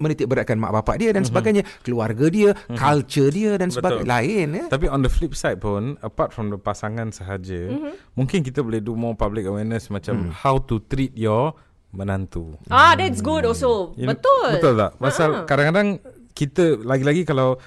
menitik 0.00 0.26
beratkan 0.30 0.56
mak 0.56 0.72
bapak 0.72 0.96
dia 0.96 1.10
Dan 1.12 1.22
sebagainya. 1.26 1.62
Keluarga 1.84 2.26
dia 2.32 2.50
Culture 2.72 3.30
dia 3.30 3.50
Dan 3.60 3.68
sebagainya. 3.68 4.04
Betul. 4.04 4.10
Lain 4.10 4.46
ya. 4.56 4.64
Tapi 4.70 4.86
on 4.88 5.00
the 5.04 5.10
flip 5.12 5.36
side 5.36 5.60
pun 5.60 6.00
Apart 6.00 6.32
from 6.32 6.48
the 6.48 6.58
pasangan 6.58 7.12
sahaja 7.12 7.68
mm-hmm. 7.68 8.16
Mungkin 8.16 8.40
kita 8.40 8.64
boleh 8.64 8.80
do 8.80 8.96
more 8.96 9.12
public 9.14 9.44
awareness 9.44 9.92
Macam 9.92 10.32
how 10.32 10.56
to 10.56 10.80
treat 10.88 11.12
your 11.14 11.52
menantu 11.90 12.54
Ah, 12.66 12.94
that's 12.94 13.18
good 13.18 13.42
also. 13.42 13.92
You 13.94 14.06
know, 14.06 14.14
Betul. 14.14 14.48
Betul 14.54 14.72
tak? 14.76 14.90
Pasal 14.96 15.28
Ah. 15.32 15.44
kadang-kadang 15.44 15.88
Kita 16.30 16.78
lagi-lagi 16.78 17.22
kalau 17.22 17.58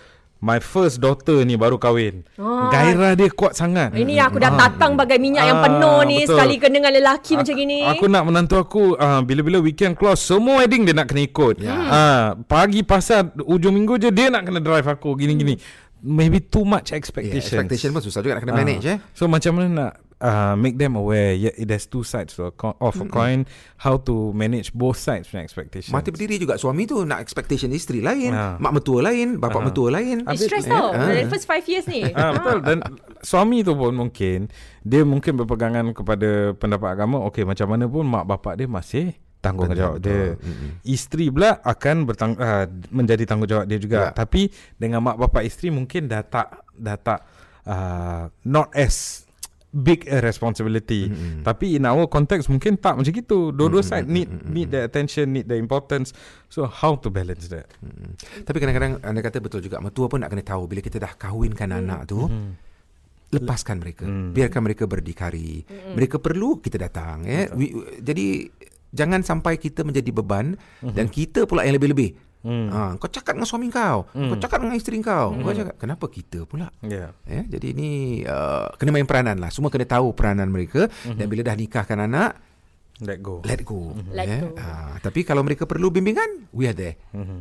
My 0.44 0.60
first 0.60 1.00
daughter 1.00 1.40
ni 1.42 1.56
baru 1.56 1.76
kahwin 1.78 2.28
Ah. 2.36 2.68
Gairah 2.68 3.14
dia 3.14 3.28
kuat 3.30 3.54
sangat 3.54 3.92
Ini 3.92 4.20
aku 4.22 4.40
dah 4.40 4.52
tatang 4.52 4.96
bagai 4.96 5.16
minyak 5.16 5.44
yang 5.46 5.60
Ah, 5.60 5.66
penuh 5.66 6.00
ni 6.04 6.18
betul. 6.20 6.36
sekali 6.36 6.56
kena 6.58 6.74
dengan 6.74 6.92
lelaki 6.94 7.32
Aku- 7.34 7.40
macam 7.40 7.56
gini. 7.56 7.80
Aku 7.86 8.06
nak 8.08 8.24
menantu 8.24 8.56
aku 8.58 8.84
uh, 8.94 9.20
bila-bila 9.22 9.60
weekend 9.60 9.94
close 9.94 10.20
semua 10.20 10.60
wedding 10.60 10.84
dia 10.84 10.92
nak 10.92 11.08
kena 11.08 11.24
ikut. 11.24 11.60
Yeah. 11.60 11.80
Uh, 11.80 12.26
pagi 12.44 12.84
pasal 12.84 13.32
ujung 13.42 13.72
minggu 13.72 13.96
je 13.98 14.10
dia 14.10 14.28
nak 14.28 14.44
kena 14.44 14.60
drive 14.60 14.84
aku 14.86 15.16
gini-gini. 15.16 15.56
Maybe 16.02 16.44
too 16.44 16.64
much 16.64 16.92
Yeah, 16.92 17.00
expectation. 17.00 17.64
expectation 17.64 17.90
pun 17.92 18.04
susah 18.04 18.20
juga 18.20 18.36
nak 18.36 18.44
kena 18.44 18.52
Ah. 18.52 18.60
manage 18.60 18.86
eh. 18.86 19.00
So 19.12 19.28
macam 19.28 19.52
mana 19.54 19.68
nak 19.72 19.92
uh, 20.20 20.54
make 20.54 20.76
them 20.76 20.94
aware 20.94 21.32
yeah, 21.32 21.54
there's 21.60 21.86
two 21.86 22.02
sides 22.02 22.36
to 22.36 22.48
a 22.48 22.54
co- 22.54 22.78
of 22.78 22.94
a 22.96 23.08
coin 23.08 23.48
how 23.80 23.98
to 23.98 24.30
manage 24.32 24.70
both 24.72 24.96
sides 24.96 25.26
punya 25.28 25.42
expectations. 25.42 25.90
Mati 25.90 26.12
berdiri 26.12 26.38
juga 26.38 26.56
suami 26.56 26.84
tu 26.84 27.02
nak 27.02 27.20
expectation 27.20 27.72
isteri 27.72 28.00
lain, 28.00 28.32
Ah. 28.32 28.56
mak 28.58 28.76
mertua 28.76 29.00
lain, 29.02 29.40
bapa 29.40 29.58
Ah. 29.58 29.64
mertua 29.64 29.90
lain. 29.90 30.28
It's 30.30 30.44
stress 30.44 30.66
tau. 30.66 30.92
ah. 30.92 31.08
The 31.08 31.26
first 31.28 31.46
five 31.46 31.64
years 31.66 31.88
ni. 31.88 32.06
Ah 32.12 32.34
betul 32.34 32.60
dan 32.62 32.78
suami 33.20 33.62
tu 33.62 33.74
pun 33.74 33.94
mungkin 33.94 34.52
dia 34.82 35.02
mungkin 35.02 35.40
berpegangan 35.40 35.96
kepada 35.96 36.52
pendapat 36.54 36.90
agama 36.92 37.24
okey 37.32 37.44
macam 37.44 37.72
mana 37.72 37.88
pun 37.88 38.04
mak 38.04 38.28
bapak 38.28 38.60
dia 38.60 38.68
masih 38.68 39.16
tanggungjawab 39.40 40.00
dia. 40.00 40.40
Isteri 40.84 41.28
pula 41.28 41.60
akan 41.60 42.08
bertang 42.08 42.32
uh, 42.36 42.64
menjadi 42.90 43.28
tanggungjawab 43.28 43.68
dia 43.68 43.76
juga. 43.76 44.00
Ya. 44.00 44.16
Tapi 44.16 44.48
dengan 44.76 45.04
mak 45.04 45.20
bapak 45.20 45.44
isteri 45.44 45.68
mungkin 45.68 46.08
dah 46.08 46.24
tak 46.24 46.64
dah 46.72 46.96
tak 46.96 47.20
uh, 47.68 48.32
not 48.44 48.72
as 48.72 49.28
big 49.74 50.06
responsibility. 50.22 51.10
Mm-hmm. 51.10 51.42
Tapi 51.42 51.82
in 51.82 51.90
our 51.90 52.06
context 52.06 52.48
mungkin 52.48 52.78
tak 52.78 53.02
macam 53.02 53.10
gitu. 53.10 53.50
Dua-dua 53.50 53.82
mm-hmm. 53.82 53.90
side 53.90 54.08
need 54.08 54.30
need 54.46 54.70
the 54.70 54.86
attention, 54.86 55.34
need 55.34 55.50
the 55.50 55.58
importance. 55.58 56.14
So 56.54 56.70
how 56.70 56.94
to 57.02 57.10
balance 57.10 57.50
that? 57.50 57.66
Hmm. 57.82 58.14
Tapi 58.46 58.62
kadang-kadang 58.62 59.02
anda 59.02 59.20
kata 59.26 59.42
betul 59.42 59.66
juga 59.66 59.82
mertua 59.82 60.06
pun 60.06 60.22
nak 60.22 60.30
kena 60.30 60.46
tahu 60.46 60.70
bila 60.70 60.86
kita 60.86 61.02
dah 61.02 61.18
kahwinkan 61.18 61.74
Hmm. 61.74 61.82
anak 61.82 62.02
tu 62.06 62.30
lepaskan 63.34 63.82
mereka. 63.82 64.06
Biarkan 64.06 64.62
mereka 64.62 64.86
berdikari. 64.86 65.66
Hmm. 65.66 65.98
Mereka 65.98 66.22
perlu 66.22 66.62
kita 66.62 66.78
datang 66.78 67.26
ya. 67.26 67.50
We, 67.58 67.74
jadi 67.98 68.54
jangan 68.94 69.26
sampai 69.26 69.58
kita 69.58 69.82
menjadi 69.82 70.14
beban 70.14 70.56
dan 70.80 71.10
kita 71.10 71.50
pula 71.50 71.66
yang 71.66 71.76
lebih-lebih. 71.76 72.16
Ha, 72.44 73.00
kau 73.00 73.08
cakap 73.08 73.40
dengan 73.40 73.48
suami 73.48 73.72
kau, 73.72 74.04
kau 74.12 74.36
cakap 74.36 74.60
dengan 74.60 74.76
isteri 74.76 75.00
kau. 75.00 75.32
Kau 75.32 75.56
cakap 75.56 75.76
kenapa 75.80 76.06
kita 76.12 76.44
pula? 76.44 76.68
Yeah. 76.84 77.16
Ya, 77.24 77.48
jadi 77.48 77.72
ini 77.72 77.90
uh, 78.28 78.68
kena 78.76 78.92
main 78.92 79.08
peranan 79.08 79.40
lah. 79.40 79.48
Semua 79.48 79.72
kena 79.72 79.88
tahu 79.88 80.12
peranan 80.12 80.52
mereka 80.52 80.92
dan 81.08 81.26
bila 81.32 81.42
dah 81.42 81.56
nikahkan 81.56 82.04
anak 82.04 82.36
Let 83.02 83.26
go. 83.26 83.42
let 83.42 83.66
go. 83.66 83.98
Let 84.14 84.28
ya. 84.30 84.40
go. 84.46 84.54
Ah, 84.62 84.96
tapi 85.02 85.26
kalau 85.26 85.42
mereka 85.42 85.66
perlu 85.66 85.90
bimbingan, 85.90 86.46
we 86.54 86.70
are 86.70 86.78
there. 86.78 86.94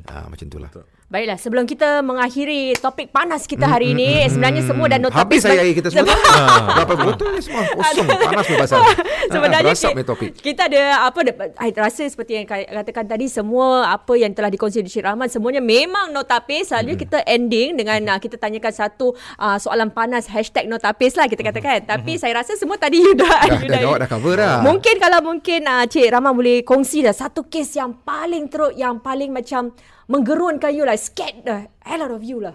Ah, 0.08 0.24
macam 0.30 0.48
itulah. 0.48 0.72
Baiklah, 1.12 1.36
sebelum 1.36 1.68
kita 1.68 2.00
mengakhiri 2.00 2.72
topik 2.80 3.12
panas 3.12 3.44
kita 3.44 3.68
hari 3.68 3.92
ini, 3.92 4.24
sebenarnya 4.32 4.64
semua 4.64 4.88
dah 4.88 4.96
notabis. 4.96 5.20
Habis 5.20 5.40
saya 5.44 5.60
air 5.60 5.76
kita 5.76 5.92
semua. 5.92 6.16
Berapa 6.80 6.94
botol 6.96 7.36
ni 7.36 7.44
semua 7.44 7.68
kosong. 7.68 8.08
Panas 8.08 8.44
pun 8.48 8.56
pasal. 8.56 8.80
Sebenarnya 9.32 9.76
Rasap 9.76 9.92
ki- 9.92 9.98
ni 10.00 10.04
topik. 10.08 10.30
kita 10.34 10.72
ada 10.72 10.82
apa 11.04 11.20
I 11.60 11.70
rasa 11.70 12.08
seperti 12.08 12.40
yang 12.40 12.46
katakan 12.48 13.04
tadi 13.04 13.28
semua 13.28 13.92
apa 13.92 14.16
yang 14.16 14.32
telah 14.32 14.48
dikongsi 14.48 14.80
di 14.80 14.88
Syed 14.88 15.04
Rahman 15.04 15.28
semuanya 15.28 15.60
memang 15.60 16.10
notapis 16.10 16.72
selalu 16.72 16.98
kita 16.98 17.22
ending 17.24 17.76
dengan 17.76 18.02
uh, 18.08 18.18
kita 18.18 18.34
tanyakan 18.34 18.72
satu 18.72 19.12
uh, 19.36 19.56
soalan 19.56 19.92
panas 19.92 20.26
hashtag 20.26 20.66
notapis 20.66 21.14
lah 21.14 21.30
kita 21.30 21.44
katakan 21.44 21.86
tapi 21.86 22.18
saya 22.18 22.40
rasa 22.40 22.58
semua 22.58 22.76
tadi 22.76 22.98
you 23.04 23.14
dah, 23.14 23.30
Dah, 23.46 23.60
you 23.62 23.70
dah 23.70 23.80
jawab, 23.80 23.98
dah 24.02 24.08
cover 24.10 24.34
dah. 24.34 24.58
mungkin 24.60 24.94
kalau 24.98 25.20
mungkin 25.22 25.60
uh, 25.64 25.84
Cik 25.86 26.08
Rahman 26.08 26.34
boleh 26.34 26.66
kongsi 26.66 27.06
dah 27.06 27.14
satu 27.14 27.46
kes 27.46 27.78
yang 27.78 27.94
paling 28.02 28.50
teruk 28.50 28.74
yang 28.74 28.98
paling 28.98 29.30
macam 29.30 29.70
menggerunkan 30.12 30.76
you 30.76 30.84
lah 30.84 30.92
scared 31.00 31.40
the 31.48 31.72
hell 31.80 32.04
out 32.04 32.12
of 32.12 32.20
you 32.20 32.36
lah 32.36 32.52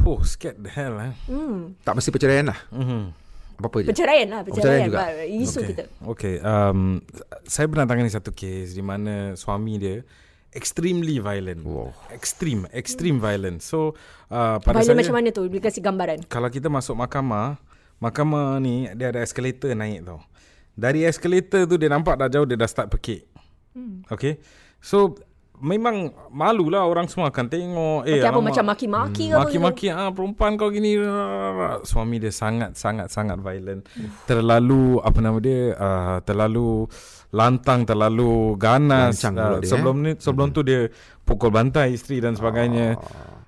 Oh, 0.00 0.24
scared 0.24 0.56
the 0.64 0.72
hell 0.72 0.96
eh. 0.96 1.12
Tak 1.84 1.92
mesti 1.92 2.08
perceraian 2.08 2.48
lah. 2.48 2.58
Apa-apa 3.60 3.84
je. 3.84 3.88
perceraian 3.92 4.28
lah 4.32 4.40
perceraian, 4.40 4.88
Perceraian 4.88 5.20
juga. 5.20 5.28
Isu 5.28 5.58
okay. 5.60 5.68
kita 5.68 5.82
Okay. 6.08 6.34
Um, 6.40 7.04
saya 7.44 7.68
pernah 7.68 7.84
tangani 7.84 8.08
satu 8.08 8.32
kes 8.32 8.72
di 8.72 8.80
mana 8.80 9.36
suami 9.36 9.76
dia 9.76 10.00
extremely 10.56 11.20
violent. 11.20 11.60
Wow. 11.68 11.92
Extreme, 12.08 12.72
extreme 12.72 13.20
violent. 13.20 13.60
So 13.60 13.92
uh, 14.32 14.56
pada 14.64 14.80
Violent 14.80 14.88
saya 14.88 14.96
macam 14.96 15.14
mana 15.20 15.28
tu 15.36 15.44
boleh 15.44 15.60
kasih 15.60 15.84
gambaran 15.84 16.24
kalau 16.32 16.48
kita 16.48 16.72
masuk 16.72 16.96
mahkamah, 16.96 17.60
mahkamah 18.00 18.56
ni 18.64 18.88
dia 18.96 19.12
ada 19.12 19.20
escalator 19.20 19.76
naik 19.76 20.08
tau. 20.08 20.24
Dari 20.72 21.04
escalator 21.04 21.68
tu 21.68 21.76
dia 21.76 21.92
nampak 21.92 22.16
dah 22.16 22.32
jauh 22.32 22.48
dia 22.48 22.56
dah 22.56 22.70
start 22.70 22.88
pekik. 22.88 23.28
Hmm. 23.76 24.00
Okay. 24.08 24.40
So 24.80 25.20
memang 25.60 26.10
malulah 26.32 26.88
orang 26.88 27.06
semua 27.06 27.28
akan 27.28 27.46
tengok. 27.46 28.00
Maki 28.08 28.24
apa? 28.24 28.40
macam 28.40 28.64
maki-maki 28.64 29.24
apa 29.30 29.38
Maki-maki 29.46 29.86
ah 29.92 30.10
perempuan 30.10 30.56
kau 30.56 30.72
gini. 30.72 30.96
Suami 31.84 32.16
dia 32.18 32.32
sangat 32.32 32.74
sangat 32.74 33.12
sangat 33.12 33.38
violent. 33.38 33.86
Terlalu 34.24 34.98
apa 35.00 35.18
nama 35.20 35.38
dia 35.38 35.76
uh, 35.76 36.18
terlalu 36.24 36.88
lantang, 37.30 37.86
terlalu 37.86 38.56
ganas. 38.56 39.20
Lancang 39.20 39.36
Uh, 39.40 39.62
dia, 39.62 39.64
eh? 39.64 39.70
sebelum 39.70 39.96
ni 40.02 40.10
sebelum 40.18 40.48
tu 40.50 40.60
dia 40.66 40.90
pukul 41.22 41.54
bantai 41.54 41.94
isteri 41.94 42.18
dan 42.18 42.34
sebagainya. 42.34 42.98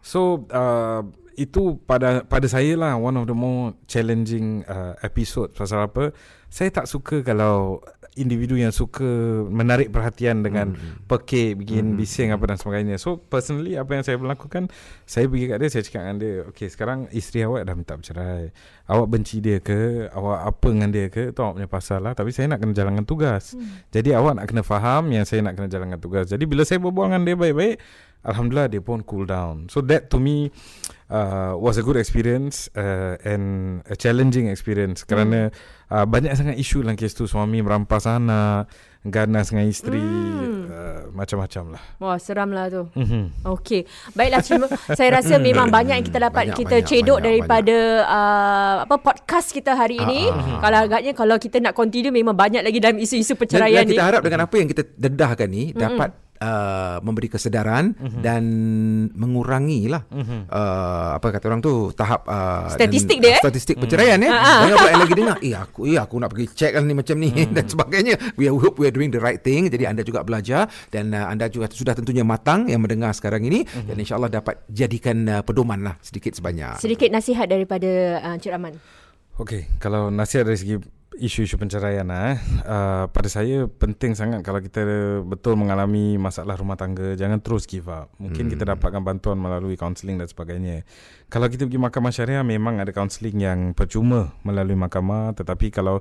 So 0.05 0.47
uh, 0.53 1.03
itu 1.37 1.81
pada 1.89 2.23
pada 2.29 2.45
saya 2.45 2.77
lah 2.77 2.93
one 3.01 3.17
of 3.17 3.25
the 3.25 3.37
more 3.37 3.73
challenging 3.89 4.63
uh, 4.69 4.95
episode. 5.01 5.57
Pasal 5.57 5.89
apa? 5.89 6.13
Saya 6.53 6.69
tak 6.69 6.87
suka 6.87 7.25
kalau 7.25 7.81
individu 8.13 8.61
yang 8.61 8.71
suka 8.77 9.07
menarik 9.49 9.89
perhatian 9.89 10.45
dengan 10.45 10.77
mm-hmm. 10.77 11.09
pekik, 11.09 11.65
bikin 11.65 11.93
mm-hmm. 11.93 12.01
bising 12.01 12.29
apa 12.29 12.45
dan 12.45 12.59
sebagainya. 12.61 12.97
So 13.01 13.17
personally 13.17 13.81
apa 13.81 13.97
yang 13.97 14.05
saya 14.05 14.21
lakukan, 14.21 14.69
saya 15.09 15.25
pergi 15.33 15.47
kat 15.49 15.57
dia, 15.57 15.69
saya 15.73 15.83
cakap 15.89 16.01
dengan 16.05 16.19
dia, 16.21 16.35
okay 16.45 16.69
sekarang 16.69 17.09
isteri 17.17 17.49
awak 17.49 17.65
dah 17.65 17.75
minta 17.75 17.97
bercerai. 17.97 18.53
Awak 18.85 19.07
benci 19.09 19.41
dia 19.41 19.59
ke? 19.65 20.13
Awak 20.13 20.39
apa 20.45 20.67
dengan 20.69 20.91
dia 20.93 21.07
ke? 21.09 21.33
Itu 21.33 21.41
awak 21.41 21.55
punya 21.57 21.71
pasal 21.73 21.99
lah. 22.05 22.13
Tapi 22.13 22.31
saya 22.37 22.53
nak 22.53 22.61
kena 22.61 22.77
jalankan 22.77 23.05
tugas. 23.09 23.57
Mm. 23.57 23.89
Jadi 23.89 24.09
awak 24.13 24.33
nak 24.37 24.47
kena 24.51 24.63
faham 24.67 25.03
yang 25.09 25.25
saya 25.25 25.41
nak 25.41 25.57
kena 25.57 25.69
jalankan 25.73 26.01
tugas. 26.03 26.29
Jadi 26.29 26.45
bila 26.45 26.69
saya 26.69 26.85
berbual 26.85 27.09
dengan 27.09 27.23
dia 27.25 27.37
baik-baik, 27.39 27.81
Alhamdulillah 28.23 28.71
dia 28.71 28.83
pun 28.83 29.03
cool 29.03 29.27
down. 29.27 29.67
So 29.67 29.83
that 29.91 30.07
to 30.15 30.23
me 30.23 30.55
uh, 31.11 31.59
was 31.59 31.77
a 31.77 31.85
good 31.85 31.99
experience 31.99 32.71
uh, 32.79 33.19
and 33.27 33.81
a 33.91 33.99
challenging 33.99 34.47
experience 34.47 35.03
kerana 35.03 35.51
hmm. 35.51 35.93
uh, 35.93 36.07
banyak 36.07 36.33
sangat 36.39 36.57
isu 36.57 36.87
dalam 36.87 36.95
kes 36.95 37.19
tu 37.19 37.27
suami 37.27 37.61
merampas 37.61 38.07
anak, 38.07 38.71
ganas 39.03 39.51
dengan 39.51 39.67
isteri, 39.67 39.99
hmm. 39.99 40.63
uh, 40.71 41.01
macam-macam 41.11 41.75
lah. 41.75 41.83
Wah 41.99 42.17
seram 42.23 42.55
lah 42.55 42.71
tu. 42.71 42.87
Mm-hmm. 42.95 43.43
Okay, 43.59 43.83
baiklah 44.15 44.43
cuma 44.47 44.67
saya 44.95 45.19
rasa 45.19 45.43
memang 45.43 45.69
banyak 45.77 45.99
yang 45.99 46.07
kita 46.07 46.23
dapat 46.23 46.55
banyak, 46.55 46.59
kita 46.63 46.77
banyak, 46.79 46.89
cedok 46.89 47.19
banyak, 47.19 47.27
daripada 47.27 47.79
Uh, 48.03 48.85
apa 48.85 48.97
podcast 48.99 49.55
kita 49.55 49.73
hari 49.75 49.97
ini. 49.99 50.29
Uh, 50.29 50.35
uh, 50.35 50.59
kalau 50.61 50.79
agaknya 50.85 51.13
kalau 51.17 51.37
kita 51.39 51.59
nak 51.59 51.73
continue 51.73 52.13
memang 52.13 52.35
banyak 52.35 52.61
lagi 52.61 52.79
dalam 52.79 52.99
isu-isu 52.99 53.35
perceraian 53.35 53.83
dan, 53.83 53.89
dan 53.89 53.91
ni. 53.91 53.97
Kita 53.97 54.07
harap 54.07 54.23
dengan 54.23 54.41
apa 54.47 54.55
yang 54.59 54.69
kita 54.69 54.83
dedahkan 54.97 55.49
ni 55.49 55.71
mm-hmm. 55.71 55.81
dapat 55.83 56.09
uh, 56.43 56.97
memberi 57.07 57.31
kesedaran 57.31 57.95
uh-huh. 57.95 58.21
dan 58.21 58.43
mengurangi 59.15 59.87
lah 59.87 60.03
uh-huh. 60.11 60.51
uh, 60.51 61.11
apa 61.17 61.27
kata 61.39 61.45
orang 61.47 61.63
tu 61.63 61.95
tahap 61.95 62.27
uh, 62.27 62.67
statistik 62.75 63.23
dan, 63.23 63.25
dia 63.31 63.35
uh, 63.39 63.43
statistik 63.47 63.75
uh-huh. 63.79 63.87
perceraian 63.87 64.19
ya 64.19 64.31
uh-huh. 64.35 64.61
jangan 64.67 64.77
pula 64.83 64.93
lagi 64.99 65.15
dengar 65.15 65.37
eh 65.47 65.55
aku 65.55 65.81
eh 65.87 65.99
aku 66.03 66.15
nak 66.19 66.31
pergi 66.35 66.47
check 66.51 66.73
kan 66.75 66.83
ni 66.83 66.95
macam 66.99 67.17
ni 67.23 67.31
uh-huh. 67.31 67.55
dan 67.55 67.65
sebagainya 67.71 68.15
we 68.35 68.51
hope 68.51 68.77
we 68.83 68.91
are 68.91 68.95
doing 68.95 69.15
the 69.15 69.23
right 69.23 69.41
thing 69.47 69.71
jadi 69.71 69.95
anda 69.95 70.03
juga 70.03 70.27
belajar 70.27 70.67
dan 70.91 71.15
uh, 71.15 71.31
anda 71.31 71.47
juga 71.47 71.71
sudah 71.71 71.95
tentunya 71.95 72.27
matang 72.27 72.67
yang 72.67 72.83
mendengar 72.83 73.15
sekarang 73.15 73.47
ini 73.47 73.63
uh-huh. 73.63 73.87
dan 73.87 73.97
insyaallah 74.03 74.31
dapat 74.33 74.67
jadikan 74.67 75.31
uh, 75.31 75.43
pedoman 75.47 75.87
lah 75.87 75.95
sedikit 76.03 76.35
sebanyak 76.35 76.83
sedikit 76.83 77.09
nasihat 77.15 77.47
daripada 77.47 78.19
uh, 78.19 78.37
Cik 78.37 78.51
Rahman 78.51 78.75
Okey, 79.41 79.65
kalau 79.81 80.13
nasihat 80.13 80.45
dari 80.45 80.61
segi 80.61 80.77
isu-isu 81.21 81.61
penceraian 81.61 82.07
eh. 82.09 82.37
Uh, 82.65 83.05
pada 83.13 83.29
saya 83.29 83.69
penting 83.69 84.17
sangat 84.17 84.41
kalau 84.41 84.63
kita 84.65 84.81
betul 85.25 85.61
mengalami 85.61 86.17
masalah 86.17 86.57
rumah 86.57 86.79
tangga 86.81 87.13
jangan 87.19 87.41
terus 87.45 87.69
give 87.69 87.89
up. 87.89 88.09
Mungkin 88.17 88.49
hmm. 88.49 88.53
kita 88.57 88.65
dapatkan 88.77 89.03
bantuan 89.05 89.37
melalui 89.37 89.77
kaunseling 89.77 90.17
dan 90.17 90.29
sebagainya. 90.29 90.87
Kalau 91.29 91.49
kita 91.49 91.69
pergi 91.69 91.81
mahkamah 91.81 92.13
syariah 92.13 92.45
memang 92.45 92.81
ada 92.81 92.93
kaunseling 92.93 93.37
yang 93.41 93.61
percuma 93.77 94.37
melalui 94.45 94.77
mahkamah 94.77 95.37
tetapi 95.37 95.73
kalau 95.73 96.01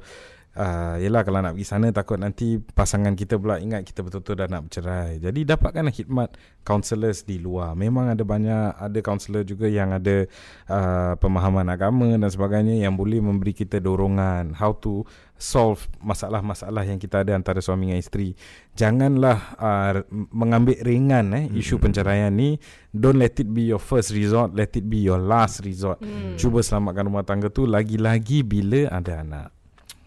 Uh, 0.52 1.00
yelah 1.00 1.24
kalau 1.24 1.40
nak 1.40 1.56
pergi 1.56 1.64
sana 1.64 1.96
takut 1.96 2.20
nanti 2.20 2.60
pasangan 2.60 3.16
kita 3.16 3.40
pula 3.40 3.56
ingat 3.64 3.88
kita 3.88 4.04
betul-betul 4.04 4.36
dah 4.36 4.52
nak 4.52 4.68
bercerai. 4.68 5.24
Jadi 5.24 5.48
dapatkan 5.48 5.88
khidmat 5.88 6.36
counselors 6.68 7.24
di 7.24 7.40
luar. 7.40 7.72
Memang 7.72 8.12
ada 8.12 8.20
banyak 8.28 8.76
ada 8.76 9.00
counselor 9.00 9.48
juga 9.48 9.72
yang 9.72 9.96
ada 9.96 10.28
uh, 10.68 11.16
pemahaman 11.16 11.72
agama 11.72 12.20
dan 12.20 12.28
sebagainya 12.28 12.84
yang 12.84 13.00
boleh 13.00 13.24
memberi 13.24 13.56
kita 13.56 13.80
dorongan 13.80 14.52
how 14.52 14.76
to 14.76 15.08
solve 15.40 15.88
masalah-masalah 16.04 16.84
yang 16.84 17.00
kita 17.00 17.24
ada 17.24 17.32
antara 17.32 17.64
suami 17.64 17.96
dan 17.96 18.04
isteri. 18.04 18.36
Janganlah 18.76 19.56
uh, 19.56 20.04
mengambil 20.36 20.76
ringan 20.84 21.32
eh 21.32 21.46
isu 21.56 21.80
hmm. 21.80 21.84
penceraian 21.88 22.28
ni. 22.28 22.60
Don't 22.92 23.16
let 23.16 23.40
it 23.40 23.48
be 23.48 23.72
your 23.72 23.80
first 23.80 24.12
resort, 24.12 24.52
let 24.52 24.76
it 24.76 24.84
be 24.84 25.00
your 25.00 25.18
last 25.18 25.64
resort. 25.64 26.04
Hmm. 26.04 26.36
Cuba 26.36 26.60
selamatkan 26.60 27.08
rumah 27.08 27.24
tangga 27.24 27.48
tu 27.48 27.64
lagi-lagi 27.64 28.44
bila 28.44 28.92
ada 28.92 29.24
anak. 29.24 29.61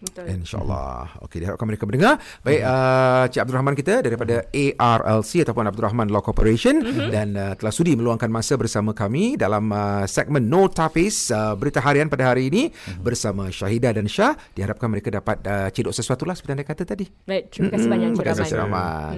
Betul. 0.05 0.23
InsyaAllah. 0.29 1.25
Okey, 1.25 1.37
diharapkan 1.41 1.65
mereka 1.65 1.83
mendengar. 1.89 2.21
Baik, 2.45 2.61
mm-hmm. 2.61 3.25
uh, 3.25 3.25
Cik 3.31 3.41
Abdul 3.41 3.55
Rahman 3.57 3.75
kita 3.75 3.93
daripada 4.05 4.35
ARLC 4.53 5.31
ataupun 5.43 5.65
Abdul 5.65 5.85
Rahman 5.89 6.07
Law 6.13 6.21
Corporation 6.21 6.81
mm-hmm. 6.81 7.09
dan 7.09 7.27
uh, 7.35 7.53
telah 7.57 7.73
sudi 7.73 7.97
meluangkan 7.97 8.29
masa 8.29 8.55
bersama 8.55 8.93
kami 8.93 9.35
dalam 9.35 9.67
uh, 9.73 10.05
segmen 10.05 10.45
No 10.45 10.69
Tapis 10.69 11.33
uh, 11.33 11.57
berita 11.57 11.81
harian 11.81 12.07
pada 12.07 12.31
hari 12.31 12.53
ini 12.53 12.69
mm-hmm. 12.69 13.01
bersama 13.01 13.49
Syahidah 13.49 13.91
dan 13.97 14.05
Syah. 14.05 14.37
Diharapkan 14.53 14.87
mereka 14.87 15.09
dapat 15.09 15.41
uh, 15.45 15.67
cedok 15.73 15.91
sesuatu 15.91 16.23
lah 16.23 16.37
seperti 16.37 16.61
anda 16.61 16.65
kata 16.67 16.83
tadi. 16.85 17.05
Baik, 17.25 17.51
terima 17.51 17.73
kasih 17.73 17.87
mm-hmm. 17.89 17.93
banyak 17.93 18.09
Cik 18.13 18.25
Rahman. 18.25 18.35
Terima 18.35 18.45
kasih, 18.45 18.57
Rahman. 18.61 19.15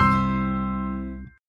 Mm. 0.00 0.13